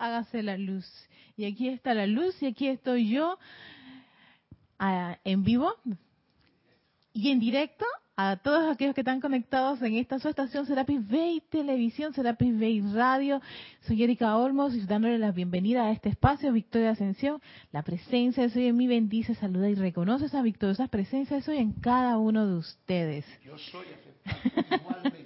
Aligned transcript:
hágase 0.00 0.42
la 0.42 0.56
luz. 0.56 0.86
Y 1.36 1.44
aquí 1.44 1.68
está 1.68 1.94
la 1.94 2.06
luz 2.06 2.42
y 2.42 2.46
aquí 2.46 2.66
estoy 2.66 3.10
yo 3.10 3.38
ah, 4.78 5.18
en 5.24 5.44
vivo 5.44 5.74
y 7.12 7.30
en 7.30 7.38
directo 7.38 7.84
a 8.16 8.36
todos 8.36 8.70
aquellos 8.70 8.94
que 8.94 9.00
están 9.00 9.20
conectados 9.20 9.80
en 9.80 9.94
esta 9.94 10.18
su 10.18 10.28
estación 10.28 10.66
Serapis 10.66 11.08
Bay 11.08 11.42
Televisión, 11.48 12.12
Serapis 12.12 12.58
Bay 12.58 12.80
Radio. 12.92 13.40
Soy 13.80 14.02
Erika 14.02 14.36
Olmos 14.36 14.74
y 14.74 14.80
dándole 14.84 15.18
la 15.18 15.32
bienvenida 15.32 15.86
a 15.86 15.92
este 15.92 16.10
espacio, 16.10 16.52
Victoria 16.52 16.90
Ascensión. 16.90 17.40
La 17.72 17.82
presencia 17.82 18.42
de 18.42 18.50
Soy 18.50 18.66
en 18.66 18.76
mí 18.76 18.86
bendice, 18.86 19.34
saluda 19.34 19.70
y 19.70 19.74
reconoce 19.74 20.26
esa 20.26 20.42
victoriosa 20.42 20.88
presencia 20.88 21.36
de 21.36 21.42
Soy 21.42 21.56
en 21.58 21.72
cada 21.72 22.18
uno 22.18 22.46
de 22.46 22.56
ustedes. 22.56 23.24
Yo 23.42 23.56
soy 23.56 23.86
igualmente. 24.70 25.19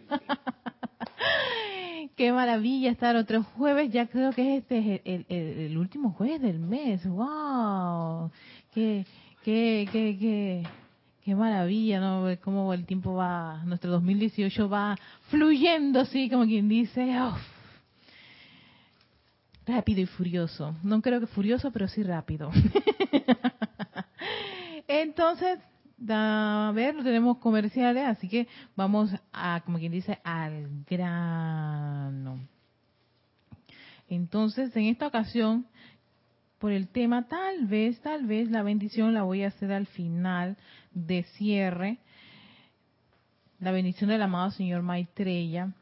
Qué 2.16 2.30
maravilla 2.32 2.92
estar 2.92 3.16
otro 3.16 3.42
jueves, 3.42 3.90
ya 3.90 4.06
creo 4.06 4.32
que 4.32 4.58
este 4.58 5.00
es 5.04 5.24
el, 5.28 5.76
último 5.76 6.12
jueves 6.12 6.40
del 6.42 6.60
mes. 6.60 7.04
¡Wow! 7.06 8.30
¡Qué, 8.72 9.04
qué, 9.42 9.88
qué, 9.90 10.16
qué! 10.18 10.62
Qué 11.24 11.34
maravilla, 11.34 12.00
¿no? 12.00 12.26
Cómo 12.42 12.72
el 12.74 12.84
tiempo 12.84 13.14
va, 13.14 13.62
nuestro 13.64 13.90
2018 13.90 14.68
va 14.68 14.96
fluyendo 15.30 16.00
así, 16.00 16.28
como 16.28 16.44
quien 16.44 16.68
dice, 16.68 17.18
rápido 19.66 20.02
y 20.02 20.06
furioso. 20.06 20.76
No 20.82 21.00
creo 21.00 21.20
que 21.20 21.26
furioso, 21.26 21.70
pero 21.70 21.88
sí 21.88 22.02
rápido. 22.02 22.50
Entonces, 24.86 25.58
a 26.08 26.72
ver, 26.74 26.96
tenemos 27.02 27.38
comerciales, 27.38 28.04
así 28.06 28.28
que 28.28 28.48
vamos 28.76 29.10
a, 29.32 29.60
como 29.64 29.78
quien 29.78 29.92
dice, 29.92 30.18
al 30.24 30.68
grano. 30.88 32.40
Entonces, 34.08 34.74
en 34.76 34.84
esta 34.84 35.06
ocasión, 35.06 35.66
por 36.58 36.72
el 36.72 36.88
tema, 36.88 37.28
tal 37.28 37.66
vez, 37.66 38.00
tal 38.00 38.26
vez 38.26 38.50
la 38.50 38.62
bendición 38.62 39.14
la 39.14 39.22
voy 39.22 39.42
a 39.42 39.48
hacer 39.48 39.72
al 39.72 39.86
final 39.86 40.56
de 40.92 41.24
cierre, 41.36 41.98
la 43.60 43.72
bendición 43.72 44.10
del 44.10 44.22
amado 44.22 44.50
señor 44.50 44.82
Maitreya, 44.82 45.72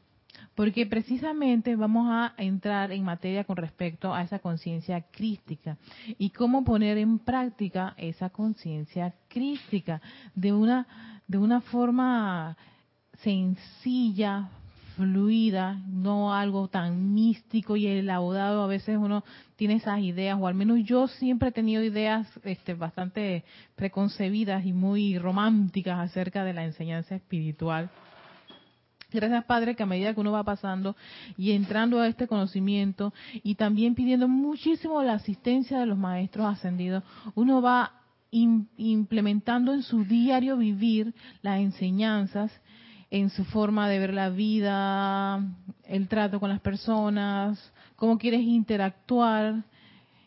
porque 0.55 0.87
precisamente 0.87 1.77
vamos 1.77 2.09
a 2.11 2.35
entrar 2.37 2.93
en 2.93 3.05
materia 3.05 3.45
con 3.45 3.57
respecto 3.57 4.15
a 4.15 4.23
esa 4.23 4.39
conciencia 4.39 5.01
crística 5.11 5.79
y 6.19 6.31
cómo 6.31 6.65
poner 6.65 6.99
en 6.99 7.19
práctica 7.19 7.95
esa 7.97 8.31
conciencia 8.31 9.15
crística 9.29 10.01
de 10.35 10.53
una 10.53 10.87
de 11.27 11.39
una 11.39 11.63
forma 11.63 12.57
sencilla, 13.23 14.51
fluida, 14.97 15.81
no 15.89 16.35
algo 16.35 16.69
tan 16.69 17.15
místico 17.15 17.77
y 17.77 17.87
elaborado. 17.87 18.63
A 18.63 18.67
veces 18.67 18.99
uno 18.99 19.25
tiene 19.57 19.75
esas 19.75 20.01
ideas, 20.01 20.39
o 20.41 20.47
al 20.47 20.55
menos 20.55 20.81
yo 20.85 21.09
siempre 21.09 21.49
he 21.49 21.53
tenido 21.53 21.83
ideas 21.83 22.29
este, 22.45 22.75
bastante 22.75 23.45
preconcebidas 23.77 24.67
y 24.67 24.73
muy 24.73 25.19
románticas 25.19 25.99
acerca 25.99 26.45
de 26.45 26.53
la 26.53 26.65
enseñanza 26.65 27.15
espiritual. 27.15 27.91
Gracias, 29.13 29.45
Padre, 29.45 29.75
que 29.75 29.83
a 29.83 29.87
medida 29.87 30.15
que 30.15 30.21
uno 30.21 30.33
va 30.33 30.45
pasando 30.45 30.97
y 31.37 31.53
entrando 31.53 32.01
a 32.01 32.09
este 32.09 32.27
conocimiento 32.27 33.13
y 33.43 33.55
también 33.57 33.95
pidiendo 33.95 34.29
muchísimo 34.29 35.03
la 35.03 35.15
asistencia 35.15 35.79
de 35.79 35.87
los 35.87 35.99
maestros 35.99 36.47
ascendidos, 36.47 37.03
uno 37.35 37.61
va 37.61 37.93
implementando 38.31 39.75
en 39.75 39.83
su 39.83 40.05
diario 40.05 40.57
vivir 40.57 41.15
las 41.43 41.61
enseñanzas 41.61 42.51
en 43.11 43.29
su 43.29 43.45
forma 43.45 43.91
de 43.91 43.99
ver 43.99 44.15
la 44.15 44.31
vida, 44.31 45.45
el 45.85 46.09
trato 46.09 46.41
con 46.41 46.49
las 46.49 46.61
personas, 46.61 47.73
cómo 47.95 48.17
quieres 48.17 48.41
interactuar, 48.41 49.65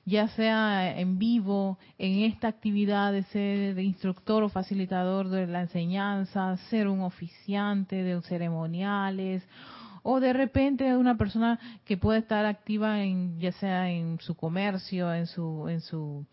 ya 0.06 0.28
sea 0.30 1.00
en 1.00 1.18
vivo, 1.18 1.80
en 1.98 2.24
esta 2.24 2.48
actividad 2.48 3.12
de 3.12 3.24
ser 3.24 3.80
instructor 3.80 4.44
o 4.44 4.50
facilitador 4.50 5.30
de 5.30 5.48
la 5.48 5.62
enseñanza, 5.62 6.56
ser 6.70 6.88
un 6.88 7.02
oficiante 7.02 8.04
de 8.04 8.22
ceremoniales, 8.22 9.44
o 10.04 10.20
de 10.20 10.34
repente 10.34 10.96
una 10.96 11.18
persona 11.18 11.60
que 11.84 11.98
puede 11.98 12.20
estar 12.20 12.46
activa 12.46 13.04
en 13.04 13.40
ya 13.40 13.52
sea 13.54 13.90
en 13.90 14.20
su 14.20 14.36
comercio, 14.36 15.12
en 15.12 15.26
su 15.26 15.68
en 15.68 15.82
su 15.82 16.26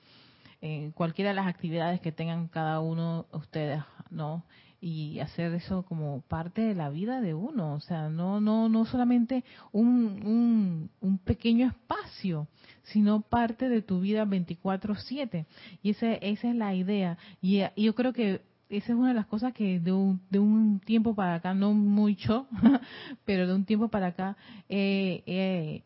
en 0.60 0.92
cualquiera 0.92 1.30
de 1.30 1.36
las 1.36 1.46
actividades 1.46 2.00
que 2.00 2.12
tengan 2.12 2.48
cada 2.48 2.80
uno 2.80 3.26
de 3.32 3.38
ustedes, 3.38 3.82
¿no? 4.10 4.44
Y 4.82 5.20
hacer 5.20 5.54
eso 5.54 5.84
como 5.84 6.22
parte 6.22 6.60
de 6.60 6.74
la 6.74 6.90
vida 6.90 7.20
de 7.20 7.34
uno, 7.34 7.74
o 7.74 7.80
sea, 7.80 8.08
no 8.08 8.40
no 8.40 8.68
no 8.68 8.84
solamente 8.84 9.44
un, 9.70 10.90
un, 11.00 11.18
pequeño 11.18 11.68
espacio, 11.68 12.48
sino 12.82 13.20
parte 13.20 13.68
de 13.68 13.80
tu 13.80 14.00
vida 14.00 14.24
24/7. 14.24 15.46
Y 15.84 15.90
esa, 15.90 16.12
esa 16.14 16.50
es 16.50 16.56
la 16.56 16.74
idea. 16.74 17.16
Y, 17.40 17.62
yo 17.76 17.94
creo 17.94 18.12
que 18.12 18.42
esa 18.68 18.92
es 18.92 18.98
una 18.98 19.08
de 19.08 19.14
las 19.14 19.26
cosas 19.26 19.52
que 19.52 19.78
de 19.78 19.92
un, 19.92 20.20
de 20.30 20.40
un 20.40 20.80
tiempo 20.80 21.14
para 21.14 21.36
acá, 21.36 21.54
no 21.54 21.72
mucho, 21.74 22.48
pero 23.24 23.46
de 23.46 23.54
un 23.54 23.64
tiempo 23.64 23.86
para 23.88 24.08
acá 24.08 24.36
he 24.68 25.84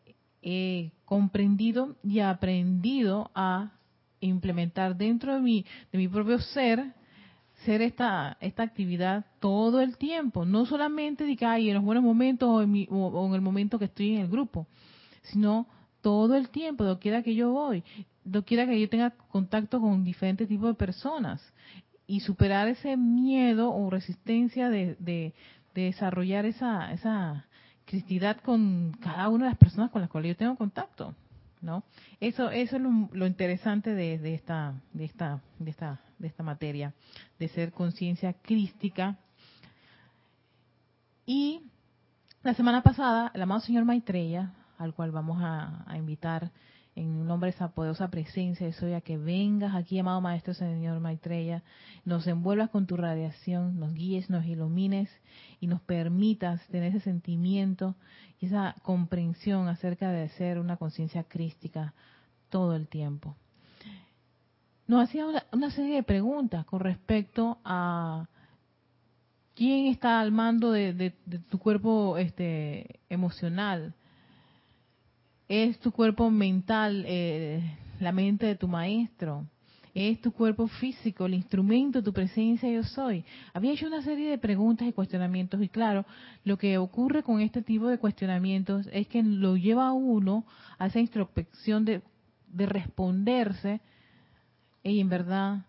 comprendido 1.05 1.95
y 2.03 2.19
aprendido 2.19 3.29
a 3.35 3.73
implementar 4.19 4.97
dentro 4.97 5.35
de 5.35 5.41
mi, 5.41 5.65
de 5.91 5.99
mi 5.99 6.07
propio 6.07 6.39
ser 6.39 6.96
hacer 7.67 7.81
esta, 7.81 8.37
esta 8.39 8.63
actividad 8.63 9.25
todo 9.41 9.81
el 9.81 9.97
tiempo, 9.97 10.45
no 10.45 10.65
solamente 10.65 11.25
de 11.25 11.37
hay 11.45 11.67
en 11.67 11.75
los 11.75 11.83
buenos 11.83 12.01
momentos 12.01 12.47
o 12.47 12.61
en, 12.61 12.73
en, 12.73 13.33
el 13.33 13.41
momento 13.41 13.77
que 13.77 13.85
estoy 13.85 14.15
en 14.15 14.21
el 14.21 14.29
grupo, 14.29 14.67
sino 15.23 15.67
todo 15.99 16.37
el 16.37 16.47
tiempo, 16.47 16.85
donde 16.85 17.01
quiera 17.01 17.23
que 17.23 17.35
yo 17.35 17.51
voy, 17.51 17.83
donde 18.23 18.45
quiera 18.45 18.65
que 18.65 18.79
yo 18.79 18.87
tenga 18.87 19.09
contacto 19.09 19.81
con 19.81 20.05
diferentes 20.05 20.47
tipos 20.47 20.69
de 20.69 20.75
personas 20.75 21.41
y 22.07 22.21
superar 22.21 22.69
ese 22.69 22.95
miedo 22.95 23.73
o 23.73 23.89
resistencia 23.89 24.69
de, 24.69 24.95
de, 24.99 25.33
desarrollar 25.75 26.45
esa, 26.45 26.93
esa 26.93 27.45
cristidad 27.83 28.37
con 28.37 28.93
cada 29.01 29.27
una 29.27 29.43
de 29.43 29.51
las 29.51 29.59
personas 29.59 29.91
con 29.91 30.01
las 30.01 30.09
cuales 30.09 30.29
yo 30.29 30.37
tengo 30.37 30.55
contacto. 30.55 31.13
¿no? 31.61 31.83
Eso, 32.21 32.49
eso 32.49 32.77
es 32.77 32.81
lo, 33.11 33.27
interesante 33.27 33.93
de, 33.93 34.19
de, 34.19 34.35
esta, 34.35 34.73
de, 34.93 35.03
esta, 35.03 35.41
de, 35.59 35.69
esta, 35.69 35.99
de 36.19 36.27
esta 36.27 36.43
materia, 36.43 36.93
de 37.39 37.47
ser 37.49 37.71
conciencia 37.71 38.33
crística. 38.33 39.17
Y 41.25 41.61
la 42.43 42.53
semana 42.53 42.81
pasada, 42.81 43.31
el 43.33 43.41
amado 43.41 43.61
señor 43.61 43.85
Maitreya, 43.85 44.53
al 44.77 44.93
cual 44.93 45.11
vamos 45.11 45.39
a, 45.41 45.85
invitar 45.97 46.51
en 46.95 47.27
nombre 47.27 47.51
de 47.51 47.55
esa 47.55 47.69
poderosa 47.69 48.09
presencia 48.09 48.65
de 48.65 48.73
Soy 48.73 48.93
a 48.93 49.01
que 49.01 49.17
vengas 49.17 49.75
aquí, 49.75 49.99
amado 49.99 50.21
Maestro 50.21 50.53
Señor 50.53 50.99
Maitreya, 50.99 51.63
nos 52.05 52.25
envuelvas 52.25 52.69
con 52.69 52.87
tu 52.87 52.97
radiación, 52.97 53.79
nos 53.79 53.93
guíes, 53.93 54.29
nos 54.29 54.45
ilumines 54.45 55.09
y 55.59 55.67
nos 55.67 55.81
permitas 55.81 56.65
tener 56.67 56.95
ese 56.95 57.01
sentimiento 57.01 57.95
y 58.39 58.47
esa 58.47 58.75
comprensión 58.81 59.67
acerca 59.67 60.09
de 60.11 60.29
ser 60.29 60.57
una 60.57 60.77
conciencia 60.77 61.23
crística 61.23 61.93
todo 62.49 62.75
el 62.75 62.87
tiempo. 62.87 63.35
Nos 64.87 65.03
hacía 65.03 65.25
una, 65.51 65.69
serie 65.71 65.95
de 65.95 66.03
preguntas 66.03 66.65
con 66.65 66.79
respecto 66.79 67.57
a 67.65 68.25
quién 69.53 69.87
está 69.87 70.21
al 70.21 70.31
mando 70.31 70.71
de, 70.71 71.13
tu 71.49 71.59
cuerpo 71.59 72.17
este, 72.17 73.01
emocional, 73.09 73.93
es 75.49 75.77
tu 75.79 75.91
cuerpo 75.91 76.31
mental, 76.31 77.03
eh, 77.05 77.61
la 77.99 78.13
mente 78.13 78.45
de 78.45 78.55
tu 78.55 78.69
maestro, 78.69 79.45
es 79.93 80.21
tu 80.21 80.31
cuerpo 80.31 80.69
físico, 80.69 81.25
el 81.25 81.33
instrumento, 81.33 82.01
tu 82.01 82.13
presencia 82.13 82.71
yo 82.71 82.83
soy. 82.83 83.25
Había 83.53 83.73
hecho 83.73 83.87
una 83.87 84.03
serie 84.03 84.29
de 84.29 84.37
preguntas 84.37 84.87
y 84.87 84.93
cuestionamientos 84.93 85.61
y 85.61 85.67
claro, 85.67 86.05
lo 86.45 86.57
que 86.57 86.77
ocurre 86.77 87.23
con 87.23 87.41
este 87.41 87.61
tipo 87.61 87.87
de 87.87 87.97
cuestionamientos 87.97 88.87
es 88.93 89.07
que 89.07 89.21
lo 89.21 89.57
lleva 89.57 89.91
uno 89.91 90.45
a 90.77 90.87
esa 90.87 91.01
introspección 91.01 91.83
de 91.83 92.01
responderse 92.65 93.81
y 94.91 94.99
en 94.99 95.09
verdad 95.09 95.65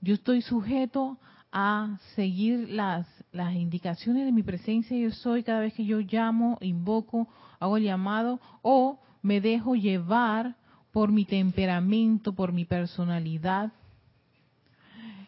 yo 0.00 0.14
estoy 0.14 0.42
sujeto 0.42 1.18
a 1.50 1.98
seguir 2.14 2.68
las, 2.70 3.06
las 3.32 3.54
indicaciones 3.54 4.24
de 4.24 4.32
mi 4.32 4.42
presencia 4.42 4.96
yo 4.96 5.10
soy 5.10 5.42
cada 5.42 5.60
vez 5.60 5.74
que 5.74 5.84
yo 5.84 5.98
llamo, 6.00 6.58
invoco 6.60 7.28
hago 7.58 7.76
el 7.76 7.84
llamado 7.84 8.40
o 8.62 8.98
me 9.22 9.40
dejo 9.40 9.74
llevar 9.74 10.56
por 10.92 11.12
mi 11.12 11.24
temperamento, 11.24 12.32
por 12.32 12.52
mi 12.52 12.64
personalidad. 12.64 13.72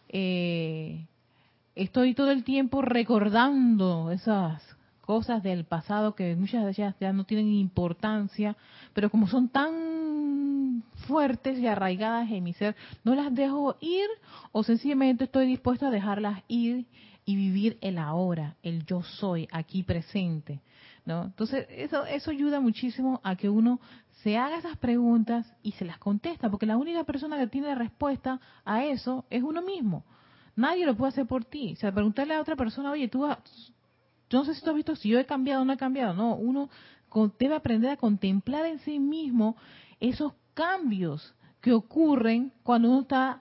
Eh, 0.08 1.06
estoy 1.74 2.14
todo 2.14 2.30
el 2.30 2.44
tiempo 2.44 2.82
recordando 2.82 4.10
esas 4.10 4.62
cosas 5.00 5.42
del 5.42 5.64
pasado 5.64 6.14
que 6.14 6.34
muchas 6.36 6.64
de 6.64 6.70
ellas 6.70 6.94
ya 7.00 7.12
no 7.12 7.24
tienen 7.24 7.52
importancia, 7.52 8.56
pero 8.94 9.10
como 9.10 9.26
son 9.26 9.48
tan 9.48 9.70
fuertes 11.06 11.58
y 11.58 11.66
arraigadas 11.66 12.30
en 12.30 12.44
mi 12.44 12.52
ser, 12.52 12.76
no 13.04 13.14
las 13.14 13.34
dejo 13.34 13.76
ir 13.80 14.06
o 14.52 14.62
sencillamente 14.62 15.24
estoy 15.24 15.46
dispuesto 15.46 15.86
a 15.86 15.90
dejarlas 15.90 16.42
ir 16.48 16.86
y 17.24 17.36
vivir 17.36 17.78
el 17.80 17.98
ahora, 17.98 18.56
el 18.62 18.84
yo 18.86 19.02
soy 19.02 19.48
aquí 19.52 19.82
presente 19.82 20.60
¿no? 21.04 21.24
Entonces, 21.24 21.66
eso, 21.70 22.04
eso 22.04 22.30
ayuda 22.30 22.60
muchísimo 22.60 23.20
a 23.24 23.36
que 23.36 23.48
uno 23.48 23.80
se 24.22 24.36
haga 24.36 24.58
esas 24.58 24.76
preguntas 24.76 25.50
y 25.62 25.72
se 25.72 25.84
las 25.84 25.98
contesta, 25.98 26.50
porque 26.50 26.66
la 26.66 26.76
única 26.76 27.04
persona 27.04 27.38
que 27.38 27.46
tiene 27.46 27.74
respuesta 27.74 28.40
a 28.64 28.84
eso 28.84 29.24
es 29.30 29.42
uno 29.42 29.62
mismo. 29.62 30.04
Nadie 30.56 30.84
lo 30.84 30.96
puede 30.96 31.10
hacer 31.10 31.26
por 31.26 31.44
ti. 31.44 31.72
O 31.72 31.76
sea, 31.76 31.92
preguntarle 31.92 32.34
a 32.34 32.40
otra 32.40 32.56
persona, 32.56 32.90
oye, 32.90 33.08
tú, 33.08 33.26
yo 34.28 34.38
no 34.38 34.44
sé 34.44 34.54
si 34.54 34.62
tú 34.62 34.70
has 34.70 34.76
visto 34.76 34.96
si 34.96 35.08
yo 35.08 35.18
he 35.18 35.24
cambiado 35.24 35.62
o 35.62 35.64
no 35.64 35.72
he 35.72 35.78
cambiado. 35.78 36.12
No, 36.12 36.34
uno 36.34 36.68
debe 37.38 37.54
aprender 37.54 37.90
a 37.90 37.96
contemplar 37.96 38.66
en 38.66 38.78
sí 38.80 38.98
mismo 38.98 39.56
esos 40.00 40.32
cambios 40.60 41.34
que 41.62 41.72
ocurren 41.72 42.52
cuando 42.62 42.90
uno 42.90 43.00
está 43.00 43.40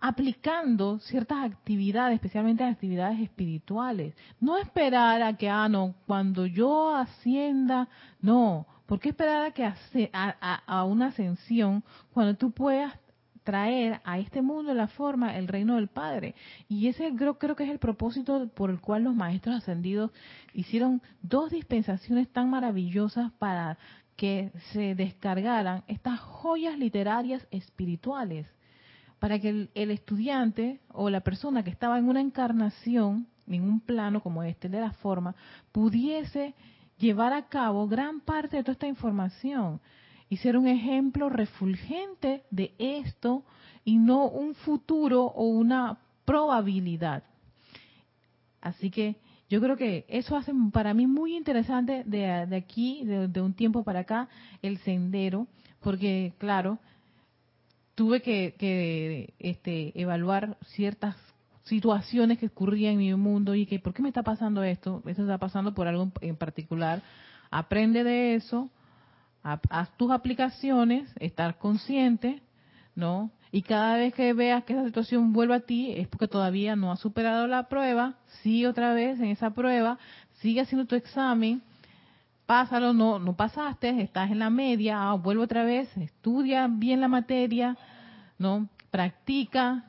aplicando 0.00 0.98
ciertas 1.00 1.44
actividades, 1.44 2.14
especialmente 2.14 2.64
actividades 2.64 3.20
espirituales. 3.20 4.14
No 4.40 4.56
esperar 4.56 5.20
a 5.22 5.36
que, 5.36 5.50
ah, 5.50 5.68
no, 5.68 5.94
cuando 6.06 6.46
yo 6.46 6.96
ascienda, 6.96 7.88
no. 8.22 8.66
¿Por 8.86 9.00
qué 9.00 9.10
esperar 9.10 9.44
a, 9.44 9.50
que 9.50 9.70
a, 10.14 10.84
una 10.84 11.08
ascensión 11.08 11.84
cuando 12.14 12.34
tú 12.36 12.52
puedas 12.52 12.94
traer 13.42 14.00
a 14.04 14.18
este 14.18 14.40
mundo 14.40 14.72
la 14.72 14.88
forma, 14.88 15.36
el 15.36 15.46
reino 15.46 15.74
del 15.76 15.88
Padre? 15.88 16.34
Y 16.70 16.88
ese 16.88 17.14
creo, 17.14 17.38
creo 17.38 17.54
que 17.54 17.64
es 17.64 17.70
el 17.70 17.78
propósito 17.78 18.48
por 18.48 18.70
el 18.70 18.80
cual 18.80 19.04
los 19.04 19.14
maestros 19.14 19.56
ascendidos 19.56 20.10
hicieron 20.54 21.02
dos 21.20 21.50
dispensaciones 21.50 22.30
tan 22.30 22.48
maravillosas 22.48 23.30
para 23.32 23.76
que 24.16 24.52
se 24.72 24.94
descargaran 24.94 25.82
estas 25.88 26.20
joyas 26.20 26.78
literarias 26.78 27.46
espirituales 27.50 28.46
para 29.18 29.38
que 29.38 29.68
el, 29.74 29.90
estudiante 29.90 30.80
o 30.92 31.10
la 31.10 31.20
persona 31.20 31.64
que 31.64 31.70
estaba 31.70 31.98
en 31.98 32.08
una 32.08 32.20
encarnación, 32.20 33.26
en 33.46 33.62
un 33.62 33.80
plano 33.80 34.22
como 34.22 34.42
este 34.42 34.68
de 34.68 34.80
la 34.80 34.92
forma, 34.92 35.34
pudiese 35.72 36.54
llevar 36.98 37.32
a 37.32 37.48
cabo 37.48 37.88
gran 37.88 38.20
parte 38.20 38.56
de 38.56 38.62
toda 38.62 38.74
esta 38.74 38.86
información 38.86 39.80
y 40.28 40.36
ser 40.36 40.56
un 40.56 40.68
ejemplo 40.68 41.28
refulgente 41.28 42.44
de 42.50 42.74
esto 42.78 43.44
y 43.84 43.96
no 43.98 44.26
un 44.26 44.54
futuro 44.54 45.24
o 45.24 45.44
una 45.44 45.98
probabilidad. 46.24 47.24
Así 48.60 48.90
que 48.90 49.16
yo 49.48 49.60
creo 49.60 49.76
que 49.76 50.04
eso 50.08 50.36
hace 50.36 50.52
para 50.72 50.94
mí 50.94 51.06
muy 51.06 51.36
interesante 51.36 52.02
de, 52.06 52.56
aquí, 52.56 53.04
de 53.04 53.40
un 53.40 53.54
tiempo 53.54 53.84
para 53.84 54.00
acá, 54.00 54.28
el 54.62 54.78
sendero, 54.78 55.46
porque 55.80 56.32
claro, 56.38 56.78
tuve 57.94 58.22
que, 58.22 59.34
este, 59.38 60.00
evaluar 60.00 60.56
ciertas 60.66 61.16
situaciones 61.64 62.38
que 62.38 62.46
ocurrían 62.46 62.94
en 62.94 62.98
mi 62.98 63.14
mundo 63.14 63.54
y 63.54 63.66
que, 63.66 63.78
¿por 63.78 63.94
qué 63.94 64.02
me 64.02 64.08
está 64.08 64.22
pasando 64.22 64.62
esto? 64.62 65.02
Esto 65.06 65.22
está 65.22 65.38
pasando 65.38 65.74
por 65.74 65.86
algo 65.86 66.10
en 66.20 66.36
particular. 66.36 67.02
Aprende 67.50 68.04
de 68.04 68.34
eso, 68.34 68.68
haz 69.42 69.96
tus 69.96 70.10
aplicaciones, 70.10 71.10
estar 71.20 71.58
consciente, 71.58 72.42
¿no? 72.94 73.30
Y 73.54 73.62
cada 73.62 73.98
vez 73.98 74.12
que 74.12 74.32
veas 74.32 74.64
que 74.64 74.72
esa 74.72 74.84
situación 74.84 75.32
vuelve 75.32 75.54
a 75.54 75.60
ti, 75.60 75.92
es 75.92 76.08
porque 76.08 76.26
todavía 76.26 76.74
no 76.74 76.90
has 76.90 76.98
superado 76.98 77.46
la 77.46 77.68
prueba, 77.68 78.14
sigue 78.42 78.66
otra 78.66 78.94
vez 78.94 79.20
en 79.20 79.26
esa 79.26 79.50
prueba, 79.50 79.96
sigue 80.40 80.60
haciendo 80.60 80.88
tu 80.88 80.96
examen, 80.96 81.62
pásalo, 82.46 82.92
no, 82.92 83.20
no 83.20 83.36
pasaste, 83.36 84.02
estás 84.02 84.32
en 84.32 84.40
la 84.40 84.50
media, 84.50 85.08
ah, 85.08 85.14
vuelve 85.14 85.44
otra 85.44 85.62
vez, 85.62 85.88
estudia 85.96 86.66
bien 86.68 87.00
la 87.00 87.06
materia, 87.06 87.78
¿no? 88.40 88.68
Practica, 88.90 89.84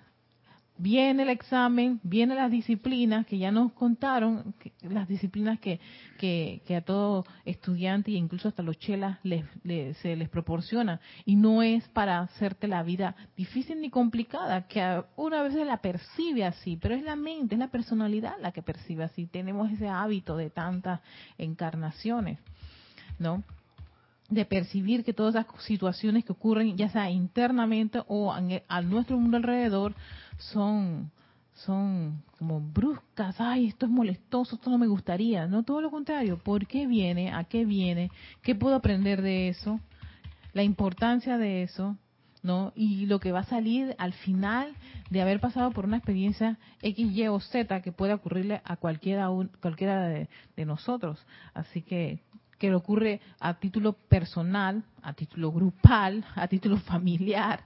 viene 0.78 1.24
el 1.24 1.30
examen, 1.30 2.00
vienen 2.04 2.38
las 2.38 2.52
disciplinas 2.52 3.26
que 3.26 3.38
ya 3.38 3.52
nos 3.52 3.72
contaron, 3.74 4.54
las 4.82 5.08
disciplinas 5.08 5.60
que, 5.60 5.80
que, 6.18 6.76
a 6.76 6.82
todo 6.82 7.26
estudiante 7.46 8.12
e 8.12 8.16
incluso 8.16 8.48
hasta 8.48 8.64
los 8.64 8.78
chelas 8.78 9.20
se 9.24 10.16
les 10.16 10.30
proporciona. 10.30 11.00
Y 11.26 11.36
no 11.36 11.62
es 11.62 11.88
para 11.90 12.20
hacerte 12.20 12.68
la 12.68 12.84
vida 12.84 13.16
difícil 13.38 13.82
ni 13.82 13.90
complicada, 13.90 14.68
que 14.68 15.04
una 15.16 15.42
vez 15.44 15.54
la 15.56 15.78
percibe 15.78 16.44
así, 16.46 16.78
pero 16.82 16.96
es 16.96 17.04
la 17.04 17.16
mente, 17.16 17.56
es 17.56 17.60
la 17.60 17.70
personalidad 17.70 18.34
la 18.42 18.52
que 18.52 18.62
percibe 18.62 19.04
así. 19.04 19.28
Tenemos 19.28 19.72
ese 19.72 19.88
hábito 19.88 20.36
de 20.36 20.50
tantas 20.50 21.00
encarnaciones, 21.38 22.40
¿no? 23.20 23.44
De 24.30 24.46
percibir 24.46 25.04
que 25.04 25.14
todas 25.14 25.36
las 25.36 25.46
situaciones 25.64 26.26
que 26.26 26.32
ocurren, 26.32 26.78
ya 26.78 26.90
sea 26.90 27.10
internamente 27.10 28.02
o 28.08 28.34
a 28.34 28.82
nuestro 28.82 29.18
mundo 29.20 29.38
alrededor, 29.38 29.94
son 30.38 31.12
son 31.56 32.22
como 32.38 32.60
bruscas, 32.60 33.40
ay, 33.40 33.68
esto 33.68 33.86
es 33.86 33.92
molestoso, 33.92 34.56
esto 34.56 34.70
no 34.70 34.78
me 34.78 34.88
gustaría, 34.88 35.48
no, 35.48 35.64
todo 35.64 35.82
lo 35.82 35.90
contrario, 35.90 36.38
¿por 36.38 36.68
qué 36.68 36.86
viene? 36.86 37.32
¿A 37.32 37.46
qué 37.46 37.66
viene? 37.66 38.12
¿Qué 38.42 38.56
puedo 38.56 38.76
aprender 38.76 39.22
de 39.22 39.48
eso? 39.48 39.80
La 40.54 40.64
importancia 40.64 41.38
de 41.38 41.64
eso, 41.64 41.96
¿no? 42.44 42.74
Y 42.76 43.06
lo 43.06 43.20
que 43.20 43.32
va 43.32 43.40
a 43.40 43.46
salir 43.46 43.96
al 43.98 44.14
final 44.14 44.76
de 45.10 45.22
haber 45.22 45.40
pasado 45.40 45.72
por 45.72 45.86
una 45.86 45.98
experiencia 45.98 46.60
X, 46.82 47.12
Y 47.12 47.28
o 47.28 47.40
Z 47.40 47.82
que 47.82 47.92
puede 47.94 48.14
ocurrirle 48.14 48.62
a 48.66 48.76
cualquiera, 48.76 49.30
cualquiera 49.62 50.08
de 50.10 50.66
nosotros. 50.66 51.26
Así 51.54 51.82
que 51.82 52.20
que 52.58 52.70
le 52.70 52.76
ocurre 52.76 53.22
a 53.40 53.56
título 53.56 53.94
personal, 53.94 54.84
a 55.02 55.14
título 55.14 55.52
grupal, 55.52 56.24
a 56.36 56.48
título 56.48 56.78
familiar, 56.78 57.64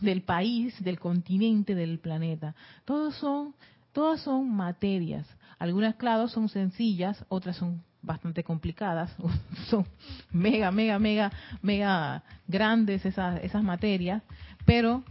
del 0.00 0.22
país, 0.22 0.74
del 0.82 0.98
continente, 0.98 1.74
del 1.74 1.98
planeta. 1.98 2.54
Todos 2.84 3.14
son, 3.16 3.54
todas 3.92 4.20
son 4.20 4.50
materias. 4.50 5.26
Algunas, 5.58 5.94
claro, 5.94 6.28
son 6.28 6.48
sencillas, 6.48 7.24
otras 7.28 7.56
son 7.56 7.82
bastante 8.02 8.42
complicadas, 8.42 9.14
son 9.68 9.86
mega, 10.32 10.72
mega, 10.72 10.98
mega, 10.98 11.32
mega 11.62 12.24
grandes 12.48 13.06
esas, 13.06 13.42
esas 13.44 13.62
materias, 13.62 14.22
pero 14.66 15.04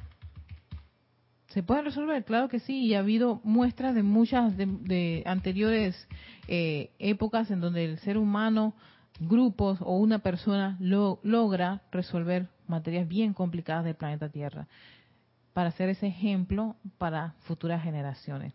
se 1.48 1.64
pueden 1.64 1.86
resolver, 1.86 2.24
claro 2.24 2.48
que 2.48 2.60
sí, 2.60 2.86
y 2.86 2.94
ha 2.94 3.00
habido 3.00 3.42
muestras 3.44 3.94
de 3.94 4.04
muchas 4.04 4.56
de, 4.56 5.24
anteriores 5.26 6.08
eh, 6.48 6.92
épocas 6.98 7.52
en 7.52 7.60
donde 7.60 7.84
el 7.86 8.00
ser 8.00 8.18
humano 8.18 8.74
grupos 9.22 9.80
o 9.82 9.98
una 9.98 10.20
persona 10.20 10.78
lo, 10.80 11.20
logra 11.24 11.82
resolver 11.92 12.48
materias 12.68 13.08
bien 13.08 13.34
complicadas 13.34 13.86
del 13.86 13.96
planeta 13.96 14.30
Tierra 14.30 14.68
para 15.54 15.72
ser 15.72 15.90
ese 15.90 16.08
ejemplo 16.08 16.76
para 16.98 17.36
futuras 17.42 17.84
generaciones. 17.84 18.54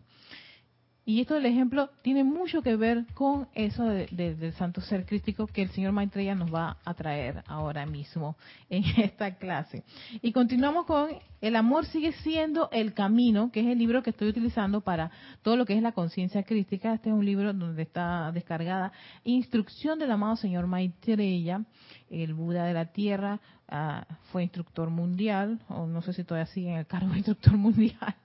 Y 1.07 1.21
esto 1.21 1.35
del 1.35 1.45
ejemplo 1.45 1.89
tiene 2.01 2.25
mucho 2.25 2.61
que 2.61 2.75
ver 2.75 3.05
con 3.13 3.47
eso 3.55 3.85
del 3.85 4.51
santo 4.55 4.81
ser 4.81 5.05
crístico 5.05 5.47
que 5.47 5.61
el 5.61 5.69
señor 5.69 5.93
Maitreya 5.93 6.35
nos 6.35 6.53
va 6.53 6.79
a 6.83 6.93
traer 6.95 7.45
ahora 7.47 7.85
mismo 7.85 8.35
en 8.69 8.83
esta 9.01 9.35
clase. 9.35 9.85
Y 10.21 10.33
continuamos 10.33 10.85
con 10.85 11.11
El 11.39 11.55
amor 11.55 11.85
sigue 11.85 12.11
siendo 12.11 12.67
el 12.73 12.93
camino, 12.93 13.53
que 13.53 13.61
es 13.61 13.67
el 13.67 13.77
libro 13.77 14.03
que 14.03 14.09
estoy 14.09 14.27
utilizando 14.27 14.81
para 14.81 15.09
todo 15.43 15.55
lo 15.55 15.65
que 15.65 15.77
es 15.77 15.81
la 15.81 15.93
conciencia 15.93 16.43
crística. 16.43 16.93
Este 16.93 17.07
es 17.07 17.15
un 17.15 17.25
libro 17.25 17.53
donde 17.53 17.83
está 17.83 18.29
descargada 18.33 18.91
Instrucción 19.23 19.99
del 19.99 20.11
amado 20.11 20.35
señor 20.35 20.67
Maitreya, 20.67 21.63
el 22.09 22.33
Buda 22.33 22.65
de 22.65 22.73
la 22.73 22.87
Tierra, 22.87 23.39
ah, 23.69 24.05
fue 24.33 24.43
instructor 24.43 24.89
mundial, 24.89 25.61
o 25.69 25.87
no 25.87 26.01
sé 26.01 26.11
si 26.11 26.25
todavía 26.25 26.51
sigue 26.51 26.69
en 26.69 26.79
el 26.79 26.85
cargo 26.85 27.11
de 27.11 27.19
instructor 27.19 27.53
mundial, 27.57 28.15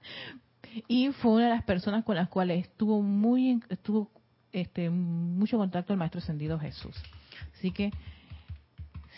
y 0.87 1.11
fue 1.11 1.33
una 1.33 1.43
de 1.45 1.49
las 1.49 1.63
personas 1.63 2.03
con 2.03 2.15
las 2.15 2.29
cuales 2.29 2.65
estuvo 2.65 3.01
muy 3.01 3.61
estuvo 3.69 4.11
este 4.51 4.89
mucho 4.89 5.57
contacto 5.57 5.93
el 5.93 5.99
maestro 5.99 6.19
ascendido 6.19 6.59
Jesús. 6.59 6.95
Así 7.55 7.71
que 7.71 7.91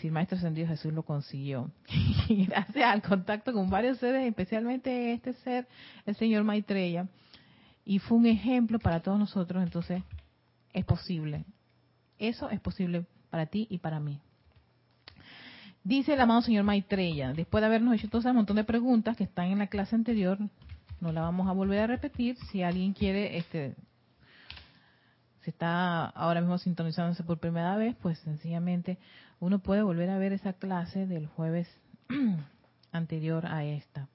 si 0.00 0.08
el 0.08 0.12
maestro 0.12 0.38
ascendido 0.38 0.68
Jesús 0.68 0.92
lo 0.92 1.02
consiguió 1.02 1.70
gracias 2.28 2.84
al 2.92 3.02
contacto 3.02 3.52
con 3.52 3.70
varios 3.70 3.98
seres 3.98 4.26
especialmente 4.26 5.12
este 5.12 5.32
ser 5.34 5.66
el 6.04 6.16
señor 6.16 6.44
Maitreya 6.44 7.08
y 7.84 7.98
fue 7.98 8.18
un 8.18 8.26
ejemplo 8.26 8.78
para 8.78 9.00
todos 9.00 9.18
nosotros 9.18 9.62
entonces 9.62 10.02
es 10.76 10.84
posible. 10.84 11.46
Eso 12.18 12.50
es 12.50 12.60
posible 12.60 13.06
para 13.30 13.46
ti 13.46 13.66
y 13.70 13.78
para 13.78 13.98
mí. 13.98 14.20
Dice 15.84 16.12
el 16.14 16.20
amado 16.20 16.42
señor 16.42 16.64
Maitreya, 16.64 17.32
después 17.32 17.62
de 17.62 17.66
habernos 17.66 17.94
hecho 17.94 18.08
todo 18.08 18.20
ese 18.20 18.32
montón 18.32 18.56
de 18.56 18.64
preguntas 18.64 19.16
que 19.16 19.24
están 19.24 19.46
en 19.46 19.58
la 19.58 19.68
clase 19.68 19.94
anterior, 19.94 20.38
no 21.00 21.12
la 21.12 21.22
vamos 21.22 21.48
a 21.48 21.52
volver 21.52 21.80
a 21.80 21.86
repetir. 21.86 22.36
Si 22.50 22.62
alguien 22.62 22.92
quiere, 22.92 23.36
este, 23.36 23.74
se 25.42 25.50
está 25.50 26.06
ahora 26.06 26.40
mismo 26.40 26.58
sintonizándose 26.58 27.22
por 27.22 27.38
primera 27.38 27.76
vez, 27.76 27.96
pues 28.02 28.18
sencillamente 28.20 28.98
uno 29.38 29.58
puede 29.58 29.82
volver 29.82 30.10
a 30.10 30.18
ver 30.18 30.32
esa 30.32 30.54
clase 30.54 31.06
del 31.06 31.26
jueves 31.26 31.68
anterior 32.92 33.46
a 33.46 33.64
esta. 33.64 34.08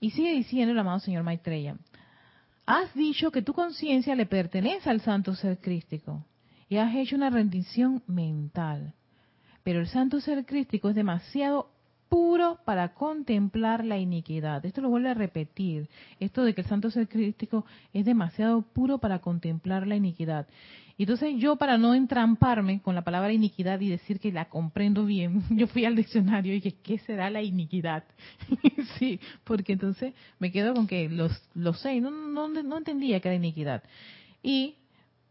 Y 0.00 0.10
sigue 0.10 0.32
diciendo 0.32 0.72
el 0.72 0.78
amado 0.78 0.98
señor 0.98 1.22
Maitreya, 1.22 1.76
has 2.66 2.92
dicho 2.94 3.30
que 3.30 3.42
tu 3.42 3.54
conciencia 3.54 4.14
le 4.14 4.26
pertenece 4.26 4.90
al 4.90 5.00
santo 5.00 5.34
ser 5.34 5.58
crístico 5.58 6.24
y 6.68 6.76
has 6.76 6.94
hecho 6.94 7.16
una 7.16 7.30
rendición 7.30 8.02
mental. 8.06 8.94
Pero 9.62 9.80
el 9.80 9.86
santo 9.86 10.20
ser 10.20 10.44
crístico 10.44 10.88
es 10.88 10.94
demasiado 10.94 11.71
puro 12.12 12.58
para 12.66 12.92
contemplar 12.92 13.86
la 13.86 13.96
iniquidad. 13.96 14.66
Esto 14.66 14.82
lo 14.82 14.90
vuelve 14.90 15.08
a 15.08 15.14
repetir. 15.14 15.88
Esto 16.20 16.44
de 16.44 16.54
que 16.54 16.60
el 16.60 16.66
santo 16.66 16.90
ser 16.90 17.08
crístico 17.08 17.64
es 17.94 18.04
demasiado 18.04 18.60
puro 18.60 18.98
para 18.98 19.20
contemplar 19.20 19.86
la 19.86 19.96
iniquidad. 19.96 20.46
Entonces 20.98 21.34
yo 21.38 21.56
para 21.56 21.78
no 21.78 21.94
entramparme 21.94 22.82
con 22.82 22.94
la 22.94 23.00
palabra 23.00 23.32
iniquidad 23.32 23.80
y 23.80 23.88
decir 23.88 24.20
que 24.20 24.30
la 24.30 24.50
comprendo 24.50 25.06
bien, 25.06 25.42
yo 25.56 25.66
fui 25.68 25.86
al 25.86 25.96
diccionario 25.96 26.52
y 26.52 26.56
dije, 26.56 26.76
¿qué 26.82 26.98
será 26.98 27.30
la 27.30 27.40
iniquidad? 27.40 28.04
sí, 28.98 29.18
porque 29.42 29.72
entonces 29.72 30.12
me 30.38 30.52
quedo 30.52 30.74
con 30.74 30.86
que 30.86 31.08
los, 31.08 31.32
lo 31.54 31.72
sé, 31.72 31.98
no, 32.02 32.10
no, 32.10 32.46
no 32.46 32.76
entendía 32.76 33.20
que 33.20 33.28
era 33.28 33.36
iniquidad. 33.36 33.82
Y 34.42 34.74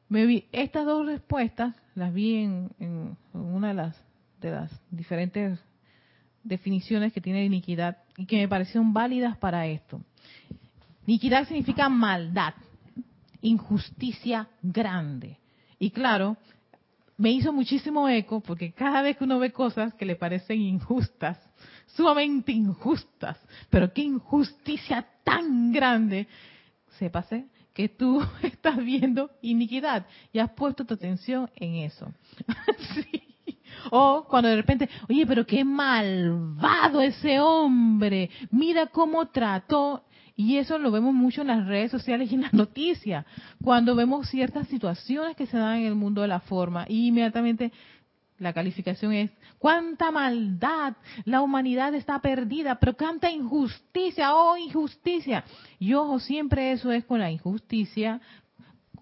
me 0.09 0.25
vi 0.25 0.45
estas 0.51 0.83
dos 0.87 1.05
respuestas, 1.05 1.75
las 1.93 2.11
vi 2.11 2.37
en, 2.37 2.71
en 2.79 3.17
una 3.33 3.67
de 3.67 3.73
las, 3.75 4.03
de 4.39 4.49
las 4.49 4.81
diferentes 4.89 5.59
definiciones 6.43 7.13
que 7.13 7.21
tiene 7.21 7.45
iniquidad 7.45 7.97
y 8.17 8.25
que 8.25 8.37
me 8.37 8.47
parecieron 8.47 8.93
válidas 8.93 9.37
para 9.37 9.67
esto. 9.67 10.01
Iniquidad 11.05 11.47
significa 11.47 11.89
maldad, 11.89 12.53
injusticia 13.41 14.47
grande. 14.61 15.37
Y 15.79 15.91
claro, 15.91 16.37
me 17.17 17.31
hizo 17.31 17.53
muchísimo 17.53 18.07
eco 18.07 18.39
porque 18.39 18.71
cada 18.71 19.01
vez 19.01 19.17
que 19.17 19.23
uno 19.23 19.39
ve 19.39 19.51
cosas 19.51 19.93
que 19.93 20.05
le 20.05 20.15
parecen 20.15 20.61
injustas, 20.61 21.39
sumamente 21.87 22.51
injustas, 22.51 23.37
pero 23.69 23.93
qué 23.93 24.01
injusticia 24.01 25.07
tan 25.23 25.71
grande, 25.71 26.27
sépase 26.97 27.45
que 27.73 27.89
tú 27.89 28.21
estás 28.43 28.77
viendo 28.77 29.31
iniquidad 29.41 30.05
y 30.33 30.39
has 30.39 30.51
puesto 30.51 30.85
tu 30.85 30.93
atención 30.93 31.49
en 31.55 31.75
eso. 31.75 32.11
O 33.91 34.25
cuando 34.27 34.49
de 34.49 34.55
repente, 34.55 34.89
oye, 35.09 35.25
pero 35.25 35.45
qué 35.45 35.63
malvado 35.63 37.01
ese 37.01 37.39
hombre, 37.39 38.29
mira 38.51 38.87
cómo 38.87 39.27
trató 39.27 40.03
y 40.35 40.57
eso 40.57 40.77
lo 40.79 40.91
vemos 40.91 41.13
mucho 41.13 41.41
en 41.41 41.47
las 41.47 41.67
redes 41.67 41.91
sociales 41.91 42.31
y 42.31 42.35
en 42.35 42.41
las 42.41 42.53
noticias, 42.53 43.25
cuando 43.63 43.95
vemos 43.95 44.29
ciertas 44.29 44.67
situaciones 44.67 45.35
que 45.35 45.45
se 45.45 45.57
dan 45.57 45.77
en 45.77 45.85
el 45.85 45.95
mundo 45.95 46.21
de 46.21 46.27
la 46.27 46.39
forma 46.39 46.85
y 46.87 47.07
inmediatamente 47.07 47.71
la 48.41 48.53
calificación 48.53 49.13
es, 49.13 49.29
cuánta 49.59 50.09
maldad, 50.09 50.93
la 51.25 51.41
humanidad 51.41 51.93
está 51.93 52.19
perdida, 52.19 52.79
pero 52.79 52.97
cuánta 52.97 53.29
injusticia, 53.29 54.33
oh 54.33 54.57
injusticia. 54.57 55.43
Y 55.77 55.93
ojo, 55.93 56.19
siempre 56.19 56.71
eso 56.71 56.91
es 56.91 57.05
con 57.05 57.19
la 57.19 57.29
injusticia 57.29 58.19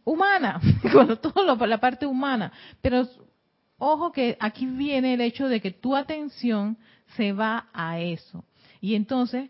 humana, 0.03 0.59
con 0.91 1.15
todo 1.21 1.43
lo, 1.45 1.55
la 1.65 1.79
parte 1.79 2.05
humana. 2.05 2.51
Pero 2.81 3.07
ojo 3.79 4.12
que 4.12 4.38
aquí 4.39 4.65
viene 4.65 5.15
el 5.15 5.21
hecho 5.21 5.48
de 5.48 5.59
que 5.59 5.71
tu 5.71 5.95
atención 5.95 6.77
se 7.17 7.33
va 7.33 7.69
a 7.74 8.00
eso. 8.00 8.45
Y 8.79 8.95
entonces 8.95 9.50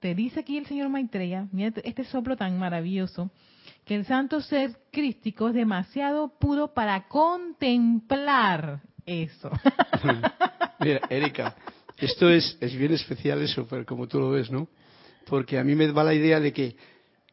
te 0.00 0.14
dice 0.14 0.40
aquí 0.40 0.56
el 0.56 0.66
señor 0.66 0.88
Maitreya, 0.88 1.48
mira 1.52 1.72
este 1.84 2.04
soplo 2.04 2.36
tan 2.36 2.58
maravilloso, 2.58 3.30
que 3.84 3.94
el 3.94 4.06
santo 4.06 4.40
ser 4.40 4.76
crístico 4.90 5.48
es 5.48 5.54
demasiado 5.54 6.28
puro 6.38 6.72
para 6.72 7.06
contemplar 7.08 8.80
eso. 9.06 9.50
mira, 10.80 11.00
Erika, 11.08 11.56
esto 11.98 12.28
es, 12.28 12.56
es 12.60 12.74
bien 12.76 12.92
especial 12.92 13.42
eso, 13.42 13.66
como 13.86 14.08
tú 14.08 14.20
lo 14.20 14.30
ves, 14.30 14.50
¿no? 14.50 14.68
Porque 15.26 15.58
a 15.58 15.64
mí 15.64 15.74
me 15.74 15.90
va 15.90 16.04
la 16.04 16.14
idea 16.14 16.40
de 16.40 16.52
que 16.52 16.76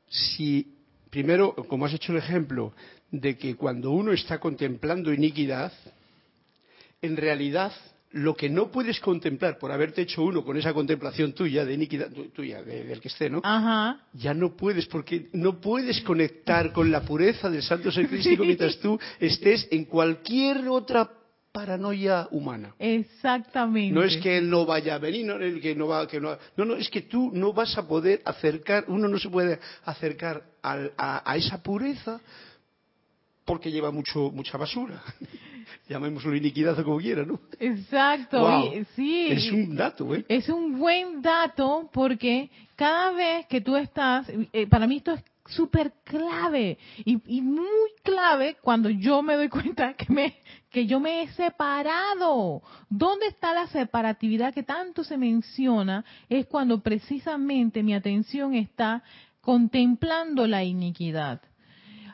si, 0.08 0.76
primero, 1.10 1.54
como 1.68 1.86
has 1.86 1.94
hecho 1.94 2.12
el 2.12 2.20
ejemplo, 2.20 2.74
de 3.12 3.38
que 3.38 3.56
cuando 3.56 3.92
uno 3.92 4.14
está 4.14 4.40
contemplando 4.40 5.14
iniquidad, 5.14 5.74
en 7.02 7.18
realidad 7.18 7.72
lo 8.14 8.36
que 8.36 8.50
no 8.50 8.70
puedes 8.70 9.00
contemplar 9.00 9.58
por 9.58 9.72
haberte 9.72 10.02
hecho 10.02 10.22
uno 10.22 10.44
con 10.44 10.58
esa 10.58 10.74
contemplación 10.74 11.34
tuya 11.34 11.64
de 11.64 11.74
iniquidad 11.74 12.10
tuya 12.34 12.62
del 12.62 13.00
que 13.00 13.08
esté 13.08 13.30
no 13.30 13.42
Ajá. 13.44 14.06
ya 14.14 14.34
no 14.34 14.56
puedes 14.56 14.86
porque 14.88 15.30
no 15.34 15.62
puedes 15.62 16.02
conectar 16.02 16.74
con 16.74 16.92
la 16.92 17.02
pureza 17.02 17.50
del 17.50 17.64
santo 17.64 17.92
ser 17.92 18.08
crístico 18.10 18.44
mientras 18.44 18.78
tú 18.80 19.00
estés 19.20 19.68
en 19.72 19.86
cualquier 19.86 20.68
otra 20.68 21.10
paranoia 21.54 22.30
humana. 22.32 22.74
Exactamente. 22.80 23.94
No 23.94 24.04
es 24.04 24.16
que 24.18 24.38
él 24.38 24.50
no 24.50 24.66
vaya 24.66 24.96
a 24.96 25.00
venir 25.00 25.26
no 25.26 25.36
el 25.36 25.60
que 25.62 25.76
no 25.76 25.88
va 25.88 26.08
que 26.08 26.20
no 26.20 26.38
no 26.58 26.66
no 26.66 26.76
es 26.76 26.90
que 26.90 27.02
tú 27.02 27.32
no 27.34 27.54
vas 27.54 27.78
a 27.78 27.88
poder 27.88 28.22
acercar 28.26 28.86
uno 28.88 29.08
no 29.08 29.20
se 29.20 29.30
puede 29.30 29.60
acercar 29.86 30.44
a 30.62 31.36
esa 31.38 31.64
pureza 31.64 32.20
porque 33.46 33.72
lleva 33.72 33.92
mucho 33.92 34.32
mucha 34.32 34.58
basura 34.58 35.02
llamémoslo 35.88 36.36
iniquidad 36.36 36.78
o 36.80 36.84
como 36.84 36.98
quiera, 36.98 37.26
¿no? 37.26 37.40
Exacto, 37.60 38.72
sí. 38.96 39.28
Es 39.30 39.52
un 39.52 39.76
dato, 39.76 40.16
¿eh? 40.16 40.26
Es 40.28 40.50
un 40.50 40.78
buen 40.78 41.22
dato 41.22 41.90
porque 41.94 42.50
cada 42.76 43.12
vez 43.12 43.46
que 43.48 43.62
tú 43.62 43.76
estás, 43.76 44.28
eh, 44.54 44.68
para 44.68 44.88
mí 44.88 44.98
esto 44.98 45.14
es 45.14 45.24
súper 45.52 45.94
clave 46.04 46.78
y, 47.04 47.42
muy 47.42 47.66
clave 48.04 48.58
cuando 48.62 48.90
yo 48.90 49.22
me 49.22 49.36
doy 49.36 49.50
cuenta 49.50 49.94
que 49.94 50.12
me 50.12 50.36
que 50.70 50.88
yo 50.88 51.00
me 51.00 51.24
he 51.24 51.28
separado. 51.34 52.62
¿Dónde 52.90 53.28
está 53.28 53.54
la 53.54 53.68
separatividad 53.68 54.54
que 54.54 54.64
tanto 54.64 55.04
se 55.04 55.18
menciona? 55.18 56.06
Es 56.30 56.46
cuando 56.48 56.80
precisamente 56.80 57.84
mi 57.84 57.94
atención 57.94 58.54
está 58.56 59.04
contemplando 59.42 60.48
la 60.48 60.64
iniquidad. 60.64 61.42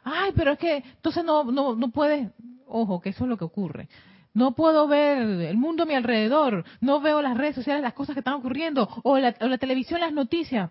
Ay, 0.03 0.31
pero 0.35 0.53
es 0.53 0.59
que 0.59 0.77
entonces 0.77 1.23
no 1.23 1.43
no 1.43 1.75
no 1.75 1.91
puedes 1.91 2.29
Ojo, 2.67 3.01
que 3.01 3.09
eso 3.09 3.23
es 3.23 3.29
lo 3.29 3.37
que 3.37 3.45
ocurre. 3.45 3.87
No 4.33 4.53
puedo 4.53 4.87
ver 4.87 5.17
el 5.17 5.57
mundo 5.57 5.83
a 5.83 5.85
mi 5.87 5.95
alrededor, 5.95 6.63
no 6.79 6.99
veo 6.99 7.21
las 7.21 7.37
redes 7.37 7.55
sociales, 7.55 7.81
las 7.81 7.93
cosas 7.93 8.13
que 8.13 8.19
están 8.19 8.35
ocurriendo, 8.35 8.87
o 9.03 9.17
la, 9.17 9.33
televisión, 9.57 9.99
las 9.99 10.13
noticias. 10.13 10.69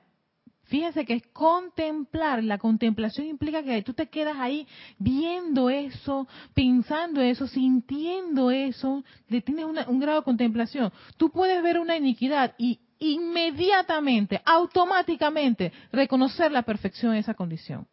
Fíjense 0.64 1.04
que 1.04 1.14
es 1.14 1.22
contemplar, 1.32 2.42
la 2.42 2.58
contemplación 2.58 3.26
implica 3.26 3.62
que 3.62 3.82
tú 3.82 3.92
te 3.92 4.08
quedas 4.08 4.36
ahí 4.38 4.66
viendo 4.98 5.70
eso, 5.70 6.26
pensando 6.54 7.20
eso, 7.20 7.46
sintiendo 7.46 8.50
eso, 8.50 9.04
tienes 9.28 9.64
un 9.64 10.00
grado 10.00 10.20
de 10.20 10.24
contemplación. 10.24 10.92
Tú 11.16 11.30
puedes 11.30 11.62
ver 11.62 11.78
una 11.78 11.96
iniquidad 11.96 12.54
y 12.58 12.80
inmediatamente, 12.98 14.40
automáticamente, 14.44 15.72
reconocer 15.92 16.52
la 16.52 16.62
perfección 16.62 17.12
de 17.12 17.18
esa 17.18 17.34
condición. 17.34 17.86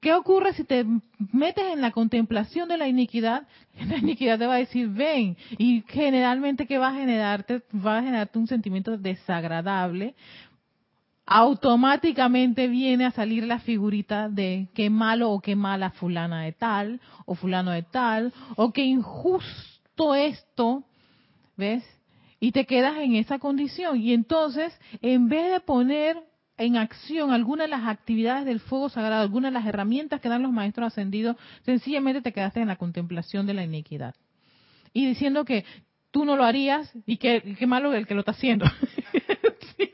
¿Qué 0.00 0.14
ocurre 0.14 0.54
si 0.54 0.64
te 0.64 0.84
metes 1.32 1.64
en 1.72 1.82
la 1.82 1.90
contemplación 1.90 2.68
de 2.68 2.78
la 2.78 2.88
iniquidad? 2.88 3.46
La 3.86 3.98
iniquidad 3.98 4.38
te 4.38 4.46
va 4.46 4.54
a 4.54 4.58
decir, 4.58 4.88
ven, 4.88 5.36
y 5.58 5.84
generalmente 5.88 6.66
¿qué 6.66 6.78
va 6.78 6.88
a 6.88 6.94
generarte? 6.94 7.62
Va 7.74 7.98
a 7.98 8.02
generarte 8.02 8.38
un 8.38 8.46
sentimiento 8.46 8.96
desagradable. 8.96 10.14
Automáticamente 11.26 12.66
viene 12.66 13.04
a 13.04 13.10
salir 13.10 13.44
la 13.44 13.60
figurita 13.60 14.28
de 14.28 14.68
qué 14.74 14.90
malo 14.90 15.30
o 15.30 15.40
qué 15.40 15.54
mala 15.54 15.90
fulana 15.90 16.42
de 16.42 16.52
tal, 16.52 17.00
o 17.26 17.34
fulano 17.34 17.70
de 17.70 17.82
tal, 17.82 18.32
o 18.56 18.72
qué 18.72 18.82
injusto 18.82 20.14
esto, 20.14 20.82
¿ves? 21.56 21.84
Y 22.40 22.52
te 22.52 22.64
quedas 22.64 22.96
en 22.96 23.16
esa 23.16 23.38
condición. 23.38 24.00
Y 24.00 24.14
entonces, 24.14 24.76
en 25.02 25.28
vez 25.28 25.52
de 25.52 25.60
poner 25.60 26.16
en 26.60 26.76
acción 26.76 27.30
alguna 27.30 27.64
de 27.64 27.70
las 27.70 27.88
actividades 27.88 28.44
del 28.44 28.60
fuego 28.60 28.90
sagrado, 28.90 29.22
alguna 29.22 29.48
de 29.48 29.54
las 29.54 29.64
herramientas 29.64 30.20
que 30.20 30.28
dan 30.28 30.42
los 30.42 30.52
maestros 30.52 30.88
ascendidos, 30.88 31.36
sencillamente 31.64 32.20
te 32.20 32.34
quedaste 32.34 32.60
en 32.60 32.68
la 32.68 32.76
contemplación 32.76 33.46
de 33.46 33.54
la 33.54 33.64
iniquidad. 33.64 34.14
Y 34.92 35.06
diciendo 35.06 35.46
que 35.46 35.64
tú 36.10 36.26
no 36.26 36.36
lo 36.36 36.44
harías 36.44 36.92
y 37.06 37.16
que 37.16 37.56
qué 37.58 37.66
malo 37.66 37.94
el 37.94 38.06
que 38.06 38.12
lo 38.12 38.20
está 38.20 38.32
haciendo. 38.32 38.66
sí, 39.76 39.90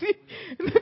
sí, 0.00 0.06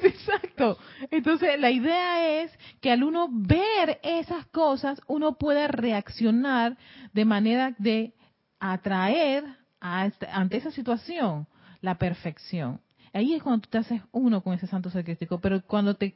exacto. 0.03 0.79
Entonces, 1.11 1.61
la 1.61 1.71
idea 1.71 2.43
es 2.43 2.59
que 2.81 2.91
al 2.91 3.05
uno 3.05 3.29
ver 3.31 4.01
esas 4.03 4.47
cosas, 4.47 4.99
uno 5.09 5.37
puede 5.37 5.69
reaccionar 5.69 6.79
de 7.13 7.25
manera 7.27 7.75
de 7.79 8.15
atraer 8.61 9.45
ante 9.79 10.57
esa 10.57 10.71
situación 10.71 11.47
la 11.83 11.99
perfección. 11.99 12.81
Ahí 13.17 13.33
es 13.33 13.43
cuando 13.43 13.63
tú 13.63 13.71
te 13.71 13.79
haces 13.79 14.03
uno 14.13 14.43
con 14.43 14.53
ese 14.53 14.67
santo 14.67 14.91
ser 14.91 15.03
crístico, 15.03 15.41
pero 15.41 15.63
cuando 15.63 15.97
te, 15.97 16.15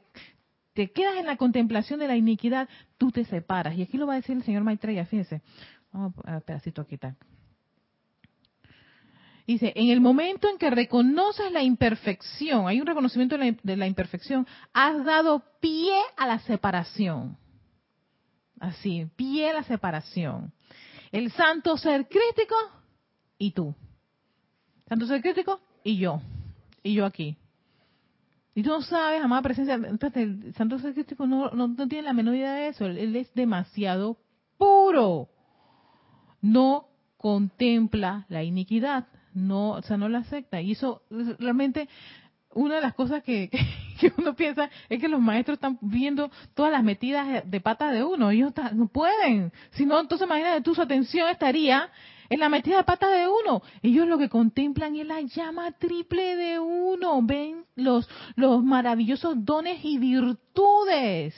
quedas 0.75 1.17
en 1.17 1.25
la 1.25 1.39
contemplación 1.39 1.99
de 1.99 2.07
la 2.07 2.15
iniquidad, 2.15 2.69
tú 2.99 3.11
te 3.11 3.25
separas. 3.25 3.75
Y 3.75 3.81
aquí 3.81 3.97
lo 3.97 4.07
va 4.07 4.13
a 4.13 4.17
decir 4.17 4.37
el 4.37 4.43
señor 4.43 4.65
Maitreya, 4.65 5.07
fíjense. 5.07 5.41
Vamos 5.93 6.13
a 6.27 6.35
un 6.35 6.41
pedacito 6.43 6.83
aquí. 6.83 6.97
Está. 6.97 7.17
Dice, 9.47 9.73
en 9.75 9.89
el 9.89 10.03
momento 10.03 10.47
en 10.51 10.59
que 10.59 10.69
reconoces 10.69 11.51
la 11.53 11.63
imperfección, 11.63 12.69
hay 12.69 12.83
un 12.83 12.87
reconocimiento 12.87 13.39
de 13.39 13.47
la, 13.47 13.57
de 13.63 13.77
la, 13.79 13.87
imperfección, 13.87 14.47
has 14.75 15.03
dado 15.03 15.43
pie 15.59 15.95
a 16.19 16.27
la 16.27 16.39
separación. 16.41 17.39
Así, 18.59 19.07
pie 19.17 19.49
a 19.49 19.55
la 19.55 19.63
separación. 19.63 20.53
El 21.13 21.33
santo 21.33 21.79
ser 21.79 22.09
crítico 22.09 22.57
y 23.39 23.53
tú. 23.53 23.75
Santo 24.87 25.07
ser 25.07 25.23
crítico 25.23 25.63
y 25.83 25.97
yo 25.97 26.21
y 26.83 26.95
yo 26.95 27.05
aquí. 27.07 27.37
Y 28.55 28.63
tú 28.63 28.71
no 28.71 28.83
sabes, 28.83 29.23
amada 29.23 29.43
presencia, 29.43 29.75
entonces 29.75 30.23
el 30.23 30.55
Santo 30.55 30.79
Sacrístico 30.79 31.27
no, 31.27 31.51
no, 31.51 31.75
tiene 31.89 32.03
la 32.03 32.13
menor 32.13 32.35
idea 32.35 32.53
de 32.53 32.69
eso, 32.69 32.87
él, 32.87 33.15
es 33.15 33.33
demasiado 33.35 34.19
puro. 34.59 35.29
No 36.43 36.89
contempla 37.17 38.27
la 38.29 38.43
iniquidad, 38.43 39.07
no, 39.35 39.73
o 39.73 39.83
sea, 39.83 39.97
no 39.97 40.09
la 40.09 40.19
acepta. 40.19 40.61
Y 40.61 40.73
eso 40.73 41.03
realmente 41.39 41.89
una 42.53 42.77
de 42.77 42.81
las 42.81 42.95
cosas 42.95 43.23
que, 43.23 43.49
que, 44.01 44.13
uno 44.19 44.35
piensa 44.35 44.69
es 44.89 45.01
que 45.01 45.09
los 45.09 45.21
maestros 45.21 45.57
están 45.57 45.79
viendo 45.81 46.31
todas 46.55 46.73
las 46.73 46.83
metidas 46.83 47.49
de 47.49 47.61
pata 47.61 47.93
de 47.93 48.03
uno. 48.03 48.31
Ellos 48.31 48.53
no 48.75 48.89
pueden. 48.89 49.53
Si 49.71 49.87
no, 49.87 50.01
entonces 50.01 50.27
imagínate 50.27 50.63
tú, 50.63 50.75
su 50.75 50.83
atención 50.83 51.29
estaría 51.29 51.89
en 52.31 52.39
la 52.41 52.49
metida 52.49 52.79
de 52.79 52.85
pata 52.85 53.09
de 53.09 53.29
uno. 53.29 53.63
Ellos 53.83 54.07
lo 54.07 54.17
que 54.17 54.29
contemplan 54.29 54.97
es 54.97 55.07
la 55.07 55.21
llama 55.21 55.73
triple 55.73 56.37
de 56.37 56.59
uno. 56.59 57.21
Ven 57.23 57.67
los, 57.75 58.09
los 58.37 58.63
maravillosos 58.63 59.45
dones 59.45 59.85
y 59.85 59.99
virtudes. 59.99 61.35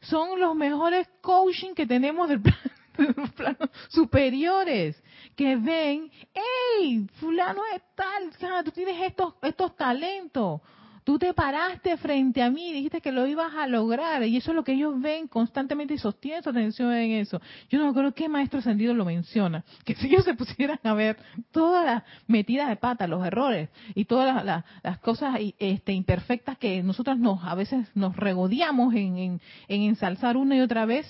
Son 0.00 0.40
los 0.40 0.54
mejores 0.54 1.08
coaching 1.20 1.74
que 1.74 1.86
tenemos 1.86 2.28
del 2.28 2.40
plan, 2.40 2.56
planos 3.36 3.70
superiores 3.88 5.00
que 5.36 5.56
ven, 5.56 6.10
hey, 6.32 7.06
fulano 7.14 7.62
es 7.74 7.82
tal, 7.94 8.64
tú 8.64 8.70
tienes 8.70 9.00
estos, 9.02 9.34
estos 9.42 9.76
talentos. 9.76 10.60
Tú 11.04 11.18
te 11.18 11.34
paraste 11.34 11.96
frente 11.96 12.42
a 12.42 12.50
mí 12.50 12.70
y 12.70 12.72
dijiste 12.72 13.00
que 13.00 13.12
lo 13.12 13.26
ibas 13.26 13.54
a 13.54 13.66
lograr. 13.66 14.22
Y 14.24 14.36
eso 14.36 14.52
es 14.52 14.54
lo 14.54 14.64
que 14.64 14.72
ellos 14.72 15.00
ven 15.00 15.28
constantemente 15.28 15.94
y 15.94 15.98
sostienen 15.98 16.42
su 16.42 16.50
atención 16.50 16.92
en 16.92 17.12
eso. 17.12 17.40
Yo 17.68 17.78
no 17.78 17.84
me 17.84 17.90
acuerdo 17.90 18.14
qué 18.14 18.28
maestro 18.28 18.60
ascendido 18.60 18.94
lo 18.94 19.04
menciona. 19.04 19.64
Que 19.84 19.94
si 19.94 20.06
ellos 20.06 20.24
se 20.24 20.34
pusieran 20.34 20.78
a 20.82 20.94
ver 20.94 21.16
todas 21.50 21.84
las 21.84 22.02
metidas 22.26 22.68
de 22.68 22.76
pata, 22.76 23.06
los 23.06 23.26
errores 23.26 23.68
y 23.94 24.04
todas 24.04 24.44
las, 24.44 24.64
cosas 25.00 25.38
este, 25.58 25.92
imperfectas 25.92 26.58
que 26.58 26.82
nosotros 26.82 27.18
nos, 27.18 27.42
a 27.44 27.54
veces 27.54 27.88
nos 27.94 28.16
regodeamos 28.16 28.94
en, 28.94 29.18
en, 29.18 29.40
en 29.68 29.82
ensalzar 29.82 30.36
una 30.36 30.56
y 30.56 30.60
otra 30.60 30.86
vez, 30.86 31.06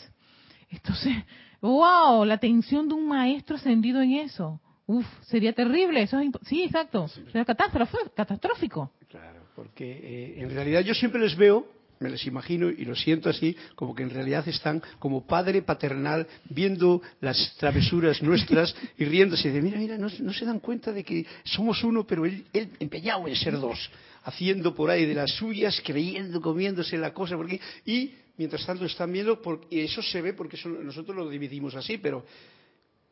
entonces 0.71 1.15
wow, 1.63 2.25
la 2.25 2.35
atención 2.35 2.89
de 2.89 2.95
un 2.95 3.07
maestro 3.07 3.57
ascendido 3.57 4.03
en 4.03 4.13
eso. 4.15 4.61
Uf, 4.87 5.07
sería 5.23 5.53
terrible, 5.53 6.03
eso 6.03 6.19
es 6.19 6.31
sí, 6.43 6.65
exacto, 6.65 7.09
sería 7.09 7.45
catastrófico. 7.45 8.93
Claro, 9.09 9.42
porque 9.54 9.90
eh, 9.90 10.35
en 10.38 10.50
realidad 10.50 10.80
yo 10.80 10.94
siempre 10.94 11.21
les 11.21 11.37
veo, 11.37 11.66
me 12.00 12.11
les 12.11 12.26
imagino 12.26 12.68
y 12.68 12.85
lo 12.85 12.97
siento 12.97 13.30
así, 13.30 13.56
como 13.75 13.94
que 13.94 14.02
en 14.02 14.11
realidad 14.11 14.47
están 14.49 14.82
como 14.99 15.26
padre 15.26 15.62
paternal 15.62 16.26
viendo 16.49 17.00
las 17.21 17.56
travesuras 17.56 18.23
nuestras 18.23 18.75
y 18.99 19.04
riéndose 19.04 19.50
de, 19.50 19.62
mira, 19.62 19.78
mira, 19.78 19.97
no, 19.97 20.09
se 20.09 20.44
dan 20.44 20.61
cuenta 20.61 20.92
de 20.92 21.04
que 21.04 21.25
somos 21.44 21.82
uno, 21.85 22.06
pero 22.06 22.26
él, 22.26 22.44
él 22.52 22.71
empeñado 22.80 23.28
en 23.28 23.37
ser 23.37 23.59
dos, 23.59 23.90
haciendo 24.25 24.75
por 24.75 24.90
ahí 24.90 25.06
de 25.06 25.14
las 25.14 25.30
suyas, 25.32 25.80
creyendo, 25.85 26.40
comiéndose 26.40 26.99
la 26.99 27.14
cosa, 27.14 27.37
porque 27.37 27.61
y 27.87 28.12
mientras 28.37 28.66
tanto 28.66 28.85
están 28.85 29.12
viendo, 29.12 29.40
y 29.71 29.80
eso 29.80 30.02
se 30.02 30.21
ve 30.21 30.32
porque 30.32 30.59
nosotros 30.82 31.16
lo 31.16 31.28
dividimos 31.28 31.75
así, 31.75 31.99
pero 31.99 32.25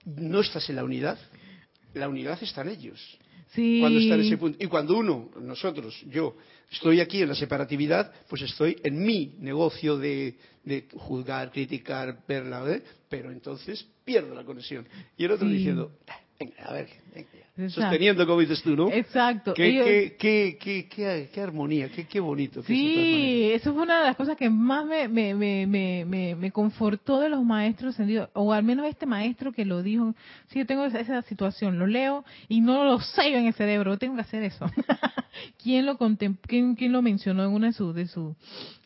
no 0.05 0.41
estás 0.41 0.69
en 0.71 0.77
la 0.77 0.85
unidad, 0.85 1.19
la 1.95 2.09
unidad 2.09 2.43
está 2.43 2.63
en 2.63 2.71
ellos. 2.71 3.19
Cuando 3.55 3.99
está 3.99 4.15
en 4.15 4.21
ese 4.21 4.37
punto. 4.37 4.59
Y 4.63 4.69
cuando 4.69 4.97
uno, 4.97 5.31
nosotros, 5.41 6.05
yo, 6.09 6.37
estoy 6.71 7.01
aquí 7.01 7.23
en 7.23 7.29
la 7.29 7.35
separatividad, 7.35 8.13
pues 8.29 8.43
estoy 8.43 8.77
en 8.83 9.03
mi 9.03 9.35
negocio 9.41 9.99
de, 9.99 10.37
juzgar, 10.95 11.51
criticar, 11.51 12.23
verla, 12.29 12.65
¿eh? 12.71 12.83
pero 13.09 13.33
entonces 13.33 13.85
pierdo 14.05 14.35
la 14.35 14.45
conexión. 14.45 14.87
Y 15.17 15.25
el 15.25 15.33
otro 15.33 15.49
diciendo, 15.49 15.93
venga, 16.07 16.30
a 16.65 16.73
ver, 16.73 16.89
sosteniendo 17.69 18.27
como 18.27 18.41
dices 18.41 18.63
tú, 18.63 18.75
¿no? 18.75 18.91
Exacto. 18.91 19.53
Qué, 19.53 20.17
qué, 20.19 20.57
qué, 20.59 21.29
qué, 21.31 21.41
armonía, 21.41 21.91
qué, 21.91 22.21
bonito. 22.21 22.63
sí, 22.63 23.51
eso 23.53 23.75
fue 23.75 23.83
una 23.83 24.01
de 24.01 24.07
las 24.07 24.17
cosas 24.17 24.39
que 24.39 24.49
más 24.49 24.87
me, 24.87 25.07
me, 25.09 25.35
me, 25.35 25.67
me, 25.67 26.35
me 26.35 26.51
confortó 26.51 27.21
de 27.21 27.29
los 27.29 27.45
maestros 27.45 27.97
o 28.33 28.53
al 28.55 28.63
menos 28.63 28.87
este 28.87 29.05
maestro 29.05 29.53
que 29.53 29.67
lo 29.67 29.83
dijo. 29.83 30.15
Sí, 30.49 30.61
yo 30.61 30.67
tengo 30.67 30.87
esa, 30.87 31.21
situación, 31.23 31.79
lo 31.79 31.87
leo 31.87 32.25
y 32.49 32.63
no 32.63 32.85
lo 32.85 33.01
sello 33.01 33.37
en 33.37 33.47
el 33.47 33.55
cerebro, 33.55 33.99
tengo 33.99 34.15
que 34.15 34.23
hacer 34.23 34.43
eso. 34.43 34.65
¿Quién 35.63 35.85
lo 35.85 35.99
quién, 35.99 36.75
quién, 36.75 36.93
lo 36.93 37.03
mencionó 37.03 37.45
en 37.45 37.51
una 37.51 37.69
de 37.69 37.73
sus 37.73 37.95
de, 37.95 38.07
su, 38.07 38.35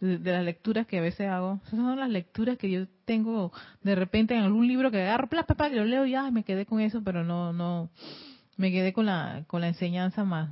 de, 0.00 0.18
las 0.18 0.44
lecturas 0.44 0.87
que 0.87 0.99
a 0.99 1.02
veces 1.02 1.28
hago? 1.28 1.61
Esas 1.66 1.78
son 1.78 1.99
las 1.99 2.11
lecturas 2.11 2.58
que 2.58 2.70
yo 2.70 2.87
tengo 3.04 3.52
de 3.82 3.94
repente 3.94 4.34
en 4.34 4.42
algún 4.42 4.66
libro 4.66 4.90
que 4.90 5.02
agarro, 5.02 5.28
plas, 5.28 5.46
que 5.46 5.76
lo 5.76 5.84
leo 5.84 6.06
y 6.06 6.12
ya 6.12 6.30
me 6.30 6.44
quedé 6.44 6.66
con 6.66 6.80
eso, 6.80 7.02
pero 7.02 7.25
no, 7.25 7.52
no, 7.52 7.90
me 8.56 8.70
quedé 8.70 8.92
con 8.92 9.06
la, 9.06 9.44
con 9.46 9.61
la 9.61 9.68
enseñanza 9.68 10.25
más, 10.25 10.50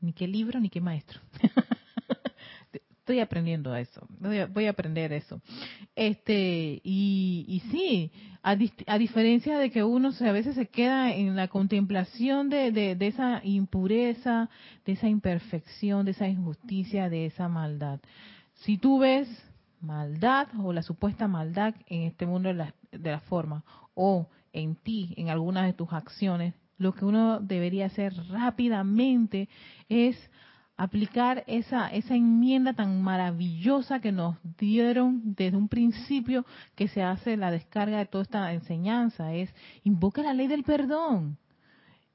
ni 0.00 0.12
qué 0.12 0.26
libro 0.26 0.60
ni 0.60 0.68
qué 0.68 0.80
maestro. 0.80 1.20
Estoy 2.72 3.20
aprendiendo 3.20 3.76
eso, 3.76 4.06
voy 4.18 4.64
a, 4.64 4.70
aprender 4.70 5.12
eso. 5.12 5.42
Este, 5.94 6.80
y, 6.82 7.44
y 7.46 7.60
sí, 7.70 8.10
a, 8.42 8.56
a, 8.86 8.98
diferencia 8.98 9.58
de 9.58 9.70
que 9.70 9.84
uno 9.84 10.10
a 10.18 10.32
veces 10.32 10.54
se 10.54 10.68
queda 10.68 11.14
en 11.14 11.36
la 11.36 11.48
contemplación 11.48 12.48
de, 12.48 12.72
de, 12.72 12.96
de 12.96 13.06
esa 13.08 13.42
impureza, 13.44 14.48
de 14.86 14.92
esa 14.92 15.06
imperfección, 15.06 16.06
de 16.06 16.12
esa 16.12 16.28
injusticia, 16.28 17.10
de 17.10 17.26
esa 17.26 17.46
maldad. 17.46 18.00
Si 18.54 18.78
tú 18.78 19.00
ves 19.00 19.28
maldad 19.84 20.48
o 20.62 20.72
la 20.72 20.82
supuesta 20.82 21.28
maldad 21.28 21.74
en 21.86 22.02
este 22.02 22.26
mundo 22.26 22.48
de 22.48 22.54
la, 22.54 22.74
de 22.90 23.10
la 23.10 23.20
forma 23.20 23.62
o 23.94 24.28
en 24.52 24.76
ti, 24.76 25.14
en 25.16 25.28
algunas 25.28 25.66
de 25.66 25.72
tus 25.72 25.92
acciones, 25.92 26.54
lo 26.78 26.92
que 26.94 27.04
uno 27.04 27.40
debería 27.40 27.86
hacer 27.86 28.14
rápidamente 28.28 29.48
es 29.88 30.16
aplicar 30.76 31.44
esa, 31.46 31.88
esa 31.88 32.16
enmienda 32.16 32.72
tan 32.72 33.00
maravillosa 33.00 34.00
que 34.00 34.10
nos 34.10 34.36
dieron 34.58 35.34
desde 35.36 35.56
un 35.56 35.68
principio 35.68 36.44
que 36.74 36.88
se 36.88 37.02
hace 37.02 37.36
la 37.36 37.50
descarga 37.50 37.98
de 37.98 38.06
toda 38.06 38.22
esta 38.22 38.52
enseñanza, 38.52 39.32
es 39.34 39.54
invoca 39.84 40.22
la 40.22 40.34
ley 40.34 40.48
del 40.48 40.64
perdón 40.64 41.38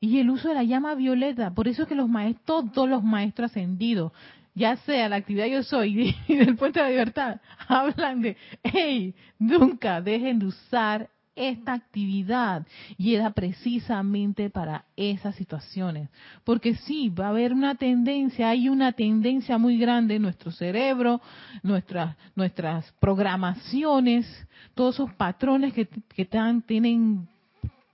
y 0.01 0.19
el 0.19 0.29
uso 0.29 0.49
de 0.49 0.55
la 0.55 0.63
llama 0.63 0.95
violeta. 0.95 1.53
Por 1.53 1.67
eso 1.67 1.83
es 1.83 1.87
que 1.87 1.95
los 1.95 2.09
maestros, 2.09 2.71
todos 2.71 2.89
los 2.89 3.03
maestros 3.03 3.51
ascendidos, 3.51 4.11
ya 4.55 4.77
sea 4.77 5.09
la 5.09 5.17
actividad 5.17 5.47
yo 5.47 5.63
soy 5.63 6.15
y 6.27 6.35
del 6.35 6.55
puente 6.55 6.79
de 6.79 6.85
la 6.85 6.91
libertad, 6.91 7.41
hablan 7.67 8.21
de, 8.21 8.37
hey, 8.63 9.15
nunca 9.37 10.01
dejen 10.01 10.39
de 10.39 10.45
usar 10.47 11.09
esta 11.39 11.73
actividad 11.73 12.67
y 12.97 13.15
era 13.15 13.31
precisamente 13.31 14.49
para 14.49 14.83
esas 14.97 15.35
situaciones. 15.35 16.09
Porque 16.43 16.75
sí, 16.75 17.09
va 17.09 17.27
a 17.27 17.29
haber 17.29 17.53
una 17.53 17.75
tendencia, 17.75 18.49
hay 18.49 18.67
una 18.67 18.91
tendencia 18.91 19.57
muy 19.57 19.77
grande 19.77 20.15
en 20.15 20.23
nuestro 20.23 20.51
cerebro, 20.51 21.21
nuestras, 21.63 22.17
nuestras 22.35 22.91
programaciones, 22.99 24.27
todos 24.75 24.95
esos 24.95 25.13
patrones 25.13 25.73
que, 25.73 25.87
que 25.87 26.29
tienen 26.65 27.29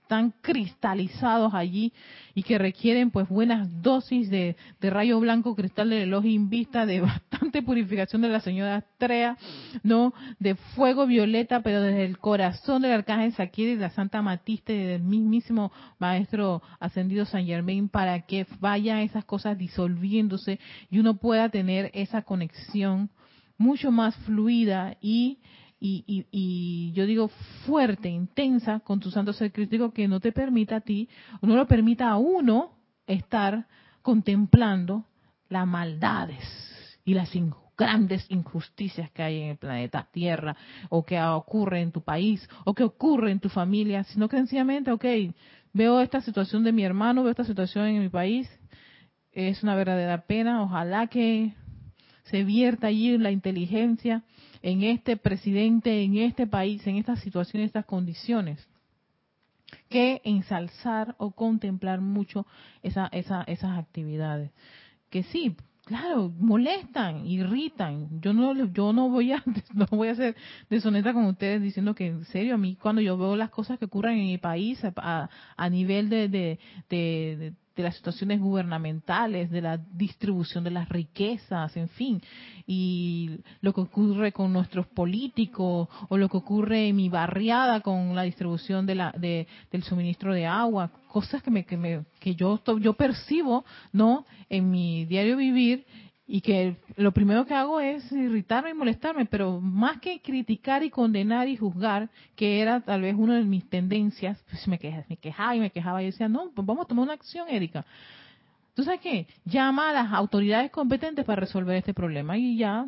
tan 0.06 0.32
cristalizados 0.40 1.54
allí 1.54 1.92
y 2.34 2.42
que 2.42 2.58
requieren 2.58 3.10
pues 3.10 3.28
buenas 3.28 3.68
dosis 3.82 4.30
de, 4.30 4.56
rayo 4.80 5.18
blanco, 5.20 5.56
cristal 5.56 5.90
del 5.90 6.00
reloj 6.00 6.24
vista, 6.48 6.86
de 6.86 7.00
bastante 7.02 7.62
purificación 7.62 8.22
de 8.22 8.28
la 8.28 8.40
señora 8.40 8.76
Astrea, 8.76 9.36
¿no? 9.82 10.12
De 10.38 10.54
fuego 10.54 11.06
violeta, 11.06 11.60
pero 11.60 11.80
desde 11.82 12.04
el 12.04 12.18
corazón 12.18 12.82
del 12.82 12.92
arcángel 12.92 13.32
Saquiel 13.32 13.70
y 13.70 13.74
de 13.76 13.82
la 13.82 13.90
Santa 13.90 14.22
Matista 14.22 14.72
y 14.72 14.78
del 14.78 15.02
mismísimo 15.02 15.72
maestro 15.98 16.62
ascendido 16.80 17.24
San 17.24 17.46
Germain 17.46 17.88
para 17.88 18.22
que 18.22 18.46
vayan 18.60 18.98
esas 18.98 19.24
cosas 19.24 19.58
disolviéndose 19.58 20.60
y 20.90 20.98
uno 20.98 21.16
pueda 21.16 21.48
tener 21.48 21.90
esa 21.94 22.22
conexión 22.22 23.10
mucho 23.58 23.90
más 23.90 24.14
fluida 24.16 24.96
y 25.00 25.38
y, 25.78 26.26
y, 26.30 26.92
yo 26.92 27.04
digo 27.04 27.28
fuerte, 27.66 28.08
intensa 28.08 28.80
con 28.80 28.98
tu 28.98 29.10
santo 29.10 29.32
ser 29.32 29.52
crítico 29.52 29.92
que 29.92 30.08
no 30.08 30.20
te 30.20 30.32
permita 30.32 30.76
a 30.76 30.80
ti, 30.80 31.08
no 31.42 31.54
lo 31.54 31.66
permita 31.66 32.08
a 32.08 32.16
uno 32.16 32.72
estar 33.06 33.66
contemplando 34.02 35.04
las 35.48 35.66
maldades 35.66 36.42
y 37.04 37.14
las 37.14 37.30
grandes 37.76 38.24
injusticias 38.30 39.10
que 39.10 39.22
hay 39.22 39.42
en 39.42 39.50
el 39.50 39.56
planeta 39.58 40.08
Tierra, 40.10 40.56
o 40.88 41.04
que 41.04 41.20
ocurre 41.20 41.82
en 41.82 41.92
tu 41.92 42.00
país, 42.00 42.48
o 42.64 42.74
que 42.74 42.84
ocurre 42.84 43.30
en 43.30 43.40
tu 43.40 43.48
familia, 43.48 44.04
sino 44.04 44.28
que 44.28 44.38
sencillamente, 44.38 44.90
ok, 44.90 45.04
veo 45.72 46.00
esta 46.00 46.22
situación 46.22 46.64
de 46.64 46.72
mi 46.72 46.84
hermano, 46.84 47.22
veo 47.22 47.30
esta 47.30 47.44
situación 47.44 47.86
en 47.86 48.00
mi 48.00 48.08
país, 48.08 48.48
es 49.32 49.62
una 49.62 49.74
verdadera 49.74 50.22
pena, 50.22 50.62
ojalá 50.62 51.08
que 51.08 51.52
se 52.24 52.42
vierta 52.44 52.86
allí 52.86 53.18
la 53.18 53.30
inteligencia 53.30 54.24
en 54.66 54.82
este 54.82 55.16
presidente, 55.16 56.02
en 56.02 56.16
este 56.16 56.44
país, 56.48 56.84
en 56.88 56.96
estas 56.96 57.20
situaciones, 57.20 57.68
estas 57.68 57.84
condiciones, 57.84 58.66
que 59.88 60.20
ensalzar 60.24 61.14
o 61.18 61.30
contemplar 61.30 62.00
mucho 62.00 62.48
esa, 62.82 63.06
esa, 63.12 63.44
esas 63.44 63.78
actividades. 63.78 64.50
Que 65.08 65.22
sí, 65.22 65.54
claro, 65.84 66.32
molestan, 66.40 67.28
irritan. 67.28 68.20
Yo 68.20 68.32
no, 68.32 68.54
yo 68.72 68.92
no 68.92 69.08
voy 69.08 69.34
a, 69.34 69.44
no 69.72 69.86
voy 69.88 70.08
a 70.08 70.16
ser 70.16 70.34
deshonesta 70.68 71.12
con 71.12 71.26
ustedes 71.26 71.62
diciendo 71.62 71.94
que 71.94 72.08
en 72.08 72.24
serio 72.24 72.56
a 72.56 72.58
mí 72.58 72.74
cuando 72.74 73.00
yo 73.00 73.16
veo 73.16 73.36
las 73.36 73.50
cosas 73.50 73.78
que 73.78 73.84
ocurren 73.84 74.18
en 74.18 74.26
mi 74.26 74.38
país 74.38 74.80
a, 74.84 75.30
a 75.56 75.70
nivel 75.70 76.08
de, 76.08 76.28
de, 76.28 76.58
de 76.90 77.36
de 77.38 77.52
las 77.82 77.96
situaciones 77.96 78.40
gubernamentales, 78.40 79.50
de 79.50 79.60
la 79.60 79.76
distribución 79.76 80.64
de 80.64 80.70
las 80.70 80.88
riquezas, 80.88 81.76
en 81.76 81.88
fin, 81.88 82.22
y 82.66 83.38
lo 83.60 83.72
que 83.72 83.82
ocurre 83.82 84.32
con 84.32 84.52
nuestros 84.52 84.86
políticos 84.86 85.88
o 86.08 86.16
lo 86.16 86.28
que 86.28 86.36
ocurre 86.36 86.88
en 86.88 86.96
mi 86.96 87.08
barriada 87.08 87.80
con 87.80 88.14
la 88.14 88.22
distribución 88.22 88.86
de 88.86 88.94
la, 88.94 89.12
de, 89.12 89.46
del 89.70 89.82
suministro 89.82 90.34
de 90.34 90.46
agua, 90.46 90.90
cosas 91.08 91.42
que 91.42 91.50
me, 91.50 91.64
que 91.64 91.76
me, 91.76 92.04
que 92.20 92.34
yo 92.34 92.60
yo 92.80 92.92
percibo, 92.94 93.64
no, 93.92 94.26
en 94.48 94.70
mi 94.70 95.04
diario 95.04 95.36
vivir 95.36 95.86
y 96.28 96.40
que 96.40 96.76
lo 96.96 97.12
primero 97.12 97.46
que 97.46 97.54
hago 97.54 97.80
es 97.80 98.10
irritarme 98.10 98.70
y 98.70 98.74
molestarme, 98.74 99.26
pero 99.26 99.60
más 99.60 100.00
que 100.00 100.20
criticar 100.20 100.82
y 100.82 100.90
condenar 100.90 101.46
y 101.48 101.56
juzgar, 101.56 102.10
que 102.34 102.60
era 102.60 102.80
tal 102.80 103.02
vez 103.02 103.14
una 103.14 103.36
de 103.36 103.44
mis 103.44 103.68
tendencias, 103.68 104.42
pues 104.50 104.66
me, 104.66 104.78
quejaba, 104.78 105.04
me 105.08 105.16
quejaba 105.16 105.56
y 105.56 105.60
me 105.60 105.70
quejaba 105.70 106.02
y 106.02 106.06
decía, 106.06 106.28
no, 106.28 106.50
pues 106.52 106.66
vamos 106.66 106.84
a 106.84 106.88
tomar 106.88 107.04
una 107.04 107.12
acción, 107.12 107.48
Erika. 107.48 107.84
¿Tú 108.74 108.82
sabes 108.82 109.00
qué? 109.00 109.26
Llama 109.44 109.90
a 109.90 109.92
las 109.92 110.12
autoridades 110.12 110.70
competentes 110.72 111.24
para 111.24 111.40
resolver 111.40 111.76
este 111.76 111.94
problema 111.94 112.36
y 112.36 112.56
ya, 112.56 112.86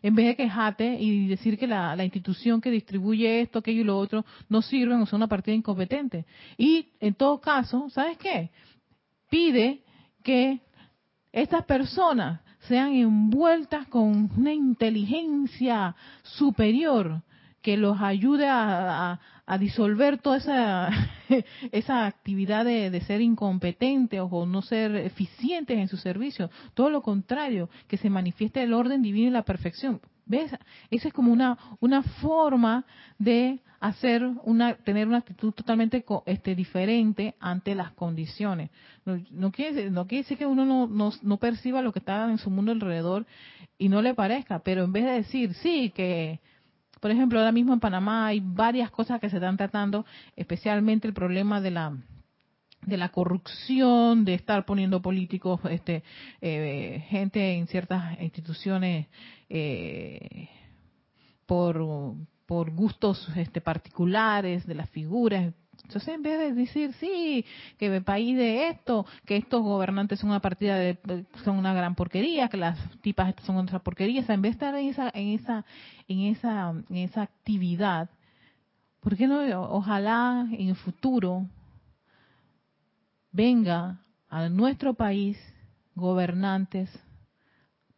en 0.00 0.14
vez 0.14 0.26
de 0.26 0.36
quejarte 0.36 0.94
y 1.00 1.26
decir 1.26 1.58
que 1.58 1.66
la, 1.66 1.96
la 1.96 2.04
institución 2.04 2.60
que 2.60 2.70
distribuye 2.70 3.40
esto, 3.40 3.58
aquello 3.58 3.80
y 3.80 3.84
lo 3.84 3.98
otro 3.98 4.24
no 4.48 4.62
sirven 4.62 5.00
o 5.00 5.06
son 5.06 5.18
una 5.18 5.26
partida 5.26 5.54
incompetente. 5.54 6.24
Y 6.56 6.86
en 7.00 7.14
todo 7.14 7.40
caso, 7.40 7.90
¿sabes 7.90 8.16
qué? 8.18 8.50
Pide 9.28 9.82
que 10.22 10.60
estas 11.32 11.64
personas 11.64 12.40
sean 12.68 12.92
envueltas 12.92 13.86
con 13.88 14.30
una 14.36 14.52
inteligencia 14.52 15.96
superior 16.22 17.22
que 17.62 17.76
los 17.76 18.00
ayude 18.00 18.46
a, 18.48 19.20
disolver 19.58 20.18
toda 20.18 20.36
esa, 20.36 20.90
esa 21.72 22.06
actividad 22.06 22.64
de, 22.64 23.00
ser 23.00 23.22
incompetentes 23.22 24.20
o 24.22 24.46
no 24.46 24.62
ser 24.62 24.94
eficientes 24.96 25.78
en 25.78 25.88
su 25.88 25.96
servicio. 25.96 26.50
Todo 26.74 26.90
lo 26.90 27.02
contrario, 27.02 27.70
que 27.88 27.96
se 27.96 28.10
manifieste 28.10 28.62
el 28.62 28.74
orden 28.74 29.02
divino 29.02 29.28
y 29.28 29.32
la 29.32 29.42
perfección. 29.42 30.00
¿Ves? 30.28 30.52
Esa 30.90 31.08
es 31.08 31.14
como 31.14 31.32
una, 31.32 31.58
una 31.80 32.02
forma 32.02 32.84
de 33.18 33.60
hacer 33.80 34.22
una, 34.44 34.74
tener 34.74 35.08
una 35.08 35.18
actitud 35.18 35.52
totalmente 35.52 36.04
este, 36.26 36.54
diferente 36.54 37.34
ante 37.40 37.74
las 37.74 37.92
condiciones. 37.92 38.70
No, 39.04 39.50
quiere, 39.52 39.90
no 39.90 40.06
quiere 40.06 40.22
decir 40.22 40.36
que 40.36 40.46
uno 40.46 40.64
no, 40.64 40.86
no, 40.86 41.12
no, 41.22 41.36
perciba 41.38 41.80
lo 41.80 41.92
que 41.92 42.00
está 42.00 42.30
en 42.30 42.38
su 42.38 42.50
mundo 42.50 42.72
alrededor 42.72 43.26
y 43.78 43.88
no 43.88 44.02
le 44.02 44.14
parezca, 44.14 44.58
pero 44.58 44.84
en 44.84 44.92
vez 44.92 45.04
de 45.04 45.12
decir, 45.12 45.54
sí, 45.54 45.90
que, 45.94 46.40
por 47.00 47.10
ejemplo, 47.10 47.38
ahora 47.38 47.52
mismo 47.52 47.72
en 47.72 47.80
Panamá 47.80 48.26
hay 48.26 48.40
varias 48.44 48.90
cosas 48.90 49.20
que 49.20 49.30
se 49.30 49.36
están 49.36 49.56
tratando, 49.56 50.04
especialmente 50.36 51.08
el 51.08 51.14
problema 51.14 51.60
de 51.60 51.70
la 51.70 51.96
de 52.82 52.96
la 52.96 53.10
corrupción, 53.10 54.24
de 54.24 54.34
estar 54.34 54.64
poniendo 54.64 55.02
políticos, 55.02 55.60
este, 55.70 56.02
eh, 56.40 57.04
gente 57.08 57.54
en 57.54 57.66
ciertas 57.66 58.20
instituciones 58.20 59.06
eh, 59.48 60.48
por, 61.46 62.14
por 62.46 62.70
gustos 62.70 63.28
este, 63.36 63.60
particulares 63.60 64.66
de 64.66 64.74
las 64.74 64.88
figuras. 64.90 65.52
Entonces, 65.84 66.14
en 66.14 66.22
vez 66.22 66.38
de 66.38 66.52
decir, 66.52 66.92
sí, 66.94 67.44
que 67.78 67.86
el 67.86 68.02
país 68.02 68.36
de 68.36 68.68
esto, 68.68 69.06
que 69.24 69.36
estos 69.36 69.62
gobernantes 69.62 70.18
son 70.18 70.30
una 70.30 70.40
partida 70.40 70.76
de, 70.76 70.98
son 71.44 71.56
una 71.56 71.72
gran 71.72 71.94
porquería, 71.94 72.48
que 72.48 72.56
las 72.56 72.78
tipas 73.00 73.34
son 73.44 73.56
otra 73.56 73.78
porquería, 73.78 74.24
en 74.28 74.42
vez 74.42 74.52
de 74.52 74.66
estar 74.66 74.74
en 74.74 74.88
esa, 74.88 75.10
en 75.14 75.28
esa, 75.28 75.64
en 76.08 76.20
esa, 76.20 76.70
en 76.90 76.96
esa 76.96 77.22
actividad, 77.22 78.10
¿por 79.00 79.16
qué 79.16 79.26
no, 79.26 79.40
ojalá 79.70 80.46
en 80.50 80.68
el 80.68 80.76
futuro 80.76 81.46
venga 83.32 84.00
a 84.28 84.48
nuestro 84.48 84.94
país 84.94 85.38
gobernantes 85.94 86.90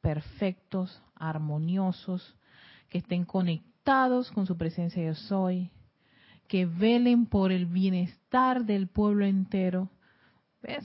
perfectos, 0.01 1.03
armoniosos, 1.15 2.37
que 2.89 2.99
estén 2.99 3.25
conectados 3.25 4.31
con 4.33 4.47
su 4.47 4.57
presencia 4.57 5.05
yo 5.05 5.15
soy, 5.15 5.71
que 6.49 6.67
velen 6.67 7.27
por 7.27 7.53
el 7.53 7.67
bienestar 7.67 8.65
del 8.65 8.89
pueblo 8.89 9.25
entero. 9.25 9.89
¿Ves? 10.63 10.85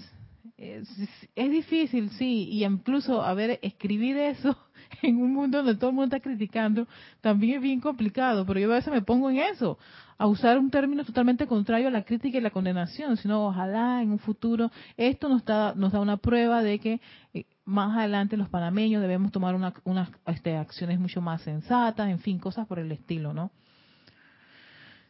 Es, 0.57 0.87
es, 1.35 1.51
difícil, 1.51 2.09
sí, 2.11 2.47
y 2.49 2.63
incluso, 2.63 3.21
a 3.21 3.33
ver, 3.33 3.59
escribir 3.61 4.15
eso 4.15 4.57
en 5.01 5.17
un 5.17 5.33
mundo 5.33 5.57
donde 5.57 5.75
todo 5.75 5.89
el 5.89 5.95
mundo 5.97 6.15
está 6.15 6.25
criticando, 6.25 6.87
también 7.19 7.57
es 7.57 7.61
bien 7.61 7.81
complicado, 7.81 8.45
pero 8.45 8.61
yo 8.61 8.71
a 8.71 8.75
veces 8.75 8.93
me 8.93 9.01
pongo 9.01 9.29
en 9.29 9.37
eso, 9.37 9.77
a 10.17 10.27
usar 10.27 10.57
un 10.57 10.69
término 10.69 11.03
totalmente 11.03 11.45
contrario 11.45 11.89
a 11.89 11.91
la 11.91 12.05
crítica 12.05 12.37
y 12.37 12.41
la 12.41 12.51
condenación, 12.51 13.17
sino 13.17 13.47
ojalá 13.47 14.01
en 14.01 14.11
un 14.11 14.19
futuro 14.19 14.71
esto 14.95 15.27
nos 15.27 15.43
da, 15.43 15.73
nos 15.75 15.91
da 15.91 15.99
una 15.99 16.15
prueba 16.15 16.63
de 16.63 16.79
que 16.79 17.01
eh, 17.33 17.45
más 17.65 17.97
adelante 17.97 18.37
los 18.37 18.47
panameños 18.47 19.01
debemos 19.01 19.33
tomar 19.33 19.55
unas 19.55 20.09
este, 20.27 20.55
acciones 20.55 20.99
mucho 21.01 21.19
más 21.19 21.41
sensatas, 21.41 22.09
en 22.09 22.19
fin, 22.19 22.39
cosas 22.39 22.65
por 22.65 22.79
el 22.79 22.93
estilo, 22.93 23.33
¿no? 23.33 23.51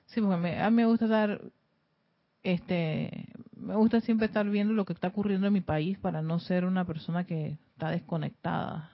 Sí, 0.08 0.21
porque 0.21 0.58
a 0.58 0.69
mí 0.71 0.75
me 0.75 0.86
gusta 0.88 1.05
dar 1.05 1.39
este 2.45 3.27
me 3.58 3.75
gusta 3.75 3.99
siempre 4.01 4.27
estar 4.27 4.47
viendo 4.49 4.73
lo 4.73 4.86
que 4.86 4.93
está 4.93 5.08
ocurriendo 5.08 5.47
en 5.47 5.53
mi 5.53 5.62
país 5.62 5.97
para 5.97 6.21
no 6.21 6.39
ser 6.39 6.65
una 6.65 6.86
persona 6.86 7.25
que 7.25 7.58
está 7.73 7.89
desconectada 7.89 8.91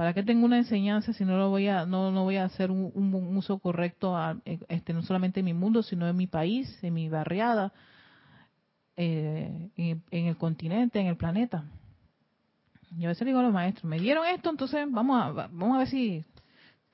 ¿Para 0.00 0.14
qué 0.14 0.22
tengo 0.22 0.46
una 0.46 0.56
enseñanza 0.56 1.12
si 1.12 1.26
no 1.26 1.36
lo 1.36 1.50
voy 1.50 1.68
a 1.68 1.84
no, 1.84 2.10
no 2.10 2.24
voy 2.24 2.36
a 2.36 2.44
hacer 2.44 2.70
un, 2.70 2.90
uso 3.36 3.58
correcto 3.58 4.16
este 4.46 4.94
no 4.94 5.02
solamente 5.02 5.40
en 5.40 5.44
mi 5.44 5.52
mundo, 5.52 5.82
sino 5.82 6.08
en 6.08 6.16
mi 6.16 6.26
país, 6.26 6.82
en 6.82 6.94
mi 6.94 7.10
barriada, 7.10 7.74
eh, 8.96 9.68
en, 9.76 10.26
el 10.26 10.38
continente, 10.38 11.00
en 11.00 11.06
el 11.06 11.18
planeta? 11.18 11.64
Yo 12.92 13.08
a 13.08 13.10
veces 13.10 13.26
digo 13.26 13.40
a 13.40 13.42
los 13.42 13.52
maestros, 13.52 13.84
me 13.84 14.00
dieron 14.00 14.26
esto, 14.26 14.48
entonces 14.48 14.90
vamos 14.90 15.22
a 15.22 15.32
vamos 15.48 15.74
a 15.74 15.78
ver 15.80 15.88
si, 15.88 16.24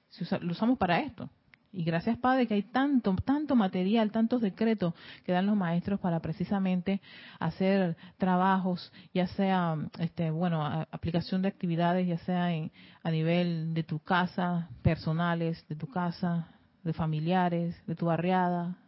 si 0.09 0.25
lo 0.41 0.51
usamos 0.51 0.77
para 0.77 0.99
esto. 0.99 1.31
Y 1.77 1.85
gracias, 1.85 2.17
Padre, 2.17 2.47
que 2.47 2.55
hay 2.55 2.63
tanto, 2.63 3.15
tanto 3.23 3.55
material, 3.55 4.11
tantos 4.11 4.41
decretos 4.41 4.95
que 5.27 5.33
dan 5.33 5.45
los 5.45 5.57
maestros 5.57 6.01
para 6.01 6.21
precisamente 6.21 7.03
hacer 7.39 7.99
trabajos, 8.17 8.91
ya 9.13 9.27
sea, 9.27 9.77
este, 9.99 10.31
bueno, 10.31 10.65
aplicación 10.91 11.43
de 11.43 11.49
actividades, 11.49 12.09
ya 12.09 12.17
sea 12.17 12.51
en, 12.55 12.73
a 13.03 13.11
nivel 13.11 13.75
de 13.75 13.83
tu 13.83 13.99
casa, 13.99 14.71
personales, 14.81 15.69
de 15.69 15.77
tu 15.77 15.87
casa, 15.87 16.49
de 16.83 16.95
familiares, 16.95 17.77
de 17.87 17.95
tu 17.95 18.07
barriada, 18.07 18.79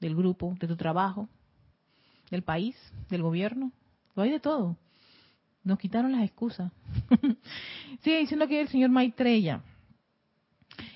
del 0.00 0.16
grupo, 0.16 0.56
de 0.58 0.68
tu 0.68 0.78
trabajo, 0.78 1.28
del 2.30 2.40
país, 2.40 2.74
del 3.10 3.20
gobierno. 3.20 3.70
Lo 4.16 4.22
hay 4.22 4.30
de 4.30 4.40
todo. 4.40 4.78
Nos 5.62 5.78
quitaron 5.78 6.12
las 6.12 6.22
excusas. 6.22 6.72
Sigue 8.00 8.20
diciendo 8.20 8.48
que 8.48 8.62
el 8.62 8.68
señor 8.68 8.88
Maitreya 8.88 9.62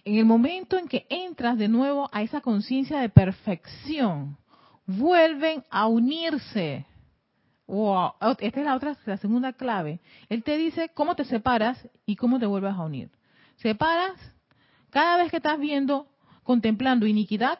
en 0.04 0.16
el 0.16 0.24
momento 0.24 0.78
en 0.78 0.88
que 0.88 1.06
entras 1.08 1.58
de 1.58 1.68
nuevo 1.68 2.08
a 2.12 2.22
esa 2.22 2.40
conciencia 2.40 3.00
de 3.00 3.08
perfección, 3.08 4.36
vuelven 4.86 5.64
a 5.70 5.86
unirse. 5.86 6.86
Wow, 7.66 8.12
esta 8.38 8.60
es 8.60 8.66
la 8.66 8.76
otra, 8.76 8.96
la 9.06 9.16
segunda 9.16 9.52
clave. 9.52 10.00
Él 10.28 10.44
te 10.44 10.56
dice 10.56 10.90
cómo 10.94 11.16
te 11.16 11.24
separas 11.24 11.88
y 12.06 12.16
cómo 12.16 12.38
te 12.38 12.46
vuelves 12.46 12.74
a 12.74 12.84
unir. 12.84 13.10
Separas 13.56 14.14
cada 14.90 15.18
vez 15.18 15.30
que 15.30 15.38
estás 15.38 15.58
viendo, 15.58 16.08
contemplando 16.42 17.06
iniquidad, 17.06 17.58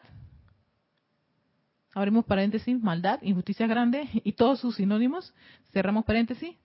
abrimos 1.93 2.25
paréntesis, 2.25 2.81
maldad, 2.81 3.19
injusticia 3.21 3.67
grande 3.67 4.07
y 4.23 4.33
todos 4.33 4.59
sus 4.59 4.75
sinónimos, 4.75 5.33
cerramos 5.73 6.05
paréntesis, 6.05 6.55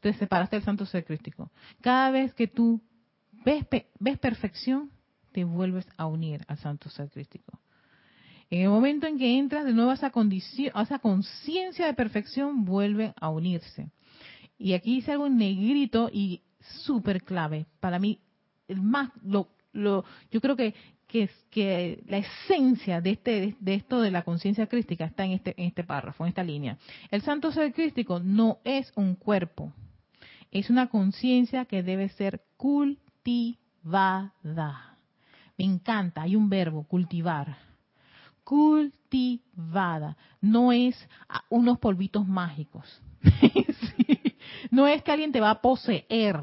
te 0.00 0.12
separaste 0.12 0.56
del 0.56 0.64
santo 0.64 0.84
ser 0.84 1.04
crístico. 1.04 1.50
Cada 1.80 2.10
vez 2.10 2.34
que 2.34 2.46
tú 2.46 2.82
ves, 3.44 3.64
ves 3.98 4.18
perfección, 4.18 4.90
te 5.34 5.42
vuelves 5.44 5.86
a 5.96 6.06
unir 6.06 6.44
al 6.46 6.56
santo 6.58 6.88
ser 6.88 7.10
crístico. 7.10 7.58
En 8.50 8.62
el 8.62 8.68
momento 8.68 9.08
en 9.08 9.18
que 9.18 9.36
entras 9.36 9.64
de 9.64 9.72
nuevo 9.72 9.90
a 9.90 9.94
esa 9.94 10.10
condición, 10.10 10.70
a 10.74 10.82
esa 10.82 11.00
conciencia 11.00 11.86
de 11.86 11.94
perfección, 11.94 12.64
vuelven 12.64 13.12
a 13.20 13.30
unirse. 13.30 13.90
Y 14.56 14.74
aquí 14.74 14.94
dice 14.94 15.10
algo 15.10 15.26
en 15.26 15.36
negrito 15.36 16.08
y 16.12 16.42
súper 16.84 17.24
clave. 17.24 17.66
Para 17.80 17.98
mí, 17.98 18.20
más, 18.68 19.10
lo, 19.24 19.48
lo, 19.72 20.04
yo 20.30 20.40
creo 20.40 20.54
que, 20.54 20.72
que, 21.08 21.28
que 21.50 22.04
la 22.06 22.18
esencia 22.18 23.00
de, 23.00 23.10
este, 23.10 23.56
de 23.58 23.74
esto 23.74 24.00
de 24.00 24.12
la 24.12 24.22
conciencia 24.22 24.68
crística 24.68 25.04
está 25.04 25.24
en 25.24 25.32
este, 25.32 25.60
en 25.60 25.66
este 25.66 25.82
párrafo, 25.82 26.22
en 26.24 26.28
esta 26.28 26.44
línea. 26.44 26.78
El 27.10 27.22
santo 27.22 27.50
ser 27.50 27.72
crístico 27.72 28.20
no 28.20 28.60
es 28.62 28.92
un 28.94 29.16
cuerpo, 29.16 29.72
es 30.52 30.70
una 30.70 30.86
conciencia 30.86 31.64
que 31.64 31.82
debe 31.82 32.08
ser 32.10 32.44
cultivada. 32.56 33.54
Me 35.56 35.64
encanta, 35.64 36.22
hay 36.22 36.36
un 36.36 36.48
verbo, 36.48 36.84
cultivar. 36.84 37.56
Cultivada. 38.42 40.16
No 40.40 40.72
es 40.72 40.96
unos 41.48 41.78
polvitos 41.78 42.26
mágicos. 42.26 43.00
No 44.70 44.88
es 44.88 45.02
que 45.02 45.12
alguien 45.12 45.30
te 45.30 45.40
va 45.40 45.50
a 45.50 45.60
poseer. 45.60 46.40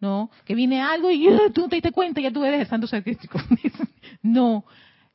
¿No? 0.00 0.30
Que 0.44 0.54
viene 0.54 0.80
algo 0.80 1.10
y 1.10 1.28
tú 1.52 1.68
te 1.68 1.76
diste 1.76 1.92
cuenta 1.92 2.20
y 2.20 2.24
ya 2.24 2.32
tú 2.32 2.44
eres 2.44 2.60
el 2.60 2.66
santo 2.66 2.86
sacristico. 2.86 3.38
no, 4.22 4.64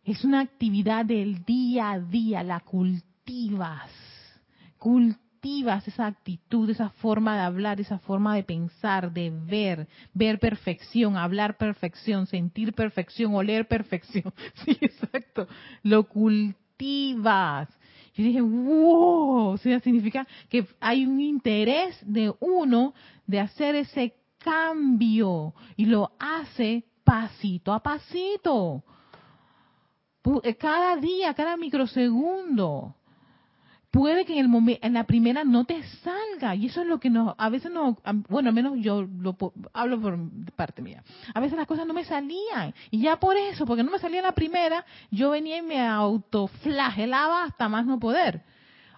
es 0.04 0.24
una 0.24 0.42
actividad 0.42 1.06
del 1.06 1.44
día 1.44 1.92
a 1.92 2.00
día, 2.00 2.44
la 2.44 2.60
cultivas 2.60 3.08
cultivas 3.28 3.92
esa 5.88 6.08
actitud, 6.08 6.70
esa 6.70 6.90
forma 6.90 7.36
de 7.36 7.42
hablar, 7.42 7.80
esa 7.80 8.00
forma 8.00 8.36
de 8.36 8.44
pensar, 8.44 9.12
de 9.12 9.30
ver, 9.32 9.88
ver 10.14 10.40
perfección, 10.40 11.18
hablar 11.18 11.58
perfección, 11.58 12.28
sentir 12.28 12.74
perfección, 12.74 13.36
oler 13.36 13.68
perfección. 13.68 14.34
Sí, 14.66 14.78
exacto. 14.82 15.48
Lo 15.84 16.04
cultivas. 16.04 17.70
Yo 18.16 18.24
dije, 18.24 18.42
wow, 18.42 19.50
o 19.50 19.58
sea, 19.58 19.80
significa 19.80 20.28
que 20.50 20.66
hay 20.80 21.06
un 21.06 21.22
interés 21.22 21.98
de 22.02 22.34
uno 22.40 22.94
de 23.26 23.40
hacer 23.40 23.76
ese 23.76 24.16
cambio 24.40 25.54
y 25.76 25.86
lo 25.86 26.12
hace 26.20 26.84
pasito 27.04 27.74
a 27.74 27.82
pasito. 27.82 28.84
Eh, 30.44 30.56
cada 30.56 30.98
día, 30.98 31.34
cada 31.34 31.56
microsegundo. 31.56 32.97
Puede 33.92 34.26
que 34.26 34.34
en 34.34 34.40
el 34.40 34.50
momento, 34.50 34.86
en 34.86 34.94
la 34.94 35.06
primera 35.06 35.44
no 35.44 35.66
te 35.66 35.82
salga 36.04 36.56
y 36.56 36.68
eso 36.68 36.82
es 36.82 36.88
lo 36.88 37.00
que 37.00 37.10
nos, 37.10 37.36
a 37.38 37.50
veces 37.50 37.72
no, 37.72 37.98
bueno, 38.28 38.50
al 38.50 38.56
menos 38.56 38.74
yo 38.80 39.04
lo 39.04 39.38
hablo 39.74 40.02
por 40.02 40.20
parte 40.56 40.82
mía. 40.82 41.04
A 41.34 41.40
veces 41.40 41.58
las 41.58 41.68
cosas 41.68 41.88
no 41.88 41.94
me 41.94 42.04
salían 42.04 42.74
y 42.92 43.02
ya 43.02 43.18
por 43.18 43.38
eso, 43.38 43.66
porque 43.66 43.84
no 43.84 43.92
me 43.92 44.00
salía 44.00 44.22
la 44.22 44.34
primera, 44.34 44.86
yo 45.10 45.30
venía 45.30 45.58
y 45.58 45.62
me 45.62 45.80
autoflagelaba 45.80 47.44
hasta 47.44 47.70
más 47.70 47.86
no 47.86 48.00
poder. 48.00 48.44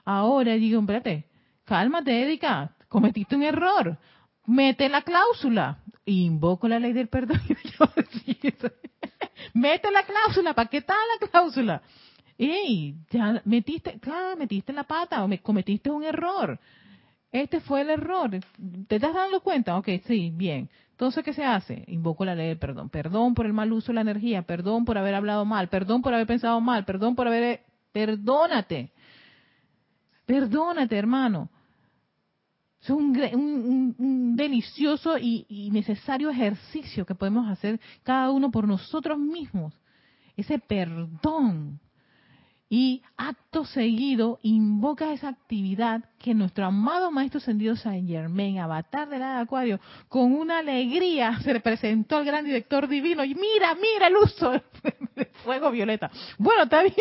Ahora 0.06 0.54
digo, 0.54 0.82
espérate, 0.82 1.28
cálmate, 1.66 2.24
Erika, 2.24 2.76
cometiste 2.88 3.36
un 3.36 3.44
error 3.44 4.00
mete 4.50 4.90
la 4.90 5.04
cláusula. 5.04 5.78
Invoco 6.06 6.68
la 6.68 6.80
ley 6.80 6.94
del 6.94 7.08
perdón. 7.08 7.40
mete 9.54 9.92
la 9.92 10.04
cláusula, 10.04 10.54
¿para 10.54 10.70
qué 10.70 10.78
está 10.78 10.94
la 10.94 11.28
cláusula? 11.28 11.82
Ey, 12.42 12.96
ya 13.10 13.42
metiste, 13.44 14.00
claro, 14.00 14.38
metiste 14.38 14.72
la 14.72 14.86
pata 14.86 15.22
o 15.26 15.28
me 15.28 15.40
cometiste 15.40 15.92
un 15.92 16.06
error. 16.06 16.58
Este 17.34 17.60
fue 17.60 17.82
el 17.82 17.90
error. 17.90 18.32
¿Te 18.88 18.96
estás 18.96 19.14
dando 19.14 19.42
cuenta? 19.42 19.78
Ok, 19.78 19.90
sí, 20.08 20.32
bien. 20.34 20.70
Entonces, 20.92 21.22
¿qué 21.24 21.34
se 21.34 21.44
hace? 21.44 21.84
Invoco 21.88 22.24
la 22.24 22.36
ley 22.36 22.48
del 22.48 22.58
perdón. 22.58 22.88
Perdón 22.90 23.34
por 23.36 23.46
el 23.46 23.52
mal 23.52 23.74
uso 23.74 23.88
de 23.88 23.96
la 23.96 24.02
energía, 24.02 24.44
perdón 24.44 24.86
por 24.86 24.98
haber 24.98 25.16
hablado 25.16 25.44
mal, 25.44 25.68
perdón 25.68 26.02
por 26.02 26.14
haber 26.14 26.28
pensado 26.28 26.60
mal, 26.62 26.86
perdón 26.86 27.16
por 27.16 27.28
haber... 27.28 27.62
Perdónate. 27.92 28.92
Perdónate, 30.26 30.98
hermano. 30.98 31.50
Es 32.82 32.90
un, 32.90 34.36
delicioso 34.38 35.18
y, 35.18 35.70
necesario 35.74 36.30
ejercicio 36.30 37.06
que 37.06 37.16
podemos 37.16 37.50
hacer 37.50 37.82
cada 38.04 38.32
uno 38.32 38.50
por 38.50 38.66
nosotros 38.66 39.20
mismos. 39.20 39.74
Ese 40.38 40.58
perdón. 40.58 41.82
Y 42.70 43.02
acto 43.18 43.66
seguido 43.66 44.40
invoca 44.44 45.12
esa 45.12 45.30
actividad 45.30 46.04
que 46.20 46.36
nuestro 46.36 46.66
amado 46.66 47.10
Maestro 47.10 47.40
Ascendido 47.40 47.76
Saint 47.76 48.08
Germain, 48.08 48.60
avatar 48.60 49.10
del 49.10 49.20
de 49.20 49.26
Acuario, 49.26 49.80
con 50.08 50.34
una 50.34 50.60
alegría 50.60 51.40
se 51.42 51.54
le 51.54 51.62
presentó 51.62 52.18
al 52.18 52.26
gran 52.26 52.46
director 52.46 52.88
divino 52.88 53.24
y 53.24 53.34
mira, 53.34 53.74
mira 53.74 54.08
el 54.08 54.18
uso 54.18 54.52
del 54.52 54.62
fuego 55.44 55.72
violeta. 55.72 56.12
Bueno, 56.38 56.64
está 56.64 56.84
bien. 56.84 56.96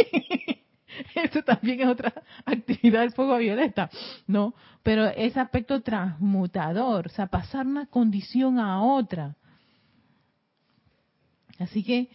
Eso 1.14 1.42
también 1.42 1.82
es 1.82 1.88
otra 1.88 2.14
actividad 2.44 3.00
del 3.00 3.12
fuego 3.12 3.36
violeta, 3.36 3.90
¿no? 4.26 4.54
Pero 4.82 5.06
ese 5.08 5.38
aspecto 5.38 5.82
transmutador, 5.82 7.06
o 7.06 7.10
sea, 7.10 7.26
pasar 7.26 7.66
una 7.66 7.86
condición 7.86 8.58
a 8.58 8.82
otra. 8.82 9.36
Así 11.58 11.82
que 11.82 12.08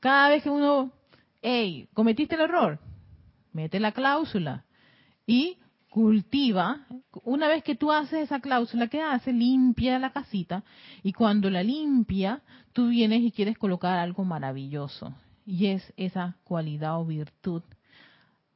cada 0.00 0.28
vez 0.28 0.42
que 0.42 0.50
uno, 0.50 0.92
hey, 1.44 1.88
cometiste 1.92 2.36
el 2.36 2.40
error, 2.40 2.80
mete 3.52 3.78
la 3.78 3.92
cláusula 3.92 4.64
y 5.26 5.58
cultiva. 5.90 6.86
Una 7.22 7.48
vez 7.48 7.62
que 7.62 7.74
tú 7.74 7.92
haces 7.92 8.22
esa 8.22 8.40
cláusula, 8.40 8.88
¿qué 8.88 9.02
hace? 9.02 9.30
Limpia 9.30 9.98
la 9.98 10.10
casita 10.10 10.64
y 11.02 11.12
cuando 11.12 11.50
la 11.50 11.62
limpia, 11.62 12.40
tú 12.72 12.88
vienes 12.88 13.20
y 13.20 13.30
quieres 13.30 13.58
colocar 13.58 13.98
algo 13.98 14.24
maravilloso. 14.24 15.14
Y 15.44 15.66
es 15.66 15.92
esa 15.98 16.38
cualidad 16.44 16.98
o 16.98 17.04
virtud 17.04 17.62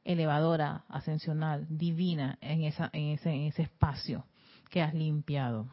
elevadora, 0.03 0.85
ascensional, 0.89 1.67
divina 1.69 2.39
en, 2.41 2.63
esa, 2.63 2.89
en, 2.91 3.09
ese, 3.09 3.29
en 3.29 3.41
ese 3.43 3.61
espacio 3.61 4.25
que 4.71 4.81
has 4.81 4.95
limpiado. 4.95 5.67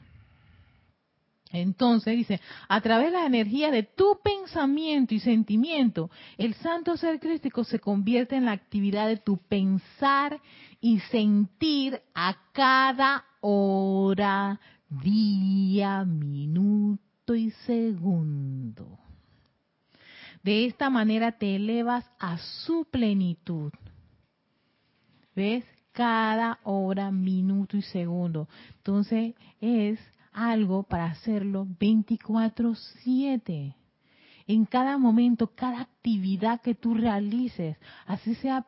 Entonces 1.61 2.17
dice, 2.17 2.41
a 2.69 2.81
través 2.81 3.13
de 3.13 3.19
la 3.19 3.27
energía 3.27 3.71
de 3.71 3.83
tu 3.83 4.19
pensamiento 4.23 5.15
y 5.15 5.21
sentimiento, 5.21 6.11
el 6.39 6.55
santo 6.55 6.97
ser 6.97 7.21
crístico 7.21 7.65
se 7.65 7.79
convierte 7.79 8.37
en 8.37 8.45
la 8.45 8.53
actividad 8.53 9.09
de 9.09 9.17
tu 9.17 9.39
pensar 9.39 10.41
y 10.81 11.01
sentir 11.01 12.01
a 12.15 12.37
cada 12.53 13.25
hora, 13.41 14.61
día, 14.89 16.05
minuto 16.05 17.35
y 17.35 17.51
segundo. 17.67 18.99
De 20.43 20.67
esta 20.67 20.91
manera 20.91 21.33
te 21.33 21.57
elevas 21.57 22.05
a 22.19 22.39
su 22.39 22.85
plenitud 22.91 23.73
¿Ves? 25.37 25.65
Cada 25.93 26.59
hora, 26.65 27.11
minuto 27.11 27.77
y 27.77 27.83
segundo. 27.83 28.49
Entonces 28.79 29.35
es 29.61 30.01
algo 30.37 30.83
para 30.85 31.07
hacerlo 31.07 31.67
24/7. 31.81 33.75
En 34.47 34.65
cada 34.67 34.99
momento, 34.99 35.49
cada 35.49 35.81
actividad 35.81 36.61
que 36.61 36.75
tú 36.75 36.95
realices, 36.95 37.77
así 38.07 38.37
sea 38.37 38.65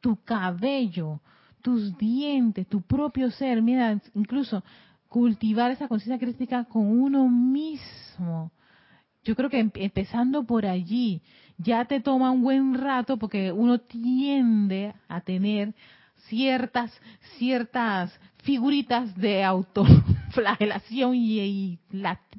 tu 0.00 0.16
cabello, 0.24 1.20
tus 1.62 1.96
dientes, 1.96 2.66
tu 2.66 2.82
propio 2.82 3.30
ser, 3.30 3.62
mira, 3.62 4.00
incluso 4.14 4.64
cultivar 5.08 5.70
esa 5.70 5.86
conciencia 5.86 6.18
crítica 6.18 6.64
con 6.64 6.86
uno 6.86 7.28
mismo. 7.28 8.50
Yo 9.22 9.36
creo 9.36 9.48
que 9.48 9.60
empezando 9.60 10.44
por 10.44 10.66
allí, 10.66 11.22
ya 11.58 11.84
te 11.84 12.00
toma 12.00 12.32
un 12.32 12.42
buen 12.42 12.74
rato 12.74 13.16
porque 13.18 13.52
uno 13.52 13.78
tiende 13.78 14.94
a 15.06 15.20
tener 15.20 15.74
ciertas 16.28 16.92
ciertas 17.38 18.12
figuritas 18.42 19.14
de 19.16 19.44
autoflagelación 20.34 21.14
y, 21.14 21.40
y 21.40 21.78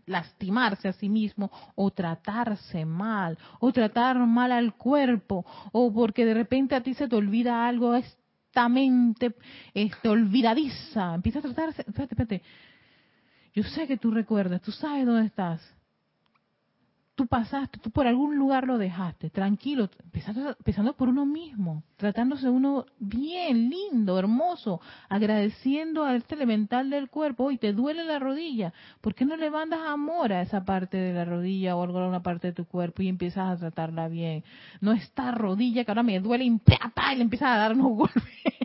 lastimarse 0.06 0.88
a 0.88 0.94
sí 0.94 1.10
mismo 1.10 1.52
o 1.76 1.92
tratarse 1.92 2.86
mal 2.86 3.38
o 3.60 3.72
tratar 3.72 4.18
mal 4.18 4.52
al 4.52 4.76
cuerpo 4.76 5.46
o 5.72 5.94
porque 5.94 6.26
de 6.26 6.34
repente 6.34 6.76
a 6.76 6.82
ti 6.82 6.94
se 6.94 7.08
te 7.08 7.16
olvida 7.16 7.66
algo 7.66 7.96
esta 7.96 8.68
mente 8.70 9.36
este, 9.74 10.10
olvidadiza 10.10 11.16
empieza 11.16 11.40
a 11.40 11.44
tratarse 11.44 11.82
espérate, 11.88 12.14
espérate. 12.14 12.42
Yo 13.54 13.64
sé 13.64 13.88
que 13.88 13.98
tú 13.98 14.12
recuerdas 14.12 14.62
tú 14.62 14.72
sabes 14.72 15.06
dónde 15.06 15.28
estás 15.28 15.62
tú 17.16 17.28
pasaste, 17.28 17.80
tú 17.80 17.92
por 17.92 18.08
algún 18.08 18.38
lugar 18.38 18.68
lo 18.68 18.78
dejaste, 18.78 19.30
tranquilo, 19.30 19.90
empezando, 20.14 20.94
por 20.94 21.08
uno 21.08 21.26
mismo, 21.26 21.84
tratándose 21.96 22.50
uno 22.50 22.86
bien, 23.00 23.70
lindo, 23.70 24.20
hermoso, 24.20 24.82
agradeciendo 25.08 26.04
a 26.04 26.16
este 26.16 26.36
elemental 26.36 26.90
del 26.90 27.10
cuerpo, 27.10 27.52
y 27.52 27.58
te 27.58 27.72
duele 27.72 28.04
la 28.04 28.20
rodilla, 28.20 28.74
¿por 29.02 29.16
qué 29.16 29.26
no 29.26 29.38
le 29.38 29.50
mandas 29.50 29.80
amor 29.88 30.34
a 30.34 30.42
esa 30.42 30.66
parte 30.66 30.98
de 30.98 31.14
la 31.14 31.26
rodilla 31.26 31.76
o 31.76 31.84
alguna 31.84 32.22
parte 32.22 32.48
de 32.48 32.54
tu 32.54 32.66
cuerpo 32.66 33.02
y 33.02 33.08
empiezas 33.08 33.50
a 33.50 33.58
tratarla 33.58 34.10
bien? 34.10 34.44
No 34.82 34.92
esta 34.92 35.32
rodilla 35.32 35.86
que 35.86 35.92
ahora 35.92 36.04
me 36.04 36.20
duele 36.20 36.44
y, 36.44 36.48
y 36.50 37.16
le 37.16 37.22
empiezas 37.22 37.50
a 37.50 37.58
dar 37.58 37.74
unos 37.74 37.88
golpes 37.98 38.65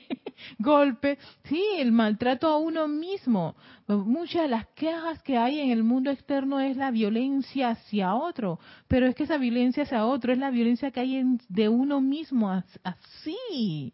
golpe, 0.58 1.18
sí, 1.44 1.62
el 1.78 1.92
maltrato 1.92 2.48
a 2.48 2.58
uno 2.58 2.88
mismo. 2.88 3.56
Muchas 3.86 4.42
de 4.42 4.48
las 4.48 4.66
quejas 4.68 5.22
que 5.22 5.36
hay 5.36 5.60
en 5.60 5.70
el 5.70 5.82
mundo 5.82 6.10
externo 6.10 6.60
es 6.60 6.76
la 6.76 6.90
violencia 6.90 7.70
hacia 7.70 8.14
otro, 8.14 8.58
pero 8.88 9.06
es 9.06 9.14
que 9.14 9.24
esa 9.24 9.36
violencia 9.36 9.82
hacia 9.82 10.06
otro 10.06 10.32
es 10.32 10.38
la 10.38 10.50
violencia 10.50 10.90
que 10.90 11.00
hay 11.00 11.16
en, 11.16 11.40
de 11.48 11.68
uno 11.68 12.00
mismo, 12.00 12.50
así. 12.50 13.92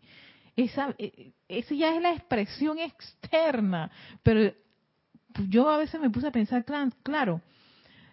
Esa, 0.55 0.95
e, 0.99 1.33
esa 1.49 1.75
ya 1.75 1.95
es 1.95 2.03
la 2.03 2.13
expresión 2.13 2.79
externa, 2.79 3.91
pero 4.23 4.53
yo 5.49 5.69
a 5.69 5.79
veces 5.79 6.01
me 6.01 6.11
puse 6.11 6.27
a 6.29 6.33
pensar, 6.33 6.65
claro, 7.03 7.43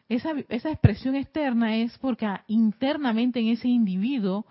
esa, 0.09 0.33
esa 0.49 0.69
expresión 0.69 1.15
externa 1.15 1.77
es 1.77 1.97
porque 1.97 2.27
internamente 2.47 3.39
en 3.39 3.47
ese 3.47 3.67
individuo 3.67 4.45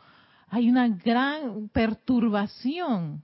hay 0.48 0.68
una 0.68 0.88
gran 0.88 1.68
perturbación 1.68 3.22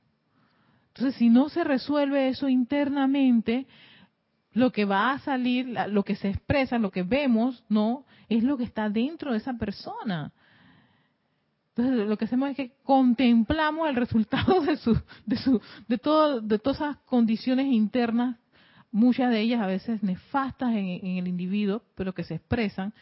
entonces, 0.99 1.21
si 1.21 1.29
no 1.29 1.49
se 1.49 1.63
resuelve 1.63 2.29
eso 2.29 2.49
internamente, 2.49 3.69
lo 4.53 4.73
que 4.73 4.85
va 4.85 5.13
a 5.13 5.21
salir, 5.21 5.69
lo 5.91 6.03
que 6.03 6.17
se 6.17 6.29
expresa, 6.29 6.77
lo 6.77 6.91
que 6.91 7.05
vemos, 7.05 7.63
no, 7.69 8.05
es 8.29 8.43
lo 8.43 8.57
que 8.57 8.65
está 8.65 8.91
dentro 8.91 9.31
de 9.31 9.39
esa 9.39 9.57
persona. 9.57 10.33
Entonces, 11.69 12.09
lo 12.09 12.19
que 12.19 12.25
hacemos 12.25 12.51
es 12.51 12.57
que 12.57 12.73
contemplamos 12.83 13.89
el 13.89 13.95
resultado 13.95 14.61
de 14.63 14.77
su, 14.77 15.01
de 15.25 15.37
su, 15.37 15.61
de 15.87 15.99
todo, 15.99 16.41
de 16.41 16.59
todas 16.59 16.81
esas 16.81 16.97
condiciones 17.07 17.67
internas, 17.67 18.37
muchas 18.91 19.31
de 19.31 19.39
ellas 19.39 19.61
a 19.61 19.69
veces 19.69 20.03
nefastas 20.03 20.73
en, 20.73 20.79
en 20.79 21.19
el 21.19 21.29
individuo, 21.29 21.85
pero 21.95 22.13
que 22.13 22.25
se 22.25 22.35
expresan, 22.35 22.93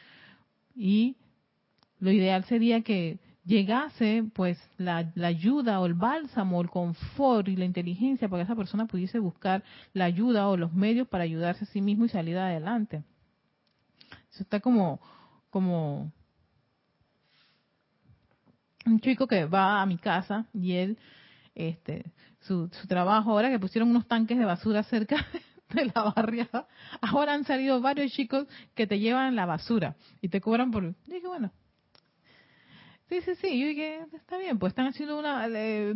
y 0.74 1.16
lo 1.98 2.10
ideal 2.10 2.44
sería 2.44 2.82
que 2.82 3.20
llegase 3.46 4.24
pues 4.34 4.58
la, 4.76 5.10
la, 5.14 5.28
ayuda 5.28 5.80
o 5.80 5.86
el 5.86 5.94
bálsamo, 5.94 6.60
el 6.60 6.68
confort 6.68 7.48
y 7.48 7.56
la 7.56 7.64
inteligencia 7.64 8.28
para 8.28 8.42
que 8.42 8.44
esa 8.44 8.56
persona 8.56 8.86
pudiese 8.86 9.18
buscar 9.20 9.62
la 9.94 10.04
ayuda 10.04 10.48
o 10.48 10.56
los 10.56 10.72
medios 10.72 11.08
para 11.08 11.24
ayudarse 11.24 11.64
a 11.64 11.68
sí 11.68 11.80
mismo 11.80 12.04
y 12.04 12.08
salir 12.08 12.36
adelante. 12.36 13.04
Eso 14.32 14.42
está 14.42 14.60
como, 14.60 15.00
como 15.48 16.12
un 18.84 19.00
chico 19.00 19.26
que 19.26 19.44
va 19.44 19.80
a 19.80 19.86
mi 19.86 19.96
casa 19.96 20.46
y 20.52 20.72
él, 20.72 20.98
este, 21.54 22.12
su, 22.40 22.68
su 22.68 22.86
trabajo 22.88 23.30
ahora 23.30 23.50
que 23.50 23.60
pusieron 23.60 23.90
unos 23.90 24.06
tanques 24.06 24.38
de 24.38 24.44
basura 24.44 24.82
cerca 24.82 25.24
de 25.70 25.84
la 25.86 26.12
barriada, 26.14 26.66
ahora 27.00 27.34
han 27.34 27.44
salido 27.44 27.80
varios 27.80 28.10
chicos 28.12 28.46
que 28.74 28.88
te 28.88 28.98
llevan 28.98 29.36
la 29.36 29.46
basura 29.46 29.96
y 30.20 30.28
te 30.28 30.40
cobran 30.40 30.72
por... 30.72 30.94
dije, 31.06 31.26
bueno, 31.26 31.52
Sí, 33.08 33.20
sí, 33.20 33.36
sí, 33.36 33.60
yo 33.60 33.68
dije, 33.68 34.00
está 34.14 34.36
bien, 34.36 34.58
pues 34.58 34.72
están 34.72 34.88
haciendo 34.88 35.18
una, 35.18 35.46
eh, 35.46 35.94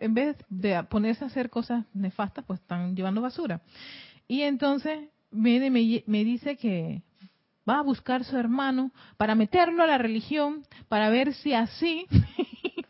en 0.00 0.14
vez 0.14 0.36
de 0.48 0.82
ponerse 0.84 1.22
a 1.22 1.28
hacer 1.28 1.50
cosas 1.50 1.84
nefastas, 1.94 2.44
pues 2.44 2.60
están 2.60 2.96
llevando 2.96 3.22
basura. 3.22 3.60
Y 4.26 4.42
entonces 4.42 5.08
me, 5.30 5.70
me 5.70 6.24
dice 6.24 6.56
que 6.56 7.02
va 7.68 7.78
a 7.78 7.82
buscar 7.82 8.24
su 8.24 8.36
hermano 8.36 8.90
para 9.16 9.36
meterlo 9.36 9.84
a 9.84 9.86
la 9.86 9.98
religión, 9.98 10.64
para 10.88 11.10
ver 11.10 11.34
si 11.34 11.54
así 11.54 12.06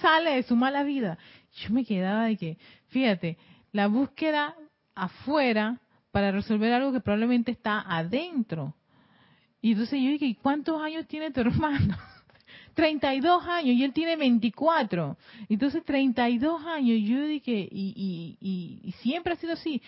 sale 0.00 0.36
de 0.36 0.42
su 0.42 0.56
mala 0.56 0.82
vida. 0.82 1.18
Yo 1.60 1.70
me 1.70 1.84
quedaba 1.84 2.24
de 2.24 2.36
que, 2.36 2.58
fíjate, 2.88 3.38
la 3.72 3.86
búsqueda 3.86 4.56
afuera 4.94 5.80
para 6.10 6.32
resolver 6.32 6.72
algo 6.72 6.92
que 6.92 7.00
probablemente 7.00 7.52
está 7.52 7.80
adentro. 7.80 8.74
Y 9.62 9.72
entonces 9.72 10.00
yo 10.00 10.10
dije, 10.10 10.36
¿cuántos 10.40 10.80
años 10.82 11.06
tiene 11.06 11.30
tu 11.30 11.40
hermano? 11.40 11.96
32 12.74 13.46
años 13.46 13.76
y 13.76 13.84
él 13.84 13.92
tiene 13.92 14.16
24. 14.16 15.16
Entonces 15.48 15.84
32 15.84 16.64
años, 16.64 16.98
yo 17.02 17.26
dije, 17.26 17.68
y, 17.70 18.36
y, 18.40 18.92
siempre 19.02 19.34
ha 19.34 19.36
sido 19.36 19.52
así, 19.52 19.82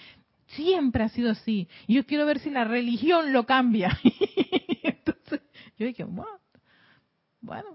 siempre 0.48 1.04
ha 1.04 1.08
sido 1.08 1.30
así. 1.30 1.68
Y 1.87 1.94
yo 1.94 2.06
quiero 2.06 2.26
ver 2.26 2.38
si 2.40 2.50
la 2.50 2.64
religión 2.64 3.32
lo 3.32 3.46
cambia. 3.46 3.98
Entonces 4.82 5.40
yo 5.78 5.87
dije, 5.87 6.04
bueno, 7.40 7.68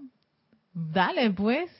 dale 0.72 1.30
pues. 1.30 1.70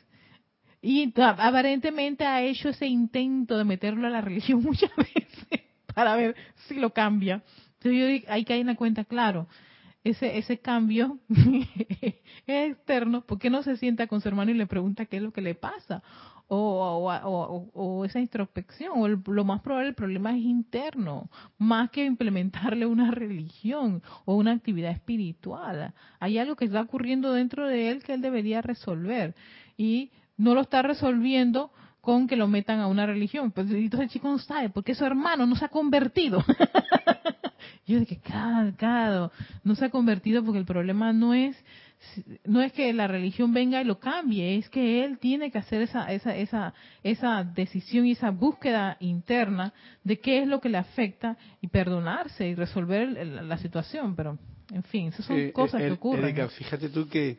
Y 0.81 1.13
aparentemente 1.17 2.25
ha 2.25 2.43
hecho 2.43 2.69
ese 2.69 2.87
intento 2.87 3.59
de 3.59 3.65
meterlo 3.65 4.07
a 4.07 4.11
la 4.11 4.21
religión 4.21 4.63
muchas 4.65 4.95
veces 4.97 5.47
para 5.95 6.15
ver 6.17 6.37
si 6.67 6.75
lo 6.75 6.91
cambia. 6.91 7.43
Entonces 7.81 8.25
yo 8.25 8.33
ahí 8.33 8.45
cae 8.45 8.61
en 8.61 8.69
la 8.69 8.77
cuenta, 8.77 9.05
claro, 9.05 9.49
ese, 10.05 10.39
ese 10.39 10.59
cambio 10.59 11.19
es 12.47 12.71
externo, 12.71 13.23
¿por 13.23 13.39
qué 13.39 13.51
no 13.51 13.63
se 13.63 13.77
sienta 13.77 14.07
con 14.07 14.21
su 14.21 14.29
hermano 14.29 14.51
y 14.51 14.55
le 14.55 14.67
pregunta 14.67 15.07
qué 15.07 15.17
es 15.17 15.23
lo 15.23 15.33
que 15.33 15.41
le 15.41 15.55
pasa? 15.55 16.03
O, 16.51 17.13
o, 17.75 18.05
esa 18.07 18.21
introspección, 18.21 18.93
o 18.97 19.07
lo 19.07 19.45
más 19.45 19.61
probable 19.61 19.91
el 19.91 19.95
problema 19.95 20.35
es 20.35 20.43
interno, 20.43 21.29
más 21.59 21.91
que 21.91 22.07
implementarle 22.07 22.87
una 22.87 23.11
religión 23.11 24.03
o 24.25 24.35
una 24.35 24.53
actividad 24.53 24.93
espiritual. 24.93 25.93
Hay 26.21 26.39
algo 26.39 26.57
que 26.57 26.65
está 26.65 26.81
ocurriendo 26.81 27.35
dentro 27.35 27.67
de 27.67 27.91
él 27.91 28.03
que 28.03 28.15
él 28.15 28.23
debería 28.23 28.63
resolver 28.63 29.35
y 29.77 30.11
no 30.39 30.55
lo 30.55 30.63
está 30.63 30.81
resolviendo 30.81 31.71
con 32.01 32.27
que 32.27 32.37
lo 32.37 32.49
metan 32.49 32.81
a 32.81 32.87
una 32.87 33.05
religión. 33.05 33.51
Pues 33.51 33.71
entonces 33.71 34.07
el 34.07 34.11
chico 34.11 34.29
no 34.29 34.39
sabe 34.39 34.71
porque 34.71 34.95
su 34.95 35.05
hermano 35.05 35.45
no 35.45 35.55
se 35.55 35.67
ha 35.67 35.69
convertido. 35.69 36.43
Yo 37.87 37.99
dije, 38.01 38.21
cada, 38.21 39.31
no 39.65 39.75
se 39.75 39.85
ha 39.85 39.91
convertido 39.91 40.45
porque 40.45 40.59
el 40.59 40.67
problema 40.67 41.13
no 41.13 41.35
es 41.35 41.57
no 42.45 42.63
es 42.63 42.73
que 42.73 42.93
la 42.93 43.09
religión 43.09 43.53
venga 43.53 43.81
y 43.81 43.85
lo 43.85 43.99
cambie, 43.99 44.57
es 44.57 44.69
que 44.69 45.05
él 45.05 45.19
tiene 45.19 45.51
que 45.51 45.59
hacer 45.59 45.83
esa, 45.83 46.13
esa, 46.13 46.37
esa, 46.37 46.73
esa 47.03 47.45
decisión 47.45 48.07
y 48.07 48.13
esa 48.13 48.31
búsqueda 48.31 48.97
interna 49.01 49.73
de 50.05 50.19
qué 50.21 50.43
es 50.43 50.49
lo 50.49 50.61
que 50.61 50.69
le 50.69 50.79
afecta 50.79 51.37
y 51.61 51.67
perdonarse 51.67 52.47
y 52.47 52.55
resolver 52.55 53.27
la 53.27 53.59
situación. 53.59 54.15
Pero, 54.15 54.39
en 54.73 54.85
fin, 54.85 55.09
esas 55.09 55.27
son 55.27 55.51
cosas 55.51 55.83
que 55.83 55.91
ocurren. 55.91 56.25
Erika, 56.25 56.49
fíjate 56.49 56.89
tú 56.89 57.09
que 57.09 57.39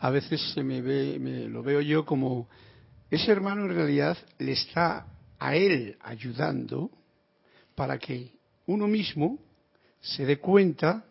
a 0.00 0.10
veces 0.10 0.40
se 0.52 0.62
me 0.62 0.82
ve, 0.82 1.18
me, 1.18 1.48
lo 1.48 1.62
veo 1.62 1.80
yo 1.80 2.04
como 2.04 2.48
ese 3.10 3.32
hermano 3.32 3.64
en 3.64 3.74
realidad 3.74 4.16
le 4.38 4.52
está 4.52 5.06
a 5.38 5.54
él 5.54 5.96
ayudando 6.02 6.90
para 7.74 7.98
que 7.98 8.32
uno 8.66 8.88
mismo 8.88 9.38
se 10.00 10.24
dé 10.24 10.38
cuenta 10.38 11.04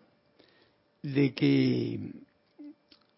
de 1.01 1.33
que 1.33 1.99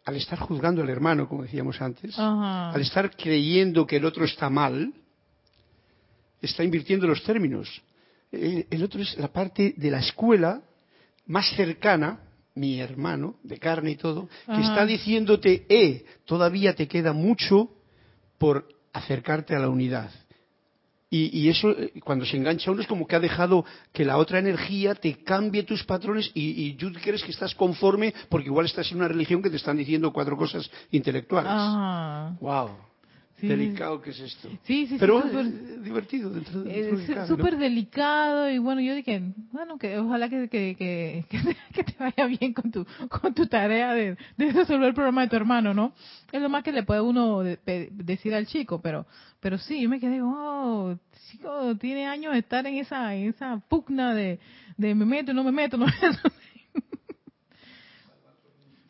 al 0.06 0.16
estar 0.16 0.40
juzgando 0.40 0.82
al 0.82 0.90
hermano, 0.90 1.28
como 1.28 1.44
decíamos 1.44 1.82
antes, 1.82 2.18
al 2.18 2.80
estar 2.80 3.16
creyendo 3.16 3.86
que 3.86 3.98
el 3.98 4.06
otro 4.06 4.24
está 4.24 4.50
mal, 4.50 4.94
está 6.42 6.64
invirtiendo 6.64 7.08
los 7.08 7.24
términos. 7.24 7.82
El, 8.32 8.84
otro 8.84 9.02
es 9.02 9.18
la 9.18 9.28
parte 9.28 9.74
de 9.76 9.92
la 9.92 10.00
escuela 10.00 10.62
más 11.26 11.50
cercana, 11.56 12.22
mi 12.56 12.80
hermano, 12.80 13.36
de 13.44 13.58
carne 13.58 13.92
y 13.92 13.96
todo, 13.96 14.30
que 14.46 14.62
está 14.62 14.86
diciéndote, 14.86 15.66
eh, 15.70 16.06
todavía 16.26 16.74
te 16.74 16.88
queda 16.88 17.14
mucho 17.14 17.70
por 18.38 18.68
acercarte 18.94 19.56
a 19.56 19.60
la 19.60 19.70
unidad. 19.70 20.10
Y, 21.10 21.48
eso, 21.48 21.72
eh, 21.72 21.94
cuando 22.04 22.26
se 22.26 22.36
engancha 22.36 22.70
uno, 22.70 22.82
es 22.82 22.88
como 22.88 23.08
que 23.08 23.16
ha 23.16 23.20
dejado 23.22 23.64
que 23.94 24.04
la 24.04 24.18
otra 24.18 24.40
energía 24.40 24.94
te 24.94 25.24
cambie 25.24 25.64
tus 25.64 25.86
patrones 25.86 26.30
y, 26.34 26.66
y 26.66 26.74
tú 26.74 26.92
crees 27.02 27.24
que 27.24 27.32
estás 27.32 27.56
conforme 27.56 28.14
porque 28.30 28.48
igual 28.48 28.66
estás 28.66 28.92
en 28.92 28.98
una 28.98 29.08
religión 29.08 29.42
que 29.42 29.50
te 29.50 29.56
están 29.56 29.78
diciendo 29.78 30.12
cuatro 30.12 30.36
cosas 30.36 30.70
intelectuales. 30.92 31.52
¡Wow! 32.42 32.88
Delicado 33.42 34.02
que 34.02 34.10
es 34.10 34.20
esto. 34.20 34.50
Sí, 34.64 34.88
sí, 34.88 34.98
Pero 35.00 35.24
es 35.24 35.84
divertido 35.84 36.30
dentro, 36.30 36.64
de 36.64 36.90
Es 36.90 37.28
súper 37.28 37.58
delicado 37.58 38.50
y 38.50 38.58
bueno, 38.58 38.82
yo 38.82 38.96
dije, 38.96 39.22
bueno, 39.52 39.78
que 39.78 39.98
ojalá 39.98 40.30
que, 40.30 40.50
que, 40.50 41.26
que, 41.74 41.84
te 41.84 41.96
vaya 42.00 42.26
bien 42.26 42.54
con 42.54 42.72
tu, 42.72 42.86
con 43.10 43.34
tu 43.34 43.48
tarea 43.48 43.94
de, 43.94 44.18
de, 44.38 44.52
resolver 44.52 44.90
el 44.90 44.96
problema 44.96 45.22
de 45.22 45.30
tu 45.30 45.36
hermano, 45.36 45.74
¿no? 45.74 45.94
Es 46.32 46.42
lo 46.42 46.50
más 46.50 46.64
que 46.64 46.72
le 46.72 46.84
puede 46.84 47.02
uno 47.02 47.44
decir 47.44 48.34
al 48.34 48.48
chico, 48.48 48.82
pero 48.82 49.06
pero 49.40 49.58
sí, 49.60 49.82
yo 49.82 49.90
me 49.90 50.00
quedé, 50.00 50.22
oh, 50.22 50.98
chico, 51.30 51.76
tiene 51.78 52.08
años 52.08 52.34
de 52.34 52.40
estar 52.40 52.66
en 52.66 52.76
esa, 52.76 53.14
en 53.16 53.30
esa 53.30 53.58
pugna 53.70 54.14
de, 54.14 54.40
de 54.78 54.96
me 54.96 55.06
meto, 55.06 55.34
no 55.34 55.44
me 55.44 55.52
meto, 55.52 55.78
no 55.78 55.86
me 55.86 55.94
meto. 56.02 56.20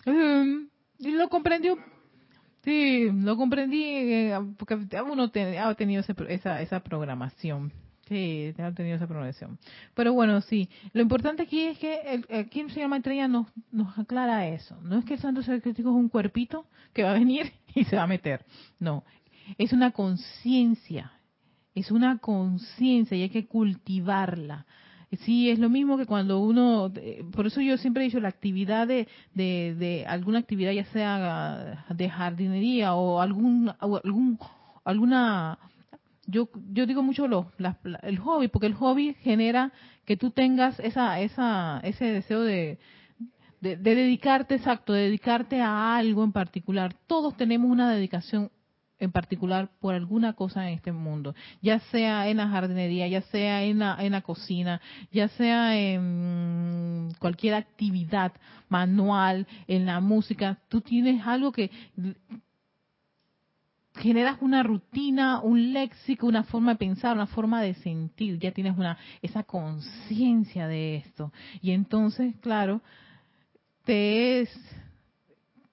Um, 0.05 0.69
y 0.99 1.11
lo 1.11 1.27
comprendió 1.27 1.77
Sí, 2.67 3.09
lo 3.13 3.37
comprendí 3.37 3.81
eh, 3.81 4.37
porque 4.57 4.77
uno 5.09 5.31
ha 5.63 5.75
tenido 5.75 6.03
esa, 6.27 6.61
esa 6.61 6.79
programación. 6.81 7.71
Sí, 8.09 8.53
ha 8.57 8.73
tenido 8.73 8.97
esa 8.97 9.07
programación. 9.07 9.57
Pero 9.93 10.11
bueno, 10.11 10.41
sí. 10.41 10.69
Lo 10.91 11.01
importante 11.01 11.43
aquí 11.43 11.61
es 11.61 11.79
que 11.79 12.01
el, 12.01 12.25
aquí 12.37 12.59
el 12.59 12.69
señor 12.71 12.89
Maitreya 12.89 13.29
nos, 13.29 13.47
nos 13.71 13.97
aclara 13.97 14.49
eso. 14.49 14.75
No 14.81 14.99
es 14.99 15.05
que 15.05 15.13
el 15.13 15.21
santo 15.21 15.43
ser 15.43 15.61
crítico 15.61 15.91
es 15.91 15.95
un 15.95 16.09
cuerpito 16.09 16.65
que 16.91 17.03
va 17.03 17.11
a 17.11 17.13
venir 17.13 17.53
y 17.73 17.85
se 17.85 17.95
va 17.95 18.03
a 18.03 18.07
meter. 18.07 18.45
No, 18.79 19.05
es 19.57 19.71
una 19.71 19.91
conciencia. 19.91 21.13
Es 21.73 21.89
una 21.89 22.17
conciencia 22.17 23.15
y 23.15 23.21
hay 23.21 23.29
que 23.29 23.47
cultivarla. 23.47 24.65
Sí, 25.19 25.49
es 25.49 25.57
lo 25.57 25.69
mismo 25.69 25.97
que 25.97 26.05
cuando 26.05 26.41
uno, 26.41 26.91
por 27.31 27.47
eso 27.47 27.61
yo 27.61 27.77
siempre 27.77 28.03
he 28.03 28.07
dicho 28.07 28.19
la 28.19 28.27
actividad 28.27 28.87
de, 28.87 29.07
de, 29.33 30.05
alguna 30.05 30.39
actividad, 30.39 30.73
ya 30.73 30.83
sea 30.85 31.85
de 31.89 32.09
jardinería 32.09 32.93
o 32.93 33.21
algún, 33.21 33.71
algún 33.79 34.37
alguna, 34.83 35.59
yo, 36.25 36.49
yo 36.73 36.85
digo 36.85 37.03
mucho 37.03 37.27
lo, 37.27 37.51
el 38.03 38.19
hobby, 38.19 38.49
porque 38.49 38.67
el 38.67 38.73
hobby 38.73 39.15
genera 39.21 39.71
que 40.05 40.17
tú 40.17 40.31
tengas 40.31 40.77
esa, 40.81 41.21
esa, 41.21 41.79
ese 41.83 42.05
deseo 42.05 42.41
de, 42.41 42.77
de, 43.61 43.77
dedicarte, 43.77 44.55
exacto, 44.55 44.91
de 44.93 45.03
dedicarte 45.03 45.61
a 45.61 45.95
algo 45.95 46.23
en 46.23 46.31
particular. 46.31 46.93
Todos 47.07 47.35
tenemos 47.37 47.71
una 47.71 47.89
dedicación 47.91 48.51
en 48.99 49.11
particular 49.11 49.69
por 49.79 49.93
alguna 49.93 50.33
cosa 50.33 50.67
en 50.67 50.75
este 50.75 50.91
mundo, 50.91 51.35
ya 51.61 51.79
sea 51.91 52.27
en 52.29 52.37
la 52.37 52.47
jardinería, 52.49 53.07
ya 53.07 53.21
sea 53.21 53.63
en 53.63 53.79
la, 53.79 53.97
en 53.99 54.11
la 54.11 54.21
cocina, 54.21 54.81
ya 55.11 55.27
sea 55.29 55.77
en 55.77 57.09
cualquier 57.19 57.53
actividad 57.55 58.33
manual, 58.69 59.47
en 59.67 59.85
la 59.85 59.99
música, 59.99 60.59
tú 60.67 60.81
tienes 60.81 61.25
algo 61.25 61.51
que 61.51 61.69
generas 63.97 64.37
una 64.41 64.63
rutina, 64.63 65.41
un 65.41 65.73
léxico, 65.73 66.27
una 66.27 66.43
forma 66.43 66.73
de 66.73 66.77
pensar, 66.77 67.15
una 67.15 67.27
forma 67.27 67.61
de 67.61 67.73
sentir, 67.75 68.39
ya 68.39 68.51
tienes 68.51 68.77
una 68.77 68.97
esa 69.21 69.43
conciencia 69.43 70.67
de 70.67 70.97
esto. 70.97 71.31
Y 71.61 71.71
entonces, 71.71 72.35
claro, 72.41 72.81
te 73.85 74.41
es 74.41 74.49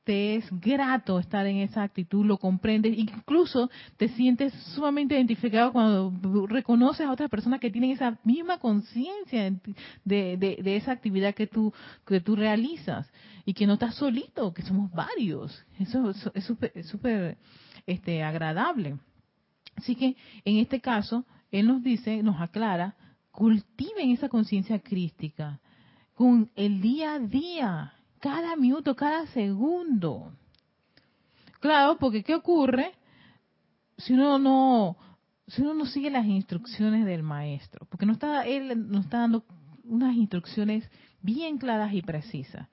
te 0.04 0.36
es 0.36 0.44
grato 0.60 1.18
estar 1.18 1.46
en 1.46 1.56
esa 1.56 1.82
actitud, 1.82 2.24
lo 2.24 2.38
comprendes, 2.38 2.96
incluso 2.96 3.70
te 3.96 4.08
sientes 4.10 4.52
sumamente 4.74 5.14
identificado 5.14 5.72
cuando 5.72 6.46
reconoces 6.46 7.06
a 7.06 7.12
otras 7.12 7.30
personas 7.30 7.58
que 7.58 7.70
tienen 7.70 7.90
esa 7.90 8.18
misma 8.22 8.58
conciencia 8.58 9.52
de, 10.04 10.58
esa 10.64 10.92
actividad 10.92 11.34
que 11.34 11.46
tú, 11.46 11.72
que 12.06 12.20
tú 12.20 12.36
realizas 12.36 13.10
y 13.46 13.54
que 13.54 13.66
no 13.66 13.74
estás 13.74 13.94
solito, 13.94 14.52
que 14.52 14.62
somos 14.62 14.92
varios. 14.92 15.64
Eso, 15.78 16.10
es 16.10 16.44
súper 16.44 17.38
este, 17.86 18.22
agradable. 18.22 18.98
Así 19.76 19.96
que 19.96 20.16
en 20.44 20.58
este 20.58 20.80
caso, 20.80 21.24
él 21.50 21.66
nos 21.66 21.82
dice, 21.82 22.22
nos 22.22 22.40
aclara, 22.40 22.94
cultiven 23.30 24.10
esa 24.10 24.28
conciencia 24.28 24.78
crística 24.78 25.60
con 26.14 26.50
el 26.54 26.80
día 26.80 27.14
a 27.14 27.18
día 27.18 27.94
cada 28.24 28.56
minuto, 28.56 28.96
cada 28.96 29.26
segundo. 29.26 30.32
Claro, 31.60 31.98
porque 31.98 32.22
¿qué 32.22 32.34
ocurre 32.34 32.92
si 33.98 34.14
uno 34.14 34.38
no 34.38 34.96
si 35.46 35.60
uno 35.60 35.74
no 35.74 35.84
sigue 35.84 36.10
las 36.10 36.24
instrucciones 36.24 37.04
del 37.04 37.22
maestro? 37.22 37.86
Porque 37.90 38.06
no 38.06 38.14
está 38.14 38.46
él 38.46 38.90
nos 38.90 39.04
está 39.04 39.18
dando 39.18 39.44
unas 39.84 40.16
instrucciones 40.16 40.90
bien 41.20 41.58
claras 41.58 41.92
y 41.92 42.00
precisas. 42.00 42.66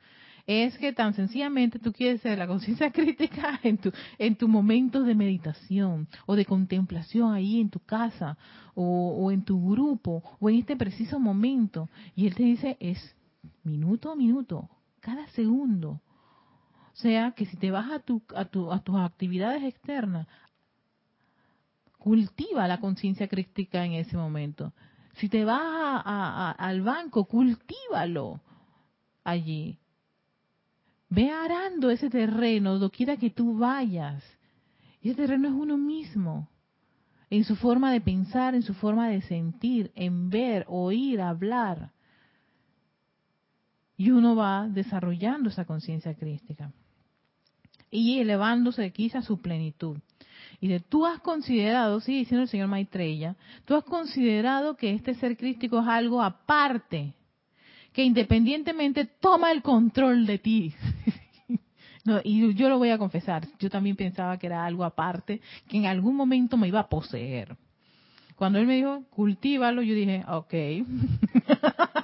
Es 0.47 0.77
que 0.77 0.93
tan 0.93 1.13
sencillamente 1.15 1.79
tú 1.79 1.91
quieres 1.91 2.21
ser 2.21 2.37
la 2.37 2.47
conciencia 2.47 2.89
crítica 2.97 3.59
en 3.61 3.77
tu 3.77 3.91
en 4.19 4.37
tu 4.37 4.47
momento 4.47 5.03
de 5.03 5.15
meditación 5.15 6.07
o 6.27 6.37
de 6.37 6.45
contemplación 6.45 7.33
ahí 7.33 7.59
en 7.59 7.69
tu 7.69 7.81
casa 7.81 8.37
o, 8.73 9.17
o 9.19 9.31
en 9.31 9.43
tu 9.43 9.69
grupo 9.69 10.23
o 10.39 10.49
en 10.49 10.59
este 10.59 10.77
preciso 10.77 11.19
momento 11.19 11.89
y 12.15 12.27
él 12.27 12.35
te 12.35 12.43
dice 12.43 12.77
es 12.79 13.17
minuto 13.63 14.09
a 14.11 14.15
minuto, 14.15 14.69
cada 15.01 15.27
segundo. 15.29 16.01
O 16.93 16.95
sea, 16.95 17.31
que 17.31 17.45
si 17.45 17.57
te 17.57 17.71
vas 17.71 17.91
a, 17.91 17.99
tu, 17.99 18.21
a, 18.35 18.45
tu, 18.45 18.71
a 18.71 18.79
tus 18.79 18.95
actividades 18.95 19.63
externas, 19.63 20.27
cultiva 21.97 22.67
la 22.67 22.79
conciencia 22.79 23.27
crítica 23.27 23.85
en 23.85 23.93
ese 23.93 24.15
momento. 24.15 24.73
Si 25.15 25.27
te 25.27 25.43
vas 25.43 25.59
a, 25.61 26.51
al 26.51 26.81
banco, 26.81 27.25
cultívalo 27.25 28.39
allí. 29.23 29.77
Ve 31.09 31.29
arando 31.29 31.89
ese 31.89 32.09
terreno, 32.09 32.79
doquiera 32.79 33.17
que 33.17 33.29
tú 33.29 33.57
vayas. 33.57 34.23
Y 35.01 35.09
ese 35.09 35.23
terreno 35.23 35.49
es 35.49 35.53
uno 35.53 35.77
mismo, 35.77 36.47
en 37.29 37.43
su 37.43 37.55
forma 37.55 37.91
de 37.91 38.01
pensar, 38.01 38.55
en 38.55 38.61
su 38.61 38.73
forma 38.73 39.09
de 39.09 39.21
sentir, 39.23 39.91
en 39.95 40.29
ver, 40.29 40.65
oír, 40.67 41.21
hablar 41.21 41.91
y 43.97 44.11
uno 44.11 44.35
va 44.35 44.67
desarrollando 44.67 45.49
esa 45.49 45.65
conciencia 45.65 46.13
crística 46.15 46.71
y 47.91 48.19
elevándose 48.19 48.91
quizá 48.91 49.19
a 49.19 49.21
su 49.23 49.41
plenitud. 49.41 49.97
Y 50.59 50.69
de 50.69 50.79
tú 50.79 51.05
has 51.05 51.19
considerado, 51.19 51.99
sigue 51.99 52.19
diciendo 52.19 52.43
el 52.43 52.49
señor 52.49 52.67
Maitreya, 52.67 53.35
tú 53.65 53.75
has 53.75 53.83
considerado 53.83 54.75
que 54.77 54.93
este 54.93 55.13
ser 55.15 55.37
crístico 55.37 55.79
es 55.81 55.87
algo 55.87 56.21
aparte, 56.21 57.13
que 57.91 58.03
independientemente 58.03 59.05
toma 59.05 59.51
el 59.51 59.61
control 59.61 60.25
de 60.25 60.37
ti. 60.39 60.73
y 62.23 62.53
yo 62.53 62.69
lo 62.69 62.77
voy 62.77 62.89
a 62.89 62.97
confesar, 62.97 63.47
yo 63.59 63.69
también 63.69 63.95
pensaba 63.95 64.37
que 64.37 64.47
era 64.47 64.65
algo 64.65 64.85
aparte, 64.85 65.41
que 65.67 65.77
en 65.77 65.85
algún 65.85 66.15
momento 66.15 66.57
me 66.57 66.69
iba 66.69 66.79
a 66.79 66.89
poseer. 66.89 67.57
Cuando 68.35 68.57
él 68.57 68.65
me 68.65 68.77
dijo, 68.77 69.03
cultívalo, 69.09 69.81
yo 69.81 69.93
dije, 69.93 70.23
ok. 70.27 70.53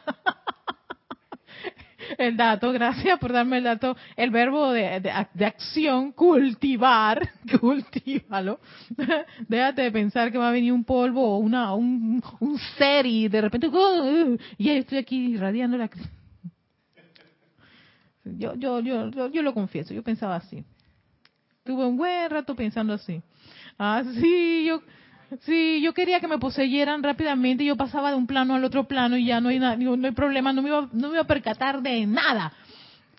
el 2.18 2.36
dato, 2.36 2.72
gracias 2.72 3.20
por 3.20 3.32
darme 3.32 3.60
el 3.60 3.64
dato, 3.64 3.96
el 4.16 4.32
verbo 4.32 4.72
de, 4.72 5.00
de, 5.00 5.46
acción, 5.46 6.12
cultivar, 6.12 7.30
cultívalo. 7.60 8.60
Déjate 9.48 9.84
de 9.84 9.92
pensar 9.92 10.32
que 10.32 10.38
va 10.38 10.50
a 10.50 10.52
venir 10.52 10.74
un 10.74 10.84
polvo 10.84 11.36
o 11.36 11.38
una, 11.38 11.74
un, 11.74 12.22
un 12.40 12.58
ser 12.78 13.06
y 13.06 13.28
de 13.28 13.42
repente, 13.42 13.68
uh, 13.68 14.38
y 14.58 14.70
estoy 14.70 14.98
aquí 14.98 15.34
irradiando 15.34 15.78
la... 15.78 15.90
Yo, 18.26 18.56
yo, 18.56 18.80
yo, 18.82 19.10
yo, 19.10 19.28
yo 19.30 19.42
lo 19.42 19.54
confieso, 19.54 19.94
yo 19.94 20.04
pensaba 20.04 20.36
así. 20.36 20.64
Tuve 21.64 21.86
un 21.86 21.98
buen 21.98 22.30
rato 22.30 22.56
pensando 22.56 22.94
así. 22.94 23.22
Así, 23.78 24.66
yo 24.66 24.82
Sí, 25.42 25.82
yo 25.82 25.94
quería 25.94 26.20
que 26.20 26.28
me 26.28 26.38
poseyeran 26.38 27.04
rápidamente, 27.04 27.66
yo 27.66 27.76
pasaba 27.76 28.12
de 28.12 28.18
un 28.18 28.28
plano 28.28 28.56
al 28.56 28.64
otro 28.64 28.88
plano 28.88 29.18
y 29.18 29.26
ya 29.26 29.42
no 29.42 29.50
hay, 29.50 29.60
no 29.60 30.08
hay 30.08 30.12
problema, 30.14 30.54
no 30.54 30.62
me, 30.62 30.70
iba, 30.70 30.90
no 30.94 31.08
me 31.10 31.16
iba 31.16 31.22
a 31.22 31.28
percatar 31.28 31.82
de 31.82 32.06
nada. 32.06 32.54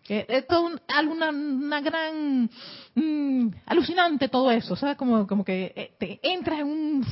Esto 0.09 0.71
es 0.71 0.81
alguna, 0.89 1.29
una 1.29 1.81
gran 1.83 2.49
mm, 2.95 3.49
alucinante 3.67 4.29
todo 4.29 4.51
eso, 4.51 4.75
¿sabes? 4.75 4.97
Como, 4.97 5.27
como 5.27 5.45
que 5.45 5.73
eh, 5.77 5.93
te 5.99 6.19
entras 6.23 6.61
en 6.61 6.67
un 6.67 7.07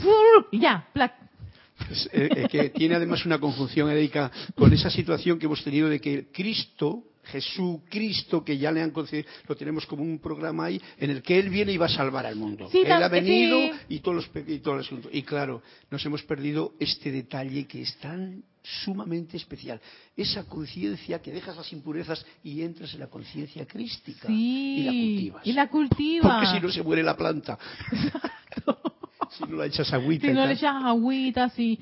y 0.51 0.61
ya, 0.61 0.89
eh, 0.95 2.29
eh, 2.35 2.49
que 2.51 2.71
tiene 2.71 2.95
además 2.95 3.27
una 3.27 3.39
conjunción, 3.39 3.91
Erika, 3.91 4.31
con 4.55 4.73
esa 4.73 4.89
situación 4.89 5.39
que 5.39 5.45
hemos 5.45 5.63
tenido 5.63 5.91
de 5.91 6.01
que 6.01 6.33
Cristo 6.33 7.05
Jesucristo 7.27 8.45
que 8.45 8.57
ya 8.57 8.70
le 8.70 8.83
han 8.83 8.91
concedido, 8.91 9.29
lo 9.49 9.57
tenemos 9.57 9.87
como 9.87 10.03
un 10.03 10.18
programa 10.18 10.66
ahí 10.66 10.81
en 10.99 11.11
el 11.11 11.22
que 11.22 11.39
Él 11.39 11.51
viene 11.51 11.72
y 11.72 11.77
va 11.77 11.87
a 11.87 11.91
salvar 11.91 12.27
al 12.27 12.37
mundo. 12.37 12.68
él 12.72 12.93
ha 12.93 13.09
venido 13.09 13.59
y, 13.89 14.01
todos 14.01 14.16
los, 14.16 14.47
y 14.47 14.59
todo 14.61 14.74
el 14.74 14.81
asunto. 14.81 15.09
Y 15.12 15.22
claro, 15.22 15.62
nos 15.91 16.05
hemos 16.07 16.22
perdido 16.22 16.74
este 16.79 17.11
detalle 17.11 17.66
que 17.66 17.83
es 17.83 17.97
tan 17.99 18.43
sumamente 18.62 19.37
especial. 19.37 19.81
Esa 20.16 20.45
conciencia 20.45 21.20
que 21.20 21.33
dejas 21.33 21.57
las 21.57 21.72
impurezas 21.72 22.24
y 22.43 22.62
entras 22.62 22.93
en 22.95 23.01
la 23.01 23.09
conciencia 23.09 23.66
crística 23.66 24.29
y 24.31 24.83
la 24.85 24.93
cultivas. 24.93 25.47
Y 25.47 25.53
la 25.53 25.68
cultivas. 25.68 26.33
Porque 26.33 26.59
si 26.59 26.66
no 26.66 26.72
se 26.72 26.83
muere 26.83 27.03
la 27.03 27.16
planta. 27.16 27.59
Exacto 27.93 28.97
si 29.31 29.45
no 29.45 29.57
le 29.57 29.66
echas 29.66 29.93
agüita. 29.93 30.27
Si 30.27 30.33
no 30.33 30.47
le 30.47 30.53
echas 30.53 30.74
agüita, 30.85 31.49
sí. 31.51 31.79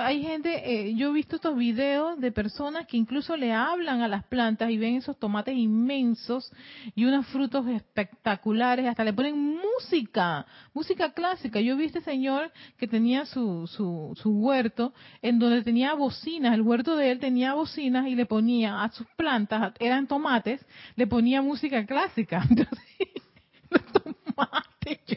hay 0.00 0.22
gente, 0.22 0.62
eh, 0.64 0.94
yo 0.94 1.10
he 1.10 1.12
visto 1.12 1.36
estos 1.36 1.56
videos 1.56 2.18
de 2.20 2.32
personas 2.32 2.86
que 2.86 2.96
incluso 2.96 3.36
le 3.36 3.52
hablan 3.52 4.02
a 4.02 4.08
las 4.08 4.24
plantas 4.24 4.70
y 4.70 4.78
ven 4.78 4.96
esos 4.96 5.18
tomates 5.18 5.56
inmensos 5.56 6.52
y 6.94 7.04
unos 7.04 7.26
frutos 7.26 7.66
espectaculares, 7.68 8.86
hasta 8.86 9.04
le 9.04 9.12
ponen 9.12 9.56
música, 9.56 10.46
música 10.74 11.12
clásica. 11.12 11.60
Yo 11.60 11.76
vi 11.76 11.86
este 11.86 12.00
señor 12.00 12.52
que 12.78 12.86
tenía 12.86 13.26
su, 13.26 13.66
su, 13.66 14.12
su 14.20 14.30
huerto 14.30 14.92
en 15.22 15.38
donde 15.38 15.62
tenía 15.62 15.94
bocinas, 15.94 16.54
el 16.54 16.62
huerto 16.62 16.96
de 16.96 17.10
él 17.10 17.18
tenía 17.18 17.54
bocinas 17.54 18.06
y 18.06 18.14
le 18.14 18.26
ponía 18.26 18.82
a 18.82 18.90
sus 18.90 19.06
plantas, 19.16 19.74
eran 19.78 20.06
tomates, 20.06 20.64
le 20.96 21.06
ponía 21.06 21.42
música 21.42 21.84
clásica. 21.86 22.44
Entonces, 22.50 23.08
los 23.70 23.82
tomates, 23.92 25.15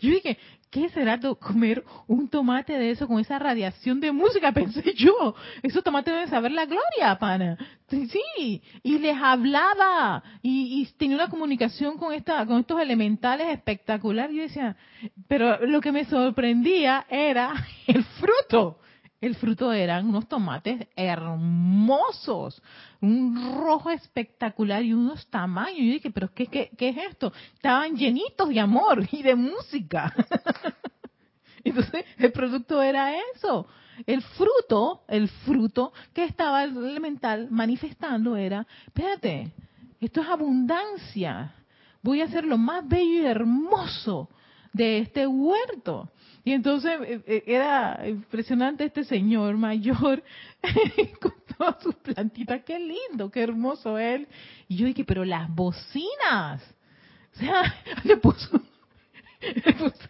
yo 0.00 0.10
dije, 0.10 0.38
Yo 0.38 0.58
¿qué 0.70 0.88
será 0.90 1.18
comer 1.38 1.84
un 2.06 2.28
tomate 2.28 2.78
de 2.78 2.90
eso 2.90 3.06
con 3.06 3.20
esa 3.20 3.38
radiación 3.38 4.00
de 4.00 4.12
música? 4.12 4.52
Pensé 4.54 4.94
yo, 4.94 5.34
esos 5.62 5.82
tomates 5.82 6.12
deben 6.12 6.28
saber 6.28 6.52
la 6.52 6.66
gloria, 6.66 7.18
pana. 7.18 7.56
Sí, 7.88 8.62
y 8.82 8.98
les 8.98 9.16
hablaba 9.16 10.22
y, 10.42 10.86
tenía 10.98 11.16
una 11.16 11.30
comunicación 11.30 11.96
con 11.96 12.12
esta, 12.12 12.44
con 12.46 12.60
estos 12.60 12.80
elementales 12.80 13.48
espectacular. 13.48 14.30
Y 14.30 14.38
decía, 14.38 14.76
pero 15.26 15.66
lo 15.66 15.80
que 15.80 15.92
me 15.92 16.04
sorprendía 16.04 17.06
era 17.08 17.52
el 17.86 18.04
fruto. 18.04 18.78
El 19.20 19.34
fruto 19.34 19.72
eran 19.72 20.08
unos 20.08 20.28
tomates 20.28 20.86
hermosos, 20.94 22.62
un 23.00 23.56
rojo 23.56 23.90
espectacular 23.90 24.84
y 24.84 24.92
unos 24.92 25.26
tamaños. 25.26 25.78
Y 25.78 25.86
yo 25.88 25.92
dije, 25.94 26.10
pero 26.10 26.32
¿qué, 26.32 26.46
qué, 26.46 26.70
qué 26.78 26.90
es 26.90 26.96
esto? 27.10 27.32
Estaban 27.54 27.96
llenitos 27.96 28.48
de 28.48 28.60
amor 28.60 29.08
y 29.10 29.22
de 29.22 29.34
música. 29.34 30.14
Entonces, 31.64 32.04
el 32.18 32.30
producto 32.30 32.80
era 32.80 33.12
eso. 33.34 33.66
El 34.06 34.22
fruto, 34.22 35.02
el 35.08 35.28
fruto 35.28 35.92
que 36.14 36.24
estaba 36.24 36.62
el 36.62 36.76
elemental 36.76 37.48
manifestando 37.50 38.36
era, 38.36 38.64
espérate, 38.86 39.52
esto 40.00 40.20
es 40.20 40.28
abundancia. 40.28 41.54
Voy 42.02 42.20
a 42.20 42.26
hacer 42.26 42.44
lo 42.44 42.56
más 42.56 42.86
bello 42.86 43.22
y 43.22 43.26
hermoso 43.26 44.28
de 44.72 44.98
este 44.98 45.26
huerto. 45.26 46.08
Y 46.44 46.52
entonces 46.52 46.92
eh, 47.02 47.22
eh, 47.26 47.42
era 47.46 48.06
impresionante 48.08 48.84
este 48.84 49.04
señor 49.04 49.56
mayor 49.56 50.22
con 51.20 51.34
todas 51.56 51.82
sus 51.82 51.94
plantitas. 51.96 52.62
Qué 52.64 52.78
lindo, 52.78 53.30
qué 53.30 53.42
hermoso 53.42 53.98
él. 53.98 54.26
Y 54.68 54.76
yo 54.76 54.86
dije, 54.86 55.04
pero 55.04 55.24
las 55.24 55.52
bocinas. 55.54 56.62
O 57.34 57.38
sea, 57.38 57.74
le 58.04 58.16
puso, 58.16 58.60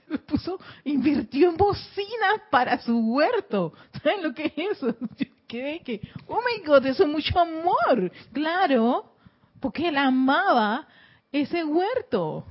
le 0.08 0.18
puso, 0.18 0.58
invirtió 0.84 1.50
en 1.50 1.56
bocinas 1.56 2.42
para 2.50 2.78
su 2.80 2.98
huerto. 2.98 3.72
¿Saben 4.02 4.22
lo 4.22 4.34
que 4.34 4.46
es 4.56 4.76
eso? 4.76 4.96
Yo 5.18 5.26
quedé 5.46 5.80
que, 5.80 6.00
oh 6.26 6.40
my 6.40 6.64
God, 6.64 6.86
eso 6.86 7.04
es 7.04 7.08
mucho 7.08 7.38
amor. 7.38 8.12
Claro, 8.32 9.12
porque 9.60 9.88
él 9.88 9.96
amaba 9.96 10.86
ese 11.32 11.64
huerto. 11.64 12.46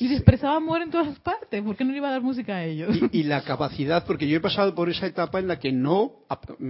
Y 0.00 0.12
expresaba 0.12 0.56
amor 0.56 0.82
en 0.82 0.90
todas 0.90 1.18
partes. 1.20 1.62
¿Por 1.62 1.76
qué 1.76 1.84
no 1.84 1.90
le 1.90 1.98
iba 1.98 2.08
a 2.08 2.12
dar 2.12 2.22
música 2.22 2.56
a 2.56 2.64
ellos? 2.64 2.96
Y, 3.12 3.24
la 3.24 3.42
capacidad, 3.42 4.04
porque 4.06 4.28
yo 4.28 4.36
he 4.36 4.40
pasado 4.40 4.74
por 4.74 4.88
esa 4.88 5.06
etapa 5.06 5.38
en 5.38 5.48
la 5.48 5.58
que 5.58 5.72
no, 5.72 6.12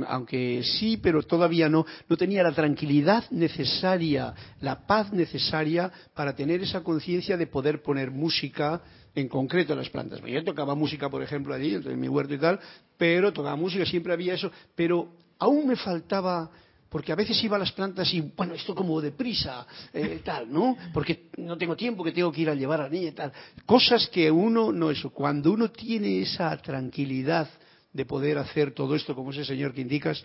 aunque 0.07 0.63
sí, 0.63 0.97
pero 0.97 1.23
todavía 1.23 1.69
no, 1.69 1.85
no 2.09 2.17
tenía 2.17 2.43
la 2.43 2.53
tranquilidad 2.53 3.25
necesaria, 3.31 4.35
la 4.61 4.87
paz 4.87 5.13
necesaria 5.13 5.91
para 6.15 6.35
tener 6.35 6.63
esa 6.63 6.83
conciencia 6.83 7.37
de 7.37 7.47
poder 7.47 7.83
poner 7.83 8.11
música 8.11 8.81
en 9.15 9.29
concreto 9.29 9.73
a 9.73 9.77
las 9.77 9.91
plantas. 9.91 10.21
Yo 10.25 10.45
tocaba 10.45 10.75
música, 10.75 11.11
por 11.11 11.23
ejemplo, 11.23 11.55
allí, 11.55 11.75
en 11.75 12.01
mi 12.01 12.09
huerto 12.09 12.35
y 12.35 12.39
tal, 12.39 12.59
pero 12.97 13.33
tocaba 13.33 13.57
música, 13.57 13.85
siempre 13.85 14.13
había 14.13 14.35
eso, 14.35 14.51
pero 14.75 15.09
aún 15.39 15.67
me 15.67 15.77
faltaba 15.77 16.51
porque 16.89 17.13
a 17.13 17.17
veces 17.17 17.43
iba 17.45 17.57
a 17.57 17.59
las 17.59 17.73
plantas 17.73 18.13
y, 18.15 18.21
bueno, 18.21 18.55
esto 18.55 18.75
como 18.75 19.01
deprisa, 19.01 19.67
eh, 19.93 20.21
tal, 20.25 20.51
¿no? 20.53 20.77
Porque 20.93 21.29
no 21.37 21.57
tengo 21.59 21.77
tiempo, 21.77 22.03
que 22.03 22.13
tengo 22.13 22.33
que 22.33 22.43
ir 22.43 22.51
a 22.51 22.55
llevar 22.55 22.81
a 22.81 22.85
la 22.85 22.89
niña 22.89 23.09
y 23.09 23.13
tal. 23.13 23.33
Cosas 23.67 24.09
que 24.09 24.31
uno 24.31 24.73
no 24.73 24.91
eso. 24.91 25.11
Cuando 25.11 25.53
uno 25.53 25.71
tiene 25.71 26.21
esa 26.23 26.57
tranquilidad 26.59 27.49
de 27.93 28.05
poder 28.05 28.39
hacer 28.39 28.73
todo 28.73 28.95
esto 28.95 29.15
como 29.15 29.31
ese 29.31 29.45
señor 29.45 29.75
que 29.75 29.83
indicas, 29.83 30.23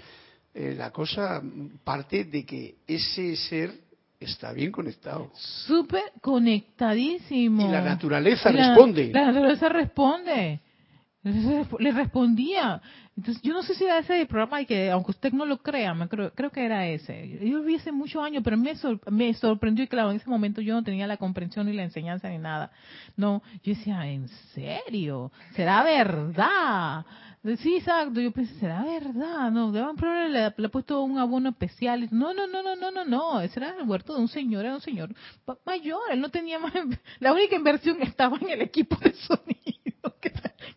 eh, 0.54 0.76
la 0.78 0.92
cosa 0.92 1.42
parte 1.84 2.26
de 2.26 2.46
que 2.46 2.76
ese 2.88 3.36
ser 3.36 3.74
está 4.20 4.54
bien 4.54 4.72
conectado. 4.72 5.32
Súper 5.36 6.14
conectadísimo. 6.22 7.68
Y 7.68 7.72
la 7.72 7.82
naturaleza 7.82 8.52
responde. 8.52 9.12
La 9.12 9.26
naturaleza 9.26 9.70
responde. 9.70 10.62
Le 11.80 11.92
respondía. 11.92 12.82
Entonces, 13.16 13.42
yo 13.44 13.54
no 13.54 13.64
sé 13.64 13.76
si 13.76 13.84
era 13.84 14.00
ese 14.00 14.26
programa 14.26 14.62
y 14.62 14.66
que, 14.66 14.92
aunque 14.92 15.12
usted 15.12 15.32
no 15.32 15.46
lo 15.46 15.60
crea, 15.60 15.94
me 15.94 16.10
creo, 16.10 16.34
creo 16.34 16.50
que 16.52 16.66
era 16.66 16.88
ese. 16.88 17.40
Yo 17.42 17.60
lo 17.60 17.64
vi 17.64 17.76
hace 17.76 17.92
muchos 17.92 18.24
años, 18.24 18.44
pero 18.44 18.58
me, 18.58 18.74
me 19.12 19.34
sorprendió 19.36 19.86
y 19.86 19.88
claro, 19.88 20.12
en 20.12 20.18
ese 20.18 20.30
momento 20.30 20.62
yo 20.62 20.74
no 20.74 20.84
tenía 20.84 21.08
la 21.08 21.18
comprensión 21.18 21.68
ni 21.68 21.74
la 21.74 21.84
enseñanza 21.84 22.30
ni 22.30 22.40
nada. 22.40 22.72
No, 23.16 23.42
yo 23.64 23.74
decía, 23.74 24.06
¿en 24.08 24.28
serio? 24.54 25.32
¿Será 25.56 25.84
verdad? 25.84 27.06
Sí, 27.58 27.76
exacto. 27.76 28.22
Yo 28.22 28.32
pensé, 28.32 28.56
¿será 28.56 28.84
verdad? 28.84 29.52
No, 29.52 29.72
le, 29.72 30.30
le 30.30 30.66
ha 30.66 30.70
puesto 30.70 31.02
un 31.04 31.20
abono 31.20 31.50
especial. 31.50 32.08
No, 32.12 32.34
no, 32.34 32.48
no, 32.48 32.64
no, 32.64 32.76
no, 32.76 32.90
no, 32.90 33.06
no. 33.06 33.42
Ese 33.42 33.60
era 33.60 33.76
el 33.78 33.88
huerto 33.88 34.16
de 34.16 34.22
un 34.22 34.30
señor, 34.30 34.64
era 34.66 34.76
un 34.76 34.82
señor 34.82 35.14
mayor. 35.66 36.02
Él 36.12 36.22
no 36.22 36.30
tenía 36.30 36.58
más. 36.58 36.74
La 37.20 37.34
única 37.34 37.56
inversión 37.56 38.02
estaba 38.02 38.38
en 38.38 38.50
el 38.50 38.62
equipo 38.62 38.96
de 38.98 39.14
sonido. 39.14 39.54
Que 40.22 40.30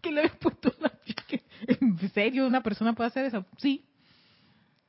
que 0.06 0.12
le 0.12 0.20
habías 0.20 0.36
puesto 0.36 0.72
una... 0.78 0.92
¿En 1.80 1.98
serio 2.10 2.46
una 2.46 2.62
persona 2.62 2.94
puede 2.94 3.08
hacer 3.08 3.24
eso? 3.26 3.44
Sí. 3.58 3.84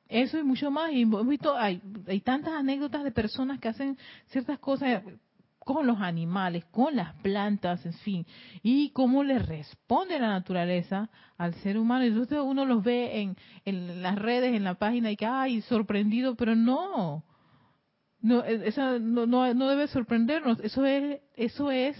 Eso 0.07 0.37
y 0.39 0.43
mucho 0.43 0.71
más. 0.71 0.91
Y 0.91 1.01
hemos 1.01 1.27
visto, 1.27 1.57
hay, 1.57 1.81
hay 2.07 2.21
tantas 2.21 2.53
anécdotas 2.53 3.03
de 3.03 3.11
personas 3.11 3.59
que 3.59 3.67
hacen 3.67 3.97
ciertas 4.27 4.59
cosas 4.59 5.03
con 5.67 5.85
los 5.85 5.99
animales, 5.99 6.63
con 6.71 6.95
las 6.95 7.13
plantas, 7.15 7.85
en 7.85 7.93
fin, 7.93 8.25
y 8.63 8.89
cómo 8.91 9.21
le 9.21 9.37
responde 9.37 10.17
la 10.17 10.29
naturaleza 10.29 11.09
al 11.37 11.53
ser 11.55 11.77
humano. 11.77 12.05
Y 12.05 12.07
entonces 12.07 12.39
uno 12.41 12.65
los 12.65 12.81
ve 12.83 13.35
en, 13.65 14.01
las 14.01 14.15
redes, 14.15 14.55
en 14.55 14.63
la 14.63 14.75
página, 14.75 15.11
y 15.11 15.17
que, 15.17 15.25
ay, 15.25 15.61
sorprendido, 15.61 16.35
pero 16.35 16.55
no. 16.55 17.25
No, 18.21 18.43
eso 18.45 18.97
no, 18.97 19.25
no, 19.25 19.53
no 19.53 19.67
debe 19.67 19.87
sorprendernos. 19.87 20.59
Eso 20.61 20.85
es, 20.85 21.19
eso 21.35 21.69
es 21.69 21.97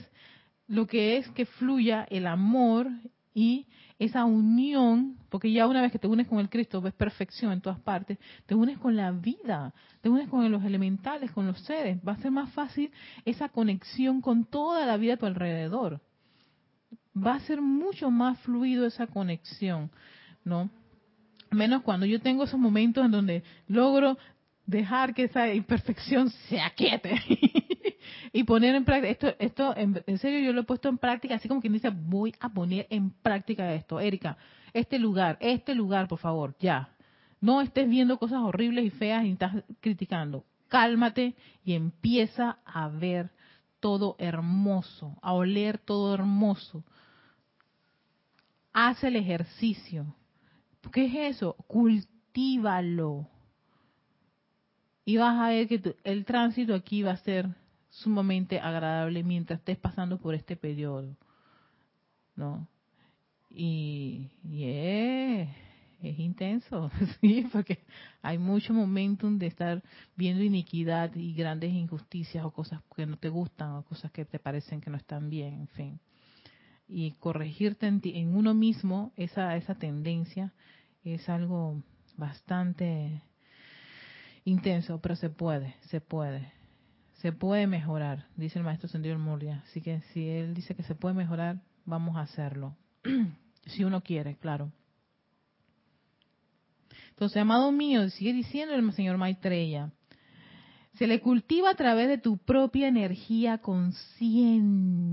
lo 0.67 0.85
que 0.87 1.17
es 1.17 1.27
que 1.29 1.45
fluya 1.45 2.05
el 2.09 2.27
amor 2.27 2.89
y 3.33 3.67
esa 3.99 4.25
unión, 4.25 5.17
porque 5.29 5.51
ya 5.51 5.67
una 5.67 5.81
vez 5.81 5.91
que 5.91 5.99
te 5.99 6.07
unes 6.07 6.27
con 6.27 6.39
el 6.39 6.49
Cristo, 6.49 6.81
ves 6.81 6.93
perfección 6.93 7.51
en 7.51 7.61
todas 7.61 7.79
partes, 7.79 8.17
te 8.45 8.53
unes 8.53 8.77
con 8.77 8.95
la 8.95 9.11
vida, 9.11 9.73
te 10.01 10.09
unes 10.09 10.29
con 10.29 10.49
los 10.51 10.63
elementales, 10.63 11.31
con 11.31 11.47
los 11.47 11.59
seres, 11.61 11.99
va 12.07 12.13
a 12.13 12.17
ser 12.17 12.31
más 12.31 12.51
fácil 12.53 12.91
esa 13.25 13.49
conexión 13.49 14.21
con 14.21 14.45
toda 14.45 14.85
la 14.85 14.97
vida 14.97 15.13
a 15.13 15.17
tu 15.17 15.25
alrededor. 15.25 16.01
Va 17.15 17.35
a 17.35 17.39
ser 17.41 17.61
mucho 17.61 18.11
más 18.11 18.39
fluido 18.39 18.85
esa 18.85 19.07
conexión, 19.07 19.89
¿no? 20.43 20.69
Menos 21.49 21.81
cuando 21.81 22.05
yo 22.05 22.19
tengo 22.21 22.43
esos 22.43 22.59
momentos 22.59 23.03
en 23.05 23.11
donde 23.11 23.43
logro 23.67 24.17
dejar 24.67 25.15
que 25.15 25.23
esa 25.23 25.51
imperfección 25.53 26.29
se 26.29 26.59
aquiete 26.59 27.15
y 28.37 28.43
poner 28.43 28.75
en 28.75 28.85
práctica, 28.85 29.09
esto, 29.09 29.35
esto 29.39 29.75
en, 29.75 30.19
serio 30.19 30.39
yo 30.41 30.53
lo 30.53 30.61
he 30.61 30.63
puesto 30.63 30.89
en 30.89 30.99
práctica, 30.99 31.33
así 31.33 31.47
como 31.47 31.59
quien 31.59 31.73
dice, 31.73 31.89
voy 31.89 32.35
a 32.39 32.49
poner 32.49 32.85
en 32.91 33.09
práctica 33.09 33.73
esto. 33.73 33.99
Erika, 33.99 34.37
este 34.73 34.99
lugar, 34.99 35.39
este 35.41 35.73
lugar, 35.73 36.07
por 36.07 36.19
favor, 36.19 36.55
ya. 36.59 36.87
No 37.41 37.61
estés 37.61 37.89
viendo 37.89 38.19
cosas 38.19 38.37
horribles 38.43 38.85
y 38.85 38.91
feas 38.91 39.25
y 39.25 39.31
estás 39.31 39.63
criticando. 39.79 40.45
Cálmate 40.67 41.33
y 41.63 41.73
empieza 41.73 42.59
a 42.63 42.89
ver 42.89 43.31
todo 43.79 44.15
hermoso, 44.19 45.17
a 45.23 45.33
oler 45.33 45.79
todo 45.79 46.13
hermoso. 46.13 46.83
Haz 48.71 49.03
el 49.03 49.15
ejercicio. 49.15 50.13
¿Qué 50.93 51.05
es 51.05 51.37
eso? 51.37 51.55
Cultívalo. 51.65 53.27
Y 55.05 55.17
vas 55.17 55.39
a 55.39 55.47
ver 55.47 55.67
que 55.67 55.95
el 56.03 56.23
tránsito 56.23 56.75
aquí 56.75 57.01
va 57.01 57.13
a 57.13 57.17
ser 57.17 57.49
sumamente 57.97 58.59
agradable 58.59 59.23
mientras 59.23 59.59
estés 59.59 59.77
pasando 59.77 60.19
por 60.19 60.35
este 60.35 60.55
periodo. 60.55 61.15
¿No? 62.35 62.67
Y, 63.49 64.29
es, 64.53 65.49
intenso, 66.19 66.91
sí, 67.21 67.47
porque 67.51 67.79
hay 68.21 68.37
mucho 68.37 68.73
momentum 68.73 69.39
de 69.39 69.47
estar 69.47 69.83
viendo 70.15 70.43
iniquidad 70.43 71.15
y 71.15 71.33
grandes 71.33 71.73
injusticias 71.73 72.45
o 72.45 72.51
cosas 72.51 72.81
que 72.95 73.05
no 73.05 73.17
te 73.17 73.29
gustan 73.29 73.71
o 73.71 73.83
cosas 73.83 74.11
que 74.11 74.25
te 74.25 74.37
parecen 74.37 74.79
que 74.79 74.91
no 74.91 74.97
están 74.97 75.29
bien, 75.29 75.61
en 75.61 75.67
fin. 75.69 75.99
Y 76.87 77.11
corregirte 77.13 77.87
en, 77.87 77.99
en 78.03 78.35
uno 78.35 78.53
mismo 78.53 79.11
esa, 79.17 79.55
esa 79.55 79.75
tendencia 79.75 80.53
es 81.03 81.27
algo 81.29 81.81
bastante 82.15 83.23
intenso, 84.45 85.01
pero 85.01 85.15
se 85.15 85.29
puede, 85.29 85.75
se 85.89 85.99
puede 85.99 86.56
se 87.17 87.31
puede 87.31 87.67
mejorar, 87.67 88.25
dice 88.35 88.59
el 88.59 88.65
maestro 88.65 88.87
Sendido 88.87 89.17
Murria. 89.17 89.63
Así 89.67 89.81
que 89.81 90.01
si 90.13 90.27
él 90.29 90.53
dice 90.53 90.75
que 90.75 90.83
se 90.83 90.95
puede 90.95 91.15
mejorar, 91.15 91.61
vamos 91.85 92.15
a 92.15 92.21
hacerlo. 92.21 92.75
si 93.65 93.83
uno 93.83 94.01
quiere, 94.01 94.37
claro. 94.37 94.71
Entonces, 97.09 97.37
amado 97.37 97.71
mío, 97.71 98.07
sigue 98.11 98.33
diciendo 98.33 98.75
el 98.75 98.93
señor 98.93 99.17
Maitreya, 99.17 99.91
se 100.93 101.07
le 101.07 101.19
cultiva 101.19 101.71
a 101.71 101.75
través 101.75 102.07
de 102.07 102.19
tu 102.19 102.37
propia 102.37 102.87
energía 102.87 103.57
consciente. 103.57 105.11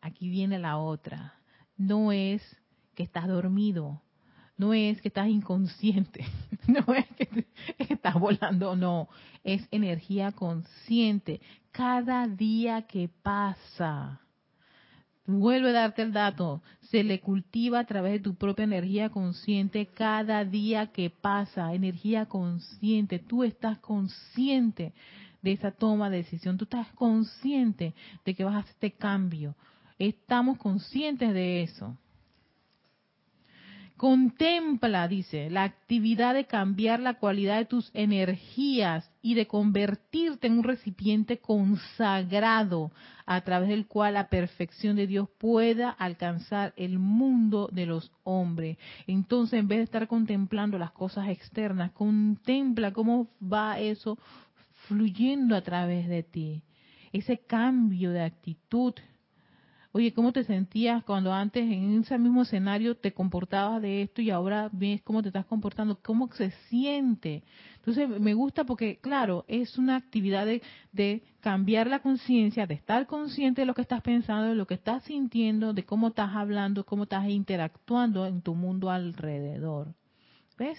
Aquí 0.00 0.30
viene 0.30 0.58
la 0.58 0.78
otra. 0.78 1.34
No 1.76 2.12
es 2.12 2.42
que 2.94 3.02
estás 3.02 3.28
dormido, 3.28 4.02
no 4.56 4.72
es 4.72 5.00
que 5.00 5.08
estás 5.08 5.28
inconsciente, 5.28 6.24
no 6.66 6.94
es 6.94 7.06
que 7.16 7.46
estás 7.78 8.14
volando, 8.14 8.76
no, 8.76 9.08
es 9.44 9.66
energía 9.70 10.32
consciente. 10.32 11.40
Cada 11.72 12.26
día 12.26 12.82
que 12.82 13.10
pasa, 13.22 14.20
vuelve 15.26 15.70
a 15.70 15.72
darte 15.72 16.02
el 16.02 16.12
dato, 16.12 16.62
se 16.90 17.04
le 17.04 17.20
cultiva 17.20 17.80
a 17.80 17.84
través 17.84 18.12
de 18.12 18.20
tu 18.20 18.34
propia 18.36 18.64
energía 18.64 19.10
consciente 19.10 19.86
cada 19.86 20.44
día 20.44 20.86
que 20.92 21.10
pasa, 21.10 21.74
energía 21.74 22.26
consciente, 22.26 23.18
tú 23.18 23.44
estás 23.44 23.78
consciente 23.78 24.94
de 25.42 25.52
esa 25.52 25.70
toma 25.70 26.08
de 26.08 26.18
decisión, 26.18 26.56
tú 26.56 26.64
estás 26.64 26.90
consciente 26.92 27.94
de 28.24 28.34
que 28.34 28.44
vas 28.44 28.54
a 28.54 28.58
hacer 28.58 28.72
este 28.72 28.92
cambio, 28.92 29.54
estamos 29.98 30.58
conscientes 30.58 31.34
de 31.34 31.62
eso. 31.62 31.96
Contempla, 33.96 35.08
dice, 35.08 35.48
la 35.48 35.62
actividad 35.62 36.34
de 36.34 36.44
cambiar 36.44 37.00
la 37.00 37.14
cualidad 37.14 37.56
de 37.56 37.64
tus 37.64 37.90
energías 37.94 39.10
y 39.22 39.32
de 39.32 39.46
convertirte 39.46 40.48
en 40.48 40.58
un 40.58 40.64
recipiente 40.64 41.38
consagrado 41.38 42.92
a 43.24 43.40
través 43.40 43.70
del 43.70 43.86
cual 43.86 44.14
la 44.14 44.28
perfección 44.28 44.96
de 44.96 45.06
Dios 45.06 45.30
pueda 45.38 45.88
alcanzar 45.88 46.74
el 46.76 46.98
mundo 46.98 47.70
de 47.72 47.86
los 47.86 48.12
hombres. 48.22 48.76
Entonces, 49.06 49.60
en 49.60 49.68
vez 49.68 49.78
de 49.78 49.84
estar 49.84 50.06
contemplando 50.08 50.78
las 50.78 50.92
cosas 50.92 51.30
externas, 51.30 51.92
contempla 51.92 52.92
cómo 52.92 53.28
va 53.42 53.80
eso 53.80 54.18
fluyendo 54.88 55.56
a 55.56 55.62
través 55.62 56.06
de 56.06 56.22
ti. 56.22 56.62
Ese 57.12 57.38
cambio 57.38 58.10
de 58.10 58.24
actitud 58.24 58.92
Oye, 59.96 60.12
¿cómo 60.12 60.30
te 60.30 60.44
sentías 60.44 61.02
cuando 61.04 61.32
antes 61.32 61.64
en 61.64 62.02
ese 62.02 62.18
mismo 62.18 62.42
escenario 62.42 62.98
te 62.98 63.14
comportabas 63.14 63.80
de 63.80 64.02
esto 64.02 64.20
y 64.20 64.28
ahora 64.28 64.68
ves 64.70 65.00
cómo 65.00 65.22
te 65.22 65.28
estás 65.28 65.46
comportando? 65.46 65.98
¿Cómo 66.02 66.30
se 66.34 66.50
siente? 66.68 67.42
Entonces 67.76 68.06
me 68.06 68.34
gusta 68.34 68.64
porque, 68.64 68.98
claro, 68.98 69.46
es 69.48 69.78
una 69.78 69.96
actividad 69.96 70.44
de, 70.44 71.22
cambiar 71.40 71.86
la 71.86 72.00
conciencia, 72.00 72.66
de 72.66 72.74
estar 72.74 73.06
consciente 73.06 73.62
de 73.62 73.66
lo 73.66 73.72
que 73.72 73.80
estás 73.80 74.02
pensando, 74.02 74.48
de 74.48 74.54
lo 74.54 74.66
que 74.66 74.74
estás 74.74 75.02
sintiendo, 75.04 75.72
de 75.72 75.86
cómo 75.86 76.08
estás 76.08 76.36
hablando, 76.36 76.84
cómo 76.84 77.04
estás 77.04 77.26
interactuando 77.30 78.26
en 78.26 78.42
tu 78.42 78.54
mundo 78.54 78.90
alrededor. 78.90 79.94
¿Ves? 80.58 80.78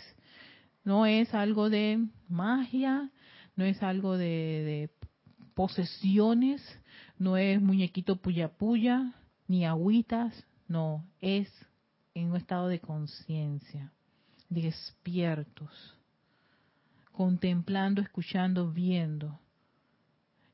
No 0.84 1.08
es 1.08 1.34
algo 1.34 1.72
de 1.72 2.06
magia, 2.30 3.10
no 3.56 3.66
es 3.66 3.82
algo 3.82 4.16
de, 4.16 4.28
de 4.28 4.90
posesiones, 5.56 6.62
no 7.20 7.38
es 7.38 7.62
muñequito 7.62 8.18
puya 8.18 8.50
puya, 8.50 9.14
ni 9.48 9.66
agüitas, 9.66 10.46
no, 10.68 11.06
es 11.22 11.50
en 12.14 12.32
un 12.32 12.38
estado 12.38 12.68
de 12.68 12.80
conciencia, 12.80 13.92
despiertos, 14.50 15.96
contemplando, 17.12 18.02
escuchando, 18.02 18.72
viendo. 18.72 19.40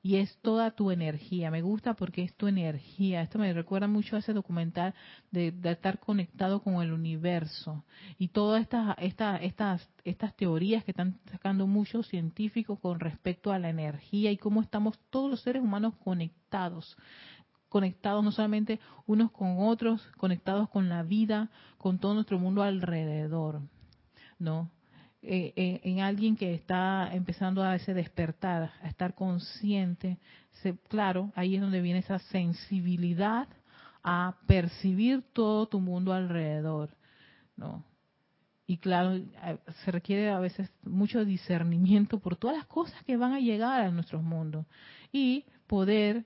Y 0.05 0.17
es 0.17 0.37
toda 0.41 0.71
tu 0.71 0.91
energía. 0.91 1.49
Me 1.49 1.61
gusta 1.61 1.93
porque 1.93 2.23
es 2.23 2.35
tu 2.35 2.47
energía. 2.47 3.21
Esto 3.21 3.39
me 3.39 3.53
recuerda 3.53 3.87
mucho 3.87 4.17
a 4.17 4.19
ese 4.19 4.33
documental 4.33 4.93
de, 5.31 5.53
estar 5.63 5.97
conectado 5.99 6.61
con 6.61 6.83
el 6.83 6.91
universo. 6.91 7.85
Y 8.17 8.27
todas 8.27 8.61
estas, 8.61 8.97
estas, 8.99 9.41
estas, 9.41 9.89
estas 10.03 10.35
teorías 10.35 10.83
que 10.83 10.91
están 10.91 11.21
sacando 11.31 11.67
muchos 11.67 12.09
científicos 12.09 12.79
con 12.79 12.99
respecto 12.99 13.53
a 13.53 13.59
la 13.59 13.69
energía 13.69 14.29
y 14.29 14.37
cómo 14.37 14.61
estamos 14.61 14.99
todos 15.09 15.31
los 15.31 15.41
seres 15.41 15.63
humanos 15.63 15.93
conectados 16.03 16.97
conectados 17.69 18.23
no 18.23 18.31
solamente 18.31 18.79
unos 19.07 19.31
con 19.31 19.55
otros, 19.57 20.07
conectados 20.17 20.69
con 20.69 20.89
la 20.89 21.01
vida, 21.01 21.49
con 21.79 21.97
todo 21.97 22.13
nuestro 22.13 22.37
mundo 22.37 22.61
alrededor, 22.61 23.61
¿no? 24.37 24.69
Eh, 25.25 25.53
eh, 25.55 25.79
en 25.85 26.01
alguien 26.01 26.35
que 26.35 26.53
está 26.53 27.09
empezando 27.13 27.63
a 27.63 27.75
ese 27.75 27.93
despertar, 27.93 28.73
a 28.81 28.89
estar 28.89 29.15
consciente, 29.15 30.17
claro, 30.89 31.31
ahí 31.35 31.55
es 31.55 31.61
donde 31.61 31.79
viene 31.79 31.99
esa 31.99 32.19
sensibilidad 32.19 33.47
a 34.03 34.35
percibir 34.47 35.23
todo 35.31 35.67
tu 35.67 35.79
mundo 35.79 36.11
alrededor, 36.11 36.89
¿no? 37.55 37.85
Y 38.67 38.79
claro, 38.79 39.17
se 39.85 39.91
requiere 39.91 40.29
a 40.29 40.39
veces 40.39 40.69
mucho 40.83 41.23
discernimiento 41.23 42.19
por 42.19 42.35
todas 42.35 42.57
las 42.57 42.65
cosas 42.65 43.01
que 43.05 43.15
van 43.15 43.31
a 43.31 43.39
llegar 43.39 43.79
a 43.79 43.91
nuestros 43.91 44.23
mundos 44.23 44.65
y 45.13 45.45
poder 45.67 46.25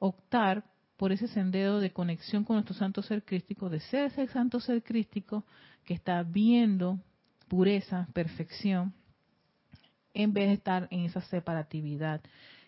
optar 0.00 0.64
por 0.96 1.12
ese 1.12 1.28
sendero 1.28 1.78
de 1.78 1.92
conexión 1.92 2.42
con 2.42 2.56
nuestro 2.56 2.74
santo 2.74 3.00
ser 3.00 3.24
crístico, 3.24 3.68
de 3.68 3.78
ser 3.78 4.06
ese 4.06 4.26
santo 4.26 4.58
ser 4.58 4.82
crístico 4.82 5.44
que 5.84 5.94
está 5.94 6.24
viendo 6.24 6.98
pureza, 7.54 8.08
perfección, 8.12 8.92
en 10.12 10.32
vez 10.32 10.48
de 10.48 10.54
estar 10.54 10.88
en 10.90 11.04
esa 11.04 11.20
separatividad. 11.20 12.20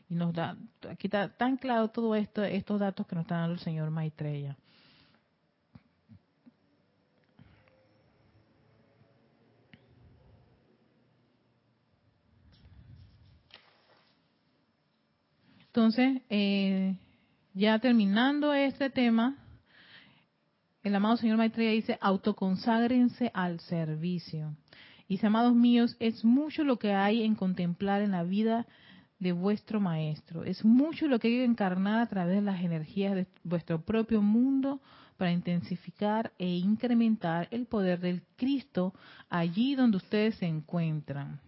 Y 0.09 0.15
nos 0.15 0.33
da, 0.33 0.57
aquí 0.89 1.09
está 1.09 1.29
tan 1.29 1.57
claro 1.57 1.89
todo 1.89 2.15
esto, 2.15 2.45
estos 2.45 2.79
datos 2.79 3.05
que 3.05 3.17
nos 3.17 3.25
está 3.25 3.39
dando 3.39 3.55
el 3.55 3.59
señor 3.59 3.91
Maitreya. 3.91 4.57
Entonces, 15.67 16.23
eh, 16.31 16.97
ya 17.55 17.81
terminando 17.81 18.55
este 18.55 18.89
tema, 18.89 19.37
el 20.85 20.95
amado 20.95 21.17
señor 21.17 21.39
Maitreya 21.39 21.73
dice, 21.73 21.99
autoconságrense 22.01 23.33
al 23.35 23.59
servicio. 23.59 24.55
Y 25.09 25.25
amados 25.25 25.55
míos, 25.55 25.97
es 26.01 26.25
mucho 26.25 26.65
lo 26.65 26.79
que 26.79 26.93
hay 26.93 27.23
en 27.23 27.35
contemplar 27.35 28.03
en 28.03 28.13
la 28.13 28.25
vida 28.25 28.67
de 29.19 29.33
vuestro 29.33 29.81
maestro. 29.81 30.45
Es 30.45 30.65
mucho 30.65 31.07
lo 31.07 31.19
que 31.19 31.29
hay 31.29 31.35
que 31.35 31.45
encarnar 31.45 32.01
a 32.01 32.09
través 32.09 32.37
de 32.37 32.43
las 32.43 32.63
energías 32.63 33.15
de 33.15 33.27
vuestro 33.45 33.81
propio 33.83 34.21
mundo 34.21 34.81
para 35.17 35.33
intensificar 35.33 36.33
e 36.39 36.47
incrementar 36.47 37.49
el 37.51 37.67
poder 37.67 38.01
del 38.01 38.23
Cristo 38.37 38.95
allí 39.31 39.75
donde 39.75 39.97
ustedes 39.97 40.35
se 40.37 40.47
encuentran. 40.47 41.41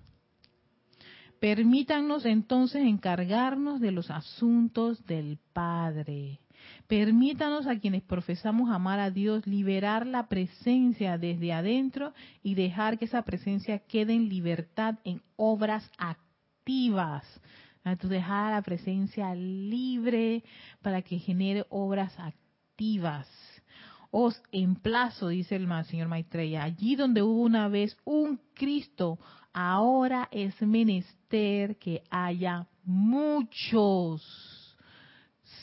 Permítanos 1.41 2.25
entonces 2.25 2.83
encargarnos 2.83 3.81
de 3.81 3.93
los 3.93 4.11
asuntos 4.11 5.05
del 5.07 5.39
Padre. 5.53 6.41
Permítanos 6.87 7.67
a 7.67 7.79
quienes 7.79 8.03
profesamos 8.03 8.71
amar 8.71 8.99
a 8.99 9.11
Dios 9.11 9.47
liberar 9.47 10.07
la 10.07 10.29
presencia 10.29 11.19
desde 11.19 11.53
adentro 11.53 12.15
y 12.43 12.55
dejar 12.55 12.99
que 12.99 13.05
esa 13.05 13.23
presencia 13.23 13.79
quede 13.81 14.15
en 14.15 14.29
libertad 14.29 14.97
en 15.05 15.23
obras 15.37 15.91
activas. 15.99 17.25
dejar 18.03 18.53
la 18.53 18.63
presencia 18.63 19.35
libre 19.35 20.45
para 20.83 21.03
que 21.03 21.19
genere 21.19 21.65
obras 21.71 22.19
activas. 22.19 23.29
Os 24.11 24.41
emplazo, 24.53 25.29
dice 25.29 25.57
el 25.57 25.69
Señor 25.85 26.09
Maitreya, 26.09 26.63
allí 26.63 26.97
donde 26.97 27.23
hubo 27.23 27.43
una 27.43 27.69
vez 27.69 27.97
un 28.05 28.41
Cristo, 28.55 29.19
ahora 29.53 30.29
es 30.31 30.61
menester 30.63 31.77
que 31.79 32.03
haya 32.11 32.67
muchos. 32.85 34.48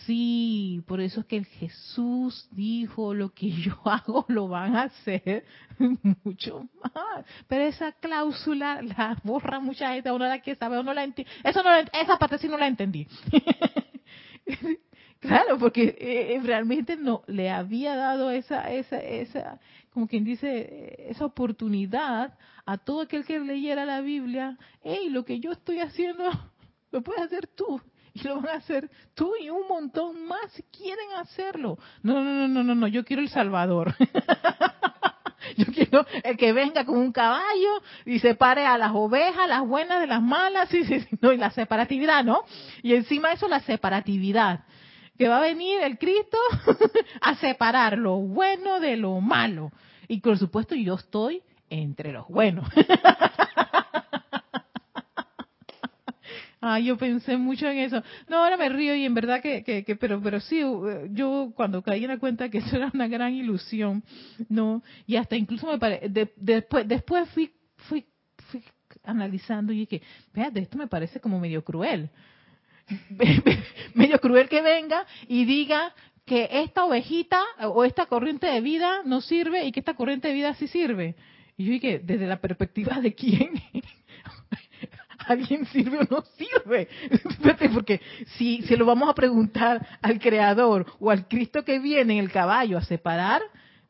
Sí, 0.06 0.84
por 0.88 1.02
eso 1.02 1.22
es 1.22 1.26
que 1.26 1.44
Jesús 1.44 2.48
dijo, 2.52 3.14
lo 3.14 3.34
que 3.34 3.50
yo 3.50 3.74
hago 3.86 4.26
lo 4.28 4.48
van 4.48 4.76
a 4.76 4.84
hacer 4.84 5.46
mucho 6.24 6.68
más. 6.84 7.26
Pero 7.48 7.64
esa 7.66 7.92
cláusula 7.94 8.82
la 8.82 9.20
borra 9.24 9.60
mucha 9.60 9.94
gente, 9.94 10.12
uno 10.12 10.28
la 10.28 10.42
que 10.42 10.56
sabe, 10.56 10.80
uno 10.80 10.94
la 10.94 11.04
entiende. 11.04 11.32
Eso 11.44 11.64
no, 11.64 11.74
esa 11.76 12.18
parte 12.18 12.38
sí 12.38 12.48
no 12.48 12.58
la 12.58 12.68
entendí. 12.68 13.08
Claro, 15.20 15.58
porque 15.58 15.96
eh, 15.98 16.40
realmente 16.44 16.98
no 16.98 17.24
le 17.26 17.50
había 17.50 17.96
dado 17.96 18.30
esa, 18.30 18.72
esa, 18.72 18.98
esa, 19.00 19.60
como 19.92 20.08
quien 20.08 20.24
dice, 20.24 21.08
esa 21.10 21.26
oportunidad 21.26 22.38
a 22.64 22.78
todo 22.78 23.02
aquel 23.02 23.26
que 23.26 23.40
leyera 23.40 23.86
la 23.86 24.02
Biblia. 24.02 24.56
Hey, 24.84 25.10
lo 25.10 25.26
que 25.26 25.40
yo 25.40 25.52
estoy 25.52 25.80
haciendo, 25.80 26.30
lo 26.92 27.02
puedes 27.02 27.24
hacer 27.24 27.48
tú. 27.48 27.82
Y 28.16 28.24
lo 28.24 28.40
van 28.40 28.56
a 28.56 28.58
hacer 28.60 28.90
tú 29.14 29.34
y 29.42 29.50
un 29.50 29.68
montón 29.68 30.26
más 30.26 30.50
si 30.54 30.64
quieren 30.64 31.12
hacerlo. 31.18 31.78
No, 32.02 32.24
no, 32.24 32.32
no, 32.32 32.48
no, 32.48 32.64
no, 32.64 32.74
no, 32.74 32.88
yo 32.88 33.04
quiero 33.04 33.22
el 33.22 33.28
Salvador. 33.28 33.94
yo 35.58 35.66
quiero 35.66 36.06
el 36.24 36.38
que 36.38 36.54
venga 36.54 36.86
con 36.86 36.98
un 36.98 37.12
caballo 37.12 37.82
y 38.06 38.20
separe 38.20 38.66
a 38.66 38.78
las 38.78 38.92
ovejas, 38.94 39.50
las 39.50 39.68
buenas 39.68 40.00
de 40.00 40.08
las 40.08 40.22
malas, 40.22 40.74
y, 40.74 40.84
no, 41.20 41.34
y 41.34 41.38
la 41.38 41.52
separatividad, 41.52 42.24
¿no? 42.24 42.46
Y 42.82 42.96
encima 42.96 43.34
eso 43.34 43.50
la 43.50 43.60
separatividad 43.60 44.64
que 45.18 45.28
va 45.28 45.40
a 45.40 45.42
venir 45.42 45.82
el 45.82 45.98
Cristo 45.98 46.38
a 47.22 47.36
separar 47.36 47.98
lo 47.98 48.16
bueno 48.16 48.80
de 48.80 48.96
lo 48.96 49.20
malo. 49.20 49.72
Y 50.08 50.22
por 50.22 50.38
supuesto 50.38 50.74
yo 50.74 50.96
estoy 50.96 51.44
entre 51.70 52.14
los 52.14 52.30
buenos. 52.30 52.66
Ah, 56.68 56.80
yo 56.80 56.98
pensé 56.98 57.38
mucho 57.38 57.68
en 57.68 57.78
eso. 57.78 58.02
No, 58.28 58.38
ahora 58.38 58.58
me 58.58 58.70
río 58.70 58.96
y 58.96 59.06
en 59.06 59.14
verdad 59.14 59.40
que, 59.40 59.64
que, 59.64 59.96
pero, 59.98 60.20
pero 60.20 60.40
sí, 60.40 60.62
yo 61.12 61.52
cuando 61.56 61.84
caí 61.84 62.04
en 62.04 62.10
la 62.10 62.18
cuenta 62.18 62.50
que 62.50 62.58
eso 62.58 62.76
era 62.76 62.90
una 62.92 63.08
gran 63.08 63.36
ilusión, 63.36 64.04
no, 64.50 64.82
y 65.06 65.16
hasta 65.16 65.36
incluso 65.36 65.68
me 65.68 65.78
parece, 65.78 66.10
después, 66.36 66.88
después 66.88 67.30
fui, 67.30 67.54
fui, 67.88 68.04
fui 68.50 68.64
analizando 69.04 69.74
y 69.74 69.82
dije, 69.82 70.02
fíjate, 70.34 70.62
esto 70.62 70.80
me 70.80 70.88
parece 70.88 71.20
como 71.20 71.40
medio 71.40 71.64
cruel. 71.64 72.10
medio 73.94 74.20
cruel 74.20 74.50
que 74.50 74.64
venga 74.64 75.06
y 75.28 75.46
diga 75.46 75.94
que 76.26 76.50
esta 76.50 76.84
ovejita 76.84 77.44
o 77.62 77.86
esta 77.86 78.08
corriente 78.08 78.48
de 78.48 78.62
vida 78.62 79.04
no 79.06 79.22
sirve 79.22 79.66
y 79.66 79.72
que 79.72 79.82
esta 79.82 79.94
corriente 79.94 80.30
de 80.30 80.34
vida 80.34 80.56
sí 80.56 80.68
sirve. 80.68 81.14
Y 81.58 81.66
yo 81.66 81.72
dije, 81.74 82.02
desde 82.04 82.26
la 82.26 82.42
perspectiva 82.42 83.00
de 83.02 83.14
quién, 83.14 83.52
¿alguien 85.28 85.66
sirve 85.68 86.00
o 86.00 86.08
no 86.10 86.24
sirve? 86.38 86.88
Porque 87.74 88.02
si 88.38 88.62
se 88.64 88.78
lo 88.78 88.86
vamos 88.86 89.10
a 89.10 89.14
preguntar 89.14 90.00
al 90.02 90.20
Creador 90.20 90.86
o 91.00 91.12
al 91.12 91.28
Cristo 91.28 91.64
que 91.64 91.80
viene 91.80 92.14
en 92.14 92.20
el 92.20 92.32
caballo 92.32 92.78
a 92.78 92.84
separar, 92.84 93.42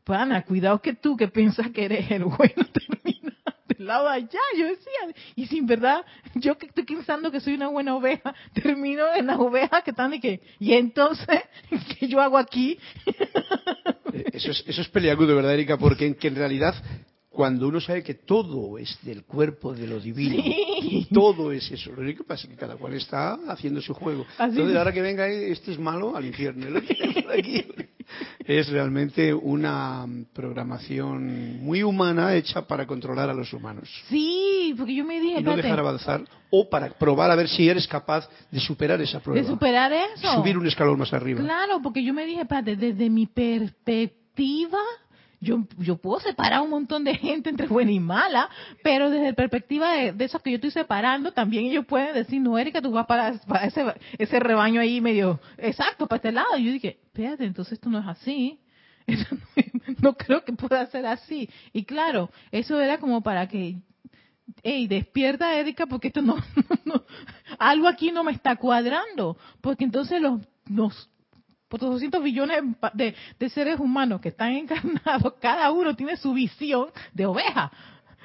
pana, 0.04 0.44
cuidado 0.44 0.82
que 0.82 0.94
tú 0.94 1.16
que 1.18 1.28
piensas 1.28 1.72
que 1.72 1.86
eres 1.86 2.10
el 2.12 2.26
bueno 2.26 2.66
termina 2.74 3.34
del 3.68 3.88
lado 3.88 4.06
de 4.06 4.16
allá. 4.16 4.40
Yo 4.58 4.66
decía, 4.68 5.16
y 5.36 5.48
sin 5.48 5.66
verdad, 5.66 6.06
yo 6.36 6.58
que 6.58 6.68
estoy 6.68 6.84
pensando 6.84 7.32
que 7.32 7.40
soy 7.40 7.56
una 7.56 7.68
buena 7.68 7.96
oveja, 7.96 8.34
termino 8.54 9.04
en 9.16 9.28
las 9.28 9.38
ovejas 9.38 9.84
que 9.84 9.92
están 9.92 10.14
y 10.14 10.20
que, 10.20 10.42
y 10.60 10.74
entonces, 10.74 11.42
¿qué 12.00 12.08
yo 12.08 12.22
hago 12.22 12.38
aquí? 12.38 12.78
Eh, 13.06 14.26
eso 14.34 14.52
es, 14.52 14.64
eso 14.68 14.82
es 14.82 14.90
peleagudo, 14.90 15.36
¿verdad, 15.36 15.54
Erika? 15.54 15.78
Porque 15.78 16.08
en, 16.08 16.16
que 16.16 16.28
en 16.28 16.36
realidad 16.36 16.76
cuando 17.36 17.68
uno 17.68 17.82
sabe 17.82 18.02
que 18.02 18.14
todo 18.14 18.78
es 18.78 18.98
del 19.04 19.26
cuerpo 19.26 19.74
de 19.74 19.88
lo 19.88 20.00
divino 20.00 20.42
y 20.82 21.06
todo 21.14 21.52
es 21.52 21.70
eso. 21.70 21.92
Lo 21.92 22.02
único 22.02 22.24
que 22.24 22.30
pasa 22.30 22.44
es 22.44 22.50
que 22.50 22.56
cada 22.56 22.78
cual 22.78 22.94
está 22.94 23.38
haciendo 23.50 23.82
su 23.82 23.94
juego. 23.94 24.26
Entonces 24.40 24.76
ahora 24.76 24.94
que 24.94 25.02
venga 25.02 25.28
este 25.28 25.74
es 25.74 25.80
malo 25.80 26.16
al 26.16 26.26
infierno 26.26 26.66
es 28.46 28.70
realmente 28.70 29.34
una 29.34 30.06
programación 30.34 31.60
muy 31.62 31.84
humana 31.84 32.36
hecha 32.36 32.66
para 32.66 32.86
controlar 32.86 33.30
a 33.30 33.34
los 33.34 33.52
humanos. 33.52 33.90
Sí 34.10 34.74
porque 34.78 34.96
yo 34.96 35.04
me 35.04 35.20
dije 35.20 35.40
y 35.42 35.44
no 35.44 35.56
dejar 35.56 35.80
avanzar 35.80 36.24
o 36.52 36.70
para 36.70 36.90
probar 36.90 37.32
a 37.32 37.36
ver 37.36 37.50
si 37.50 37.68
eres 37.68 37.88
capaz 37.88 38.30
de 38.50 38.60
superar 38.60 39.02
esa 39.02 39.20
prueba. 39.20 39.42
De 39.42 39.48
superar 39.48 39.92
eso 39.92 40.36
subir 40.36 40.58
un 40.58 40.68
escalón 40.68 41.00
más 41.00 41.12
arriba. 41.14 41.42
Claro 41.42 41.82
porque 41.82 42.04
yo 42.04 42.14
me 42.14 42.26
dije 42.26 42.42
espérate 42.42 42.76
desde 42.78 43.10
mi 43.10 43.26
perspectiva 43.26 44.80
yo, 45.46 45.66
yo 45.78 45.98
puedo 45.98 46.20
separar 46.20 46.62
un 46.62 46.72
montón 46.72 47.04
de 47.04 47.16
gente 47.16 47.50
entre 47.50 47.68
buena 47.68 47.92
y 47.92 48.00
mala, 48.00 48.50
pero 48.84 49.10
desde 49.10 49.28
la 49.28 49.34
perspectiva 49.34 49.94
de, 49.94 50.12
de 50.12 50.26
esos 50.26 50.42
que 50.42 50.52
yo 50.52 50.56
estoy 50.56 50.72
separando, 50.72 51.32
también 51.32 51.66
ellos 51.66 51.86
pueden 51.86 52.14
decir, 52.16 52.42
no, 52.42 52.58
Erika, 52.58 52.82
tú 52.82 52.92
vas 52.92 53.06
para, 53.06 53.34
para 53.48 53.66
ese, 53.66 53.86
ese 54.18 54.40
rebaño 54.40 54.82
ahí 54.82 55.00
medio, 55.00 55.40
exacto, 55.58 56.08
para 56.08 56.18
este 56.18 56.32
lado. 56.32 56.58
Y 56.58 56.66
yo 56.66 56.72
dije, 56.72 57.00
espérate, 57.06 57.46
entonces 57.46 57.74
esto 57.74 57.90
no 57.90 58.00
es 58.00 58.08
así. 58.08 58.60
no 60.02 60.16
creo 60.16 60.44
que 60.44 60.54
pueda 60.54 60.86
ser 60.88 61.06
así. 61.06 61.50
Y 61.74 61.86
claro, 61.86 62.32
eso 62.52 62.80
era 62.82 62.98
como 62.98 63.22
para 63.22 63.48
que, 63.48 63.78
hey, 64.64 64.88
despierta 64.88 65.58
Erika 65.58 65.86
porque 65.86 66.08
esto 66.08 66.22
no, 66.24 66.36
algo 67.60 67.88
aquí 67.88 68.12
no 68.12 68.24
me 68.24 68.32
está 68.32 68.56
cuadrando. 68.56 69.38
Porque 69.62 69.84
entonces 69.84 70.22
los, 70.22 70.42
los 70.68 71.10
por 71.80 71.92
200 71.92 72.24
billones 72.24 72.64
de, 72.94 73.16
de, 73.38 73.50
seres 73.50 73.80
humanos 73.80 74.22
que 74.22 74.30
están 74.30 74.52
encarnados, 74.56 75.34
cada 75.42 75.72
uno 75.72 75.96
tiene 75.96 76.16
su 76.18 76.34
visión 76.34 76.90
de 77.14 77.26
oveja, 77.26 77.72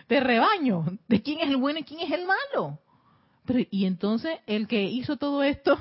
de 0.08 0.20
rebaño, 0.20 0.84
de 1.08 1.22
quién 1.22 1.40
es 1.40 1.48
el 1.48 1.56
bueno 1.56 1.80
y 1.80 1.84
quién 1.84 2.00
es 2.00 2.12
el 2.12 2.26
malo. 2.26 2.78
Pero, 3.44 3.60
y 3.70 3.86
entonces 3.86 4.38
el 4.46 4.68
que 4.68 4.82
hizo 4.84 5.16
todo 5.16 5.42
esto 5.42 5.78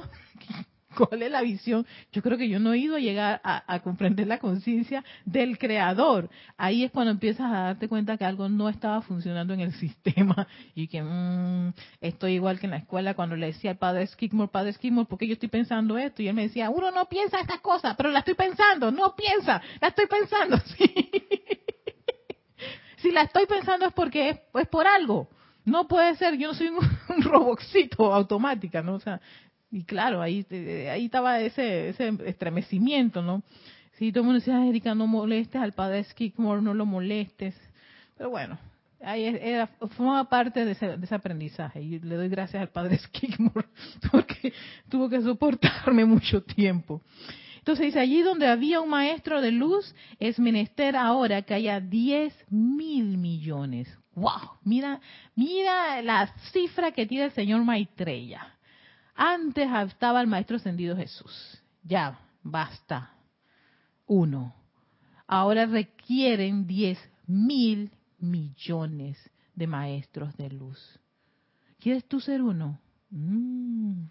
cuál 0.97 1.21
es 1.21 1.31
la 1.31 1.41
visión. 1.41 1.85
Yo 2.11 2.21
creo 2.21 2.37
que 2.37 2.49
yo 2.49 2.59
no 2.59 2.73
he 2.73 2.79
ido 2.79 2.95
a 2.95 2.99
llegar 2.99 3.41
a, 3.43 3.79
comprender 3.79 4.27
la 4.27 4.39
conciencia 4.39 5.03
del 5.25 5.57
creador. 5.57 6.29
Ahí 6.57 6.83
es 6.83 6.91
cuando 6.91 7.11
empiezas 7.11 7.51
a 7.51 7.59
darte 7.59 7.87
cuenta 7.87 8.17
que 8.17 8.25
algo 8.25 8.49
no 8.49 8.69
estaba 8.69 9.01
funcionando 9.01 9.53
en 9.53 9.61
el 9.61 9.73
sistema 9.79 10.47
y 10.75 10.87
que 10.87 11.01
mmm, 11.01 11.73
estoy 12.01 12.33
igual 12.33 12.59
que 12.59 12.67
en 12.67 12.71
la 12.71 12.77
escuela 12.77 13.13
cuando 13.13 13.35
le 13.35 13.47
decía 13.47 13.71
al 13.71 13.77
padre 13.77 14.07
Skidmore, 14.07 14.51
padre 14.51 14.73
Skidmore, 14.73 15.07
¿por 15.07 15.19
qué 15.19 15.27
yo 15.27 15.33
estoy 15.33 15.49
pensando 15.49 15.97
esto? 15.97 16.21
Y 16.21 16.27
él 16.27 16.33
me 16.33 16.43
decía, 16.43 16.69
uno 16.69 16.91
no 16.91 17.07
piensa 17.07 17.39
estas 17.39 17.61
cosas, 17.61 17.95
pero 17.95 18.09
la 18.09 18.19
estoy 18.19 18.35
pensando, 18.35 18.91
no 18.91 19.15
piensa, 19.15 19.61
la 19.81 19.89
estoy 19.89 20.07
pensando. 20.07 20.57
Si 22.97 23.11
la 23.11 23.21
estoy 23.21 23.45
pensando 23.45 23.85
es 23.85 23.93
porque 23.93 24.29
es, 24.29 24.39
es 24.55 24.67
por 24.67 24.85
algo. 24.85 25.29
No 25.63 25.87
puede 25.87 26.17
ser, 26.17 26.37
yo 26.37 26.49
no 26.49 26.53
soy 26.53 26.67
un, 26.67 26.79
un 27.15 27.21
robotcito 27.21 28.13
automática, 28.13 28.81
¿no? 28.81 28.95
O 28.95 28.99
sea, 28.99 29.21
y 29.71 29.83
claro, 29.83 30.21
ahí, 30.21 30.45
eh, 30.49 30.89
ahí 30.89 31.05
estaba 31.05 31.39
ese, 31.39 31.89
ese 31.89 32.13
estremecimiento, 32.25 33.21
¿no? 33.21 33.43
Sí, 33.97 34.11
todo 34.11 34.21
el 34.21 34.25
mundo 34.27 34.39
decía, 34.39 34.65
Erika, 34.65 34.95
no 34.95 35.07
molestes 35.07 35.61
al 35.61 35.73
padre 35.73 36.03
Skidmore, 36.05 36.61
no 36.61 36.73
lo 36.73 36.85
molestes. 36.85 37.53
Pero 38.17 38.29
bueno, 38.29 38.57
ahí 39.01 39.25
era, 39.25 39.67
formaba 39.67 40.29
parte 40.29 40.65
de 40.65 40.71
ese, 40.71 40.97
de 40.97 41.05
ese, 41.05 41.15
aprendizaje. 41.15 41.81
Y 41.81 41.99
le 41.99 42.15
doy 42.15 42.29
gracias 42.29 42.61
al 42.61 42.69
padre 42.69 42.97
Skidmore 42.99 43.67
porque 44.11 44.53
tuvo 44.89 45.09
que 45.09 45.21
soportarme 45.21 46.05
mucho 46.05 46.41
tiempo. 46.41 47.01
Entonces 47.57 47.87
dice, 47.87 47.99
allí 47.99 48.21
donde 48.21 48.47
había 48.47 48.81
un 48.81 48.89
maestro 48.89 49.41
de 49.41 49.51
luz, 49.51 49.93
es 50.17 50.39
menester 50.39 50.95
ahora 50.95 51.41
que 51.41 51.53
haya 51.53 51.79
10 51.79 52.33
mil 52.49 53.17
millones. 53.17 53.87
¡Wow! 54.15 54.59
Mira, 54.63 54.99
mira 55.35 56.01
la 56.01 56.33
cifra 56.51 56.91
que 56.91 57.05
tiene 57.05 57.25
el 57.25 57.31
señor 57.31 57.63
Maitreya. 57.63 58.55
Antes 59.21 59.69
estaba 59.85 60.21
el 60.21 60.27
Maestro 60.27 60.55
Ascendido 60.55 60.95
Jesús. 60.95 61.61
Ya, 61.83 62.17
basta. 62.41 63.11
Uno. 64.07 64.55
Ahora 65.27 65.65
requieren 65.65 66.65
diez 66.65 66.97
mil 67.27 67.91
millones 68.17 69.17
de 69.55 69.67
maestros 69.67 70.37
de 70.37 70.49
luz. 70.49 70.79
¿Quieres 71.81 72.05
tú 72.05 72.21
ser 72.21 72.41
uno? 72.41 72.79
Mm. 73.09 74.05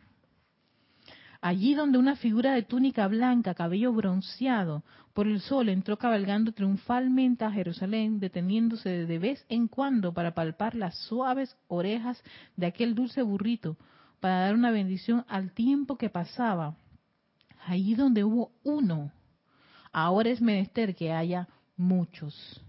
Allí 1.41 1.75
donde 1.75 1.97
una 1.97 2.17
figura 2.17 2.53
de 2.53 2.65
túnica 2.65 3.09
blanca, 3.09 3.55
cabello 3.55 3.95
bronceado 3.95 4.85
por 5.15 5.27
el 5.27 5.41
sol, 5.41 5.71
entró 5.71 5.97
cabalgando 5.97 6.53
triunfalmente 6.53 7.47
a 7.47 7.51
Jerusalén, 7.51 8.21
deteniéndose 8.21 9.07
de 9.07 9.19
vez 9.19 9.47
en 9.49 9.69
cuando 9.69 10.13
para 10.13 10.35
palpar 10.35 10.75
las 10.75 10.99
suaves 11.07 11.57
orejas 11.67 12.23
de 12.57 12.67
aquel 12.67 12.95
dulce 12.95 13.23
burrito, 13.23 13.79
para 14.21 14.41
dar 14.41 14.55
una 14.55 14.71
bendición 14.71 15.25
al 15.29 15.53
tiempo 15.53 15.97
que 15.97 16.11
pasaba. 16.11 16.77
Allí 17.67 17.95
donde 17.95 18.25
hubo 18.25 18.53
uno, 18.65 19.13
ahora 19.93 20.31
es 20.31 20.41
menester 20.41 20.95
que 20.95 21.13
haya 21.13 21.49
muchos. 21.77 22.63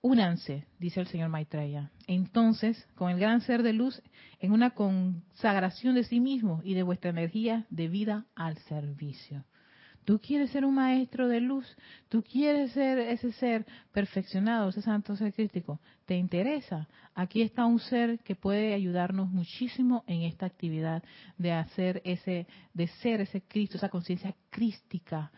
Únanse, 0.00 0.66
dice 0.80 1.00
el 1.00 1.06
señor 1.06 1.28
Maitreya. 1.28 1.92
Entonces, 2.08 2.88
con 2.96 3.10
el 3.10 3.20
gran 3.20 3.40
ser 3.40 3.62
de 3.62 3.72
luz, 3.72 4.02
en 4.40 4.50
una 4.50 4.70
consagración 4.70 5.94
de 5.94 6.02
sí 6.02 6.18
mismo 6.18 6.60
y 6.64 6.74
de 6.74 6.82
vuestra 6.82 7.10
energía 7.10 7.66
de 7.70 7.88
vida 7.88 8.26
al 8.34 8.58
servicio. 8.58 9.44
Tú 10.04 10.18
quieres 10.18 10.50
ser 10.50 10.64
un 10.64 10.74
maestro 10.74 11.28
de 11.28 11.40
luz, 11.40 11.64
tú 12.08 12.22
quieres 12.22 12.72
ser 12.72 12.98
ese 12.98 13.32
ser 13.32 13.64
perfeccionado, 13.92 14.70
ese 14.70 14.82
santo 14.82 15.14
ser 15.14 15.32
crítico. 15.32 15.80
¿Te 16.06 16.16
interesa? 16.16 16.88
Aquí 17.14 17.42
está 17.42 17.66
un 17.66 17.78
ser 17.78 18.18
que 18.20 18.34
puede 18.34 18.74
ayudarnos 18.74 19.30
muchísimo 19.30 20.02
en 20.08 20.22
esta 20.22 20.46
actividad 20.46 21.04
de 21.38 21.52
hacer 21.52 22.02
ese, 22.04 22.48
de 22.74 22.88
ser 22.88 23.20
ese 23.20 23.42
Cristo, 23.42 23.76
esa 23.76 23.90
conciencia 23.90 24.34
crística, 24.50 25.30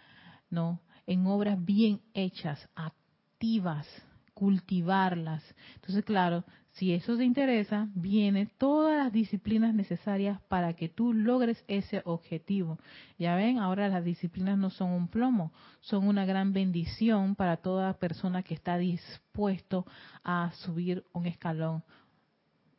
¿no? 0.48 0.80
En 1.06 1.26
obras 1.26 1.62
bien 1.62 2.00
hechas, 2.14 2.66
activas, 2.74 3.86
cultivarlas. 4.32 5.44
Entonces, 5.74 6.04
claro, 6.04 6.44
si 6.74 6.92
eso 6.92 7.16
te 7.16 7.24
interesa, 7.24 7.88
vienen 7.94 8.50
todas 8.58 8.96
las 8.96 9.12
disciplinas 9.12 9.74
necesarias 9.74 10.40
para 10.48 10.72
que 10.72 10.88
tú 10.88 11.12
logres 11.12 11.64
ese 11.68 12.02
objetivo. 12.04 12.80
Ya 13.16 13.36
ven, 13.36 13.60
ahora 13.60 13.88
las 13.88 14.04
disciplinas 14.04 14.58
no 14.58 14.70
son 14.70 14.90
un 14.90 15.06
plomo, 15.06 15.52
son 15.80 16.08
una 16.08 16.24
gran 16.24 16.52
bendición 16.52 17.36
para 17.36 17.58
toda 17.58 17.98
persona 17.98 18.42
que 18.42 18.54
está 18.54 18.76
dispuesto 18.76 19.86
a 20.24 20.50
subir 20.64 21.04
un 21.12 21.26
escalón 21.26 21.84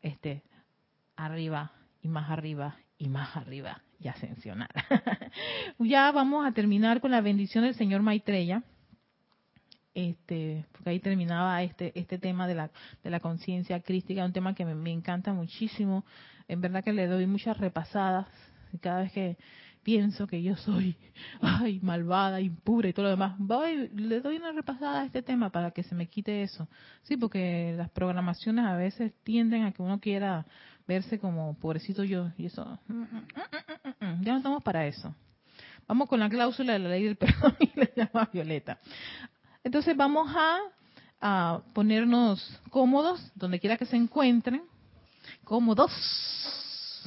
este 0.01 0.43
arriba 1.15 1.71
y 2.01 2.09
más 2.09 2.29
arriba 2.29 2.75
y 2.97 3.07
más 3.07 3.37
arriba 3.37 3.81
y 3.97 4.09
ascensionar. 4.09 4.71
ya 5.79 6.11
vamos 6.11 6.45
a 6.45 6.51
terminar 6.51 6.99
con 6.99 7.11
la 7.11 7.21
bendición 7.21 7.63
del 7.63 7.75
señor 7.75 8.01
Maitreya 8.01 8.61
este, 9.95 10.65
porque 10.73 10.89
ahí 10.91 10.99
terminaba 10.99 11.63
este, 11.63 11.97
este 11.97 12.17
tema 12.19 12.47
de 12.47 12.55
la, 12.55 12.69
de 13.01 13.09
la 13.09 13.21
conciencia 13.21 13.79
crística, 13.79 14.25
un 14.25 14.33
tema 14.33 14.53
que 14.53 14.65
me, 14.65 14.91
encanta 14.91 15.33
muchísimo. 15.33 16.05
En 16.47 16.61
verdad 16.61 16.83
que 16.83 16.93
le 16.93 17.07
doy 17.07 17.25
muchas 17.25 17.57
repasadas 17.57 18.27
cada 18.81 19.01
vez 19.01 19.13
que 19.13 19.37
pienso 19.83 20.27
que 20.27 20.43
yo 20.43 20.57
soy 20.57 20.97
ay, 21.41 21.79
malvada, 21.81 22.41
impura 22.41 22.89
y 22.89 22.93
todo 22.93 23.05
lo 23.05 23.11
demás, 23.11 23.35
voy, 23.37 23.87
le 23.95 24.19
doy 24.19 24.35
una 24.35 24.51
repasada 24.51 25.01
a 25.01 25.05
este 25.05 25.21
tema 25.21 25.49
para 25.49 25.71
que 25.71 25.83
se 25.83 25.95
me 25.95 26.07
quite 26.07 26.43
eso. 26.43 26.67
Sí, 27.03 27.15
porque 27.15 27.73
las 27.77 27.89
programaciones 27.89 28.65
a 28.65 28.75
veces 28.75 29.13
tienden 29.23 29.63
a 29.63 29.71
que 29.71 29.81
uno 29.81 29.99
quiera 30.01 30.45
verse 30.87 31.19
como 31.19 31.57
pobrecito 31.57 32.03
yo 32.03 32.31
y 32.37 32.47
eso. 32.47 32.79
Mm, 32.87 33.01
mm, 33.01 34.05
mm, 34.05 34.23
ya 34.23 34.33
no 34.33 34.37
estamos 34.37 34.61
para 34.61 34.85
eso. 34.85 35.15
Vamos 35.87 36.09
con 36.09 36.19
la 36.19 36.29
cláusula 36.29 36.73
de 36.73 36.79
la 36.79 36.89
ley 36.89 37.03
del 37.03 37.15
perdón 37.15 37.55
y 37.59 37.79
le 37.79 37.93
llama 37.95 38.29
Violeta. 38.33 38.79
Entonces 39.65 39.97
vamos 39.97 40.31
a, 40.35 41.61
ponernos 41.73 42.61
cómodos, 42.69 43.31
donde 43.33 43.59
quiera 43.59 43.77
que 43.77 43.87
se 43.87 43.95
encuentren, 43.95 44.61
cómodos, 45.43 45.91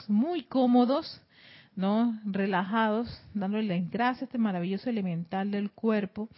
muy 0.09 0.43
cómodos, 0.43 1.23
¿no? 1.77 2.19
Relajados, 2.25 3.09
dándole 3.33 3.87
gracias 3.89 4.23
a 4.23 4.25
este 4.25 4.39
maravilloso 4.39 4.91
elemental 4.91 5.53
del 5.53 5.71
cuerpo 5.71 6.29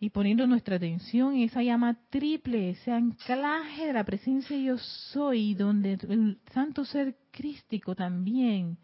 y 0.00 0.10
poniendo 0.10 0.48
nuestra 0.48 0.76
atención 0.76 1.36
en 1.36 1.42
esa 1.42 1.62
llama 1.62 1.96
triple, 2.10 2.70
ese 2.70 2.90
anclaje 2.90 3.86
de 3.86 3.92
la 3.92 4.02
presencia 4.02 4.56
yo 4.56 4.78
soy, 4.78 5.54
donde 5.54 5.92
el 5.92 6.40
santo 6.52 6.84
ser 6.84 7.16
crístico 7.30 7.94
también 7.94 8.78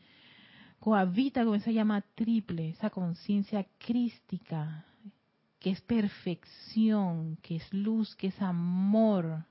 cohabita 0.78 1.44
con 1.44 1.57
esa 1.57 1.72
llama 1.72 2.03
triple, 2.14 2.68
esa 2.68 2.88
conciencia 2.88 3.66
crística, 3.78 4.84
que 5.59 5.70
es 5.70 5.80
perfección, 5.80 7.36
que 7.42 7.56
es 7.56 7.72
luz, 7.72 8.14
que 8.16 8.28
es 8.28 8.40
amor. 8.40 9.44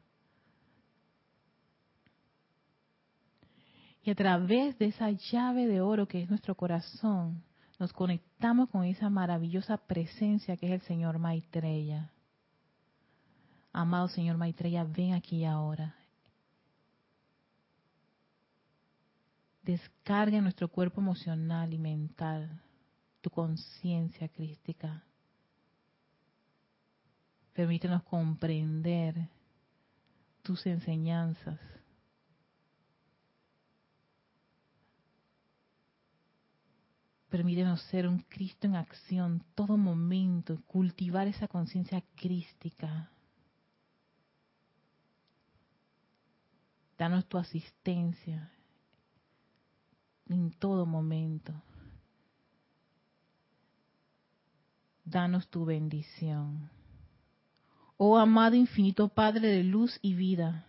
Y 4.04 4.10
a 4.10 4.16
través 4.16 4.78
de 4.78 4.86
esa 4.86 5.12
llave 5.12 5.68
de 5.68 5.82
oro 5.82 6.08
que 6.08 6.22
es 6.22 6.30
nuestro 6.30 6.56
corazón, 6.56 7.44
nos 7.78 7.92
conectamos 7.92 8.70
con 8.70 8.86
esa 8.86 9.10
maravillosa 9.10 9.78
presencia 9.78 10.56
que 10.56 10.68
es 10.68 10.82
el 10.82 10.88
Señor 10.88 11.20
Maitreya. 11.20 12.12
Amado 13.74 14.08
Señor 14.08 14.38
Maitreya, 14.38 14.86
ven 14.86 15.14
aquí 15.14 15.44
ahora. 15.44 15.96
Descarga 19.62 20.38
en 20.38 20.44
nuestro 20.44 20.70
cuerpo 20.70 21.02
emocional 21.02 21.74
y 21.74 21.78
mental 21.78 22.62
tu 23.20 23.30
conciencia 23.30 24.30
crística 24.30 25.04
Permítenos 27.58 28.04
comprender 28.04 29.16
tus 30.44 30.64
enseñanzas. 30.68 31.60
Permítenos 37.30 37.82
ser 37.90 38.08
un 38.08 38.20
Cristo 38.20 38.68
en 38.68 38.76
acción 38.76 39.44
todo 39.56 39.76
momento, 39.76 40.62
cultivar 40.68 41.26
esa 41.28 41.48
conciencia 41.48 42.04
crística. 42.16 43.10
Danos 46.96 47.26
tu 47.26 47.40
asistencia 47.40 48.52
en 50.28 50.52
todo 50.52 50.86
momento. 50.86 51.60
Danos 55.04 55.48
tu 55.48 55.66
bendición. 55.66 56.77
Oh 57.98 58.18
amado 58.18 58.56
infinito 58.56 59.10
Padre 59.10 59.48
de 59.48 59.64
luz 59.64 59.98
y 60.04 60.14
vida, 60.14 60.68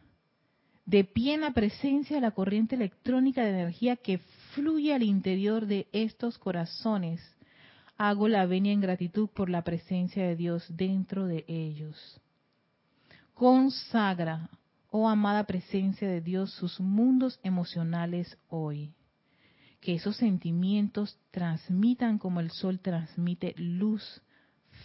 de 0.86 1.04
pie 1.04 1.34
en 1.34 1.42
la 1.42 1.52
presencia 1.52 2.16
de 2.16 2.22
la 2.22 2.30
corriente 2.30 2.74
electrónica 2.74 3.44
de 3.44 3.50
energía 3.50 3.96
que 3.96 4.18
fluye 4.54 4.94
al 4.94 5.02
interior 5.02 5.66
de 5.66 5.86
estos 5.92 6.38
corazones, 6.38 7.20
hago 7.98 8.28
la 8.28 8.46
venia 8.46 8.72
en 8.72 8.80
gratitud 8.80 9.28
por 9.28 9.50
la 9.50 9.62
presencia 9.62 10.26
de 10.26 10.36
Dios 10.36 10.64
dentro 10.70 11.26
de 11.26 11.44
ellos. 11.48 12.18
Consagra, 13.34 14.48
oh 14.90 15.06
amada 15.06 15.44
presencia 15.44 16.08
de 16.08 16.22
Dios, 16.22 16.50
sus 16.54 16.80
mundos 16.80 17.38
emocionales 17.42 18.38
hoy. 18.48 18.94
Que 19.80 19.96
esos 19.96 20.16
sentimientos 20.16 21.18
transmitan 21.30 22.16
como 22.16 22.40
el 22.40 22.50
sol 22.50 22.80
transmite 22.80 23.54
luz, 23.58 24.22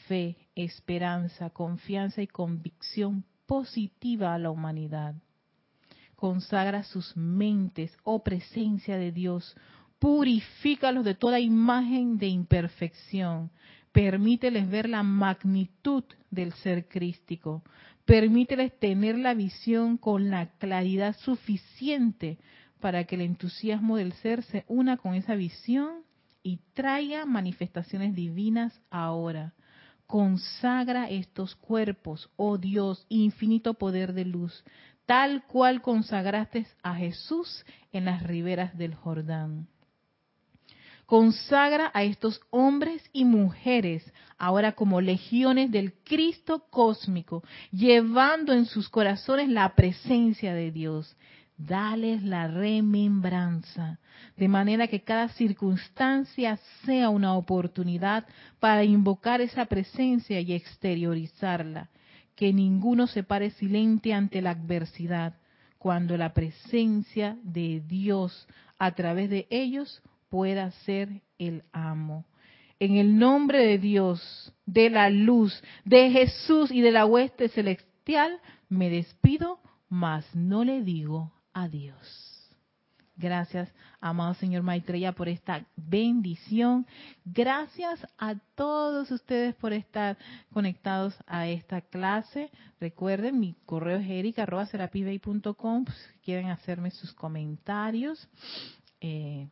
fe, 0.07 0.35
esperanza, 0.55 1.49
confianza 1.49 2.21
y 2.21 2.27
convicción 2.27 3.23
positiva 3.45 4.33
a 4.33 4.39
la 4.39 4.51
humanidad. 4.51 5.15
Consagra 6.15 6.83
sus 6.83 7.15
mentes, 7.17 7.95
oh 8.03 8.23
presencia 8.23 8.97
de 8.97 9.11
Dios, 9.11 9.55
purifícalos 9.99 11.03
de 11.05 11.15
toda 11.15 11.39
imagen 11.39 12.17
de 12.17 12.27
imperfección. 12.27 13.51
Permíteles 13.91 14.69
ver 14.69 14.89
la 14.89 15.03
magnitud 15.03 16.03
del 16.31 16.53
ser 16.53 16.87
crístico. 16.87 17.63
Permíteles 18.05 18.77
tener 18.79 19.17
la 19.17 19.33
visión 19.33 19.97
con 19.97 20.29
la 20.29 20.47
claridad 20.57 21.15
suficiente 21.17 22.37
para 22.79 23.05
que 23.05 23.15
el 23.15 23.21
entusiasmo 23.21 23.97
del 23.97 24.13
ser 24.13 24.43
se 24.43 24.65
una 24.67 24.97
con 24.97 25.13
esa 25.13 25.35
visión 25.35 26.03
y 26.41 26.59
traiga 26.73 27.25
manifestaciones 27.25 28.13
divinas 28.15 28.77
ahora 28.89 29.53
consagra 30.13 31.09
estos 31.09 31.55
cuerpos, 31.55 32.29
oh 32.35 32.59
Dios, 32.59 33.03
infinito 33.09 33.73
poder 33.73 34.13
de 34.13 34.25
luz, 34.25 34.63
tal 35.07 35.43
cual 35.47 35.81
consagraste 35.81 36.67
a 36.83 36.93
Jesús 36.93 37.65
en 37.91 38.05
las 38.05 38.21
riberas 38.21 38.77
del 38.77 38.93
Jordán. 38.93 39.67
Consagra 41.07 41.89
a 41.95 42.03
estos 42.03 42.41
hombres 42.51 43.01
y 43.11 43.25
mujeres 43.25 44.03
ahora 44.37 44.73
como 44.73 45.01
legiones 45.01 45.71
del 45.71 45.93
Cristo 46.03 46.67
cósmico, 46.69 47.43
llevando 47.71 48.53
en 48.53 48.65
sus 48.67 48.89
corazones 48.89 49.49
la 49.49 49.73
presencia 49.73 50.53
de 50.53 50.69
Dios 50.69 51.17
dales 51.57 52.23
la 52.23 52.47
remembranza, 52.47 53.99
de 54.37 54.47
manera 54.47 54.87
que 54.87 55.01
cada 55.01 55.29
circunstancia 55.29 56.57
sea 56.85 57.09
una 57.09 57.35
oportunidad 57.35 58.25
para 58.59 58.83
invocar 58.83 59.41
esa 59.41 59.65
presencia 59.65 60.39
y 60.39 60.53
exteriorizarla, 60.53 61.89
que 62.35 62.53
ninguno 62.53 63.07
se 63.07 63.23
pare 63.23 63.51
silente 63.51 64.13
ante 64.13 64.41
la 64.41 64.51
adversidad, 64.51 65.35
cuando 65.77 66.17
la 66.17 66.33
presencia 66.33 67.37
de 67.43 67.81
Dios 67.85 68.47
a 68.79 68.91
través 68.91 69.29
de 69.29 69.47
ellos 69.49 70.01
pueda 70.29 70.71
ser 70.71 71.21
el 71.37 71.63
amo. 71.71 72.25
En 72.79 72.95
el 72.95 73.17
nombre 73.17 73.59
de 73.65 73.77
Dios, 73.77 74.53
de 74.65 74.89
la 74.89 75.09
luz, 75.09 75.61
de 75.85 76.09
Jesús 76.09 76.71
y 76.71 76.81
de 76.81 76.91
la 76.91 77.05
hueste 77.05 77.49
celestial, 77.49 78.39
me 78.67 78.89
despido, 78.89 79.59
mas 79.89 80.25
no 80.33 80.63
le 80.63 80.81
digo 80.81 81.31
Adiós. 81.53 82.33
Gracias, 83.15 83.71
amado 84.01 84.33
señor 84.33 84.63
Maitreya, 84.63 85.11
por 85.11 85.29
esta 85.29 85.65
bendición. 85.75 86.87
Gracias 87.23 88.07
a 88.17 88.35
todos 88.55 89.11
ustedes 89.11 89.53
por 89.53 89.71
estar 89.71 90.17
conectados 90.51 91.15
a 91.27 91.47
esta 91.47 91.81
clase. 91.81 92.49
Recuerden, 92.79 93.39
mi 93.39 93.55
correo 93.67 93.97
es 93.97 94.09
erica.com 94.09 95.85
pues, 95.85 95.97
si 95.97 96.19
quieren 96.21 96.47
hacerme 96.49 96.89
sus 96.89 97.13
comentarios. 97.13 98.27
Eh, 98.99 99.47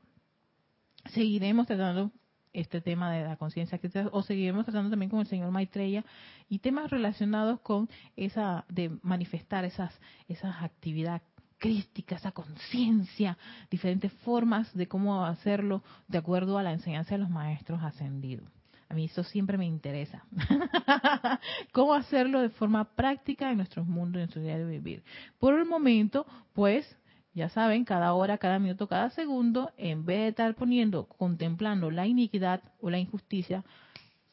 seguiremos 1.14 1.68
tratando 1.68 2.12
este 2.54 2.82
tema 2.82 3.12
de 3.12 3.24
la 3.24 3.38
conciencia 3.38 3.80
o 4.12 4.24
seguiremos 4.24 4.66
tratando 4.66 4.89
también 4.89 5.10
con 5.10 5.20
el 5.20 5.28
señor 5.28 5.52
Maitreya 5.52 6.04
y 6.49 6.60
temas 6.60 6.89
relacionados 6.89 7.62
con 7.62 7.89
esa 8.16 8.66
de 8.68 8.97
manifestar 9.04 9.64
esas 9.66 9.93
esas 10.28 10.62
actividades 10.62 11.22
crística, 11.62 12.16
esa 12.16 12.32
conciencia, 12.32 13.38
diferentes 13.70 14.12
formas 14.24 14.74
de 14.74 14.88
cómo 14.88 15.24
hacerlo 15.24 15.84
de 16.07 16.18
acuerdo 16.18 16.57
a 16.57 16.64
la 16.64 16.74
enseñanza 16.74 17.14
de 17.14 17.20
los 17.20 17.30
maestros 17.30 17.84
ascendidos. 17.84 18.49
A 18.89 18.95
mí 18.95 19.05
eso 19.05 19.24
siempre 19.24 19.57
me 19.59 19.68
interesa. 19.68 20.26
¿Cómo 21.72 21.93
hacerlo 21.93 22.41
de 22.41 22.49
forma 22.49 22.95
práctica 22.95 23.51
en 23.51 23.57
nuestros 23.57 23.88
mundos, 23.88 24.16
en 24.16 24.22
nuestro 24.22 24.41
día 24.41 24.57
de 24.57 24.66
vivir? 24.66 25.03
Por 25.39 25.53
el 25.53 25.66
momento, 25.66 26.26
pues, 26.53 26.97
ya 27.36 27.47
saben, 27.47 27.86
cada 27.86 28.12
hora, 28.14 28.39
cada 28.39 28.57
minuto, 28.57 28.88
cada 28.88 29.12
segundo, 29.12 29.72
en 29.78 30.03
vez 30.03 30.20
de 30.20 30.28
estar 30.30 30.55
poniendo, 30.55 31.05
contemplando 31.05 31.91
la 31.91 32.07
iniquidad 32.07 32.64
o 32.82 32.89
la 32.89 32.97
injusticia, 32.97 33.64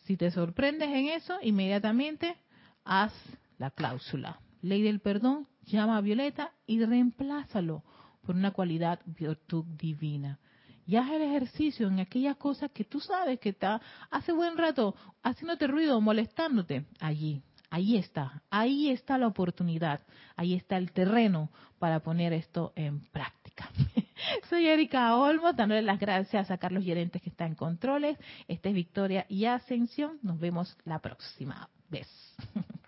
si 0.06 0.16
te 0.16 0.30
sorprendes 0.30 0.88
en 0.88 1.08
eso, 1.08 1.36
inmediatamente 1.42 2.36
haz 2.84 3.12
la 3.58 3.70
cláusula. 3.70 4.40
Ley 4.62 4.80
del 4.80 5.00
perdón, 5.00 5.46
llama 5.76 5.96
a 5.96 6.00
Violeta 6.00 6.52
y 6.66 6.84
reemplázalo 6.84 7.82
por 8.22 8.36
una 8.36 8.50
cualidad 8.50 9.00
virtud 9.06 9.64
divina. 9.76 10.38
Y 10.86 10.96
haz 10.96 11.10
el 11.10 11.22
ejercicio 11.22 11.86
en 11.86 12.00
aquellas 12.00 12.36
cosas 12.36 12.70
que 12.70 12.84
tú 12.84 12.98
sabes 13.00 13.38
que 13.40 13.50
está 13.50 13.80
hace 14.10 14.32
buen 14.32 14.56
rato 14.56 14.94
haciéndote 15.22 15.66
ruido, 15.66 16.00
molestándote. 16.00 16.86
Allí, 16.98 17.42
ahí 17.68 17.96
está, 17.96 18.42
ahí 18.50 18.88
está 18.88 19.18
la 19.18 19.26
oportunidad, 19.26 20.00
ahí 20.34 20.54
está 20.54 20.78
el 20.78 20.92
terreno 20.92 21.50
para 21.78 22.00
poner 22.00 22.32
esto 22.32 22.72
en 22.74 23.00
práctica. 23.00 23.70
Soy 24.48 24.66
Erika 24.66 25.14
Olmo, 25.16 25.52
dándole 25.52 25.82
las 25.82 26.00
gracias 26.00 26.50
a 26.50 26.58
Carlos 26.58 26.84
Gerentes 26.84 27.20
que 27.20 27.30
está 27.30 27.44
en 27.44 27.54
controles. 27.54 28.16
Esta 28.46 28.70
es 28.70 28.74
Victoria 28.74 29.26
y 29.28 29.44
Ascensión. 29.44 30.18
Nos 30.22 30.38
vemos 30.40 30.76
la 30.84 31.00
próxima 31.00 31.68
vez. 31.90 32.08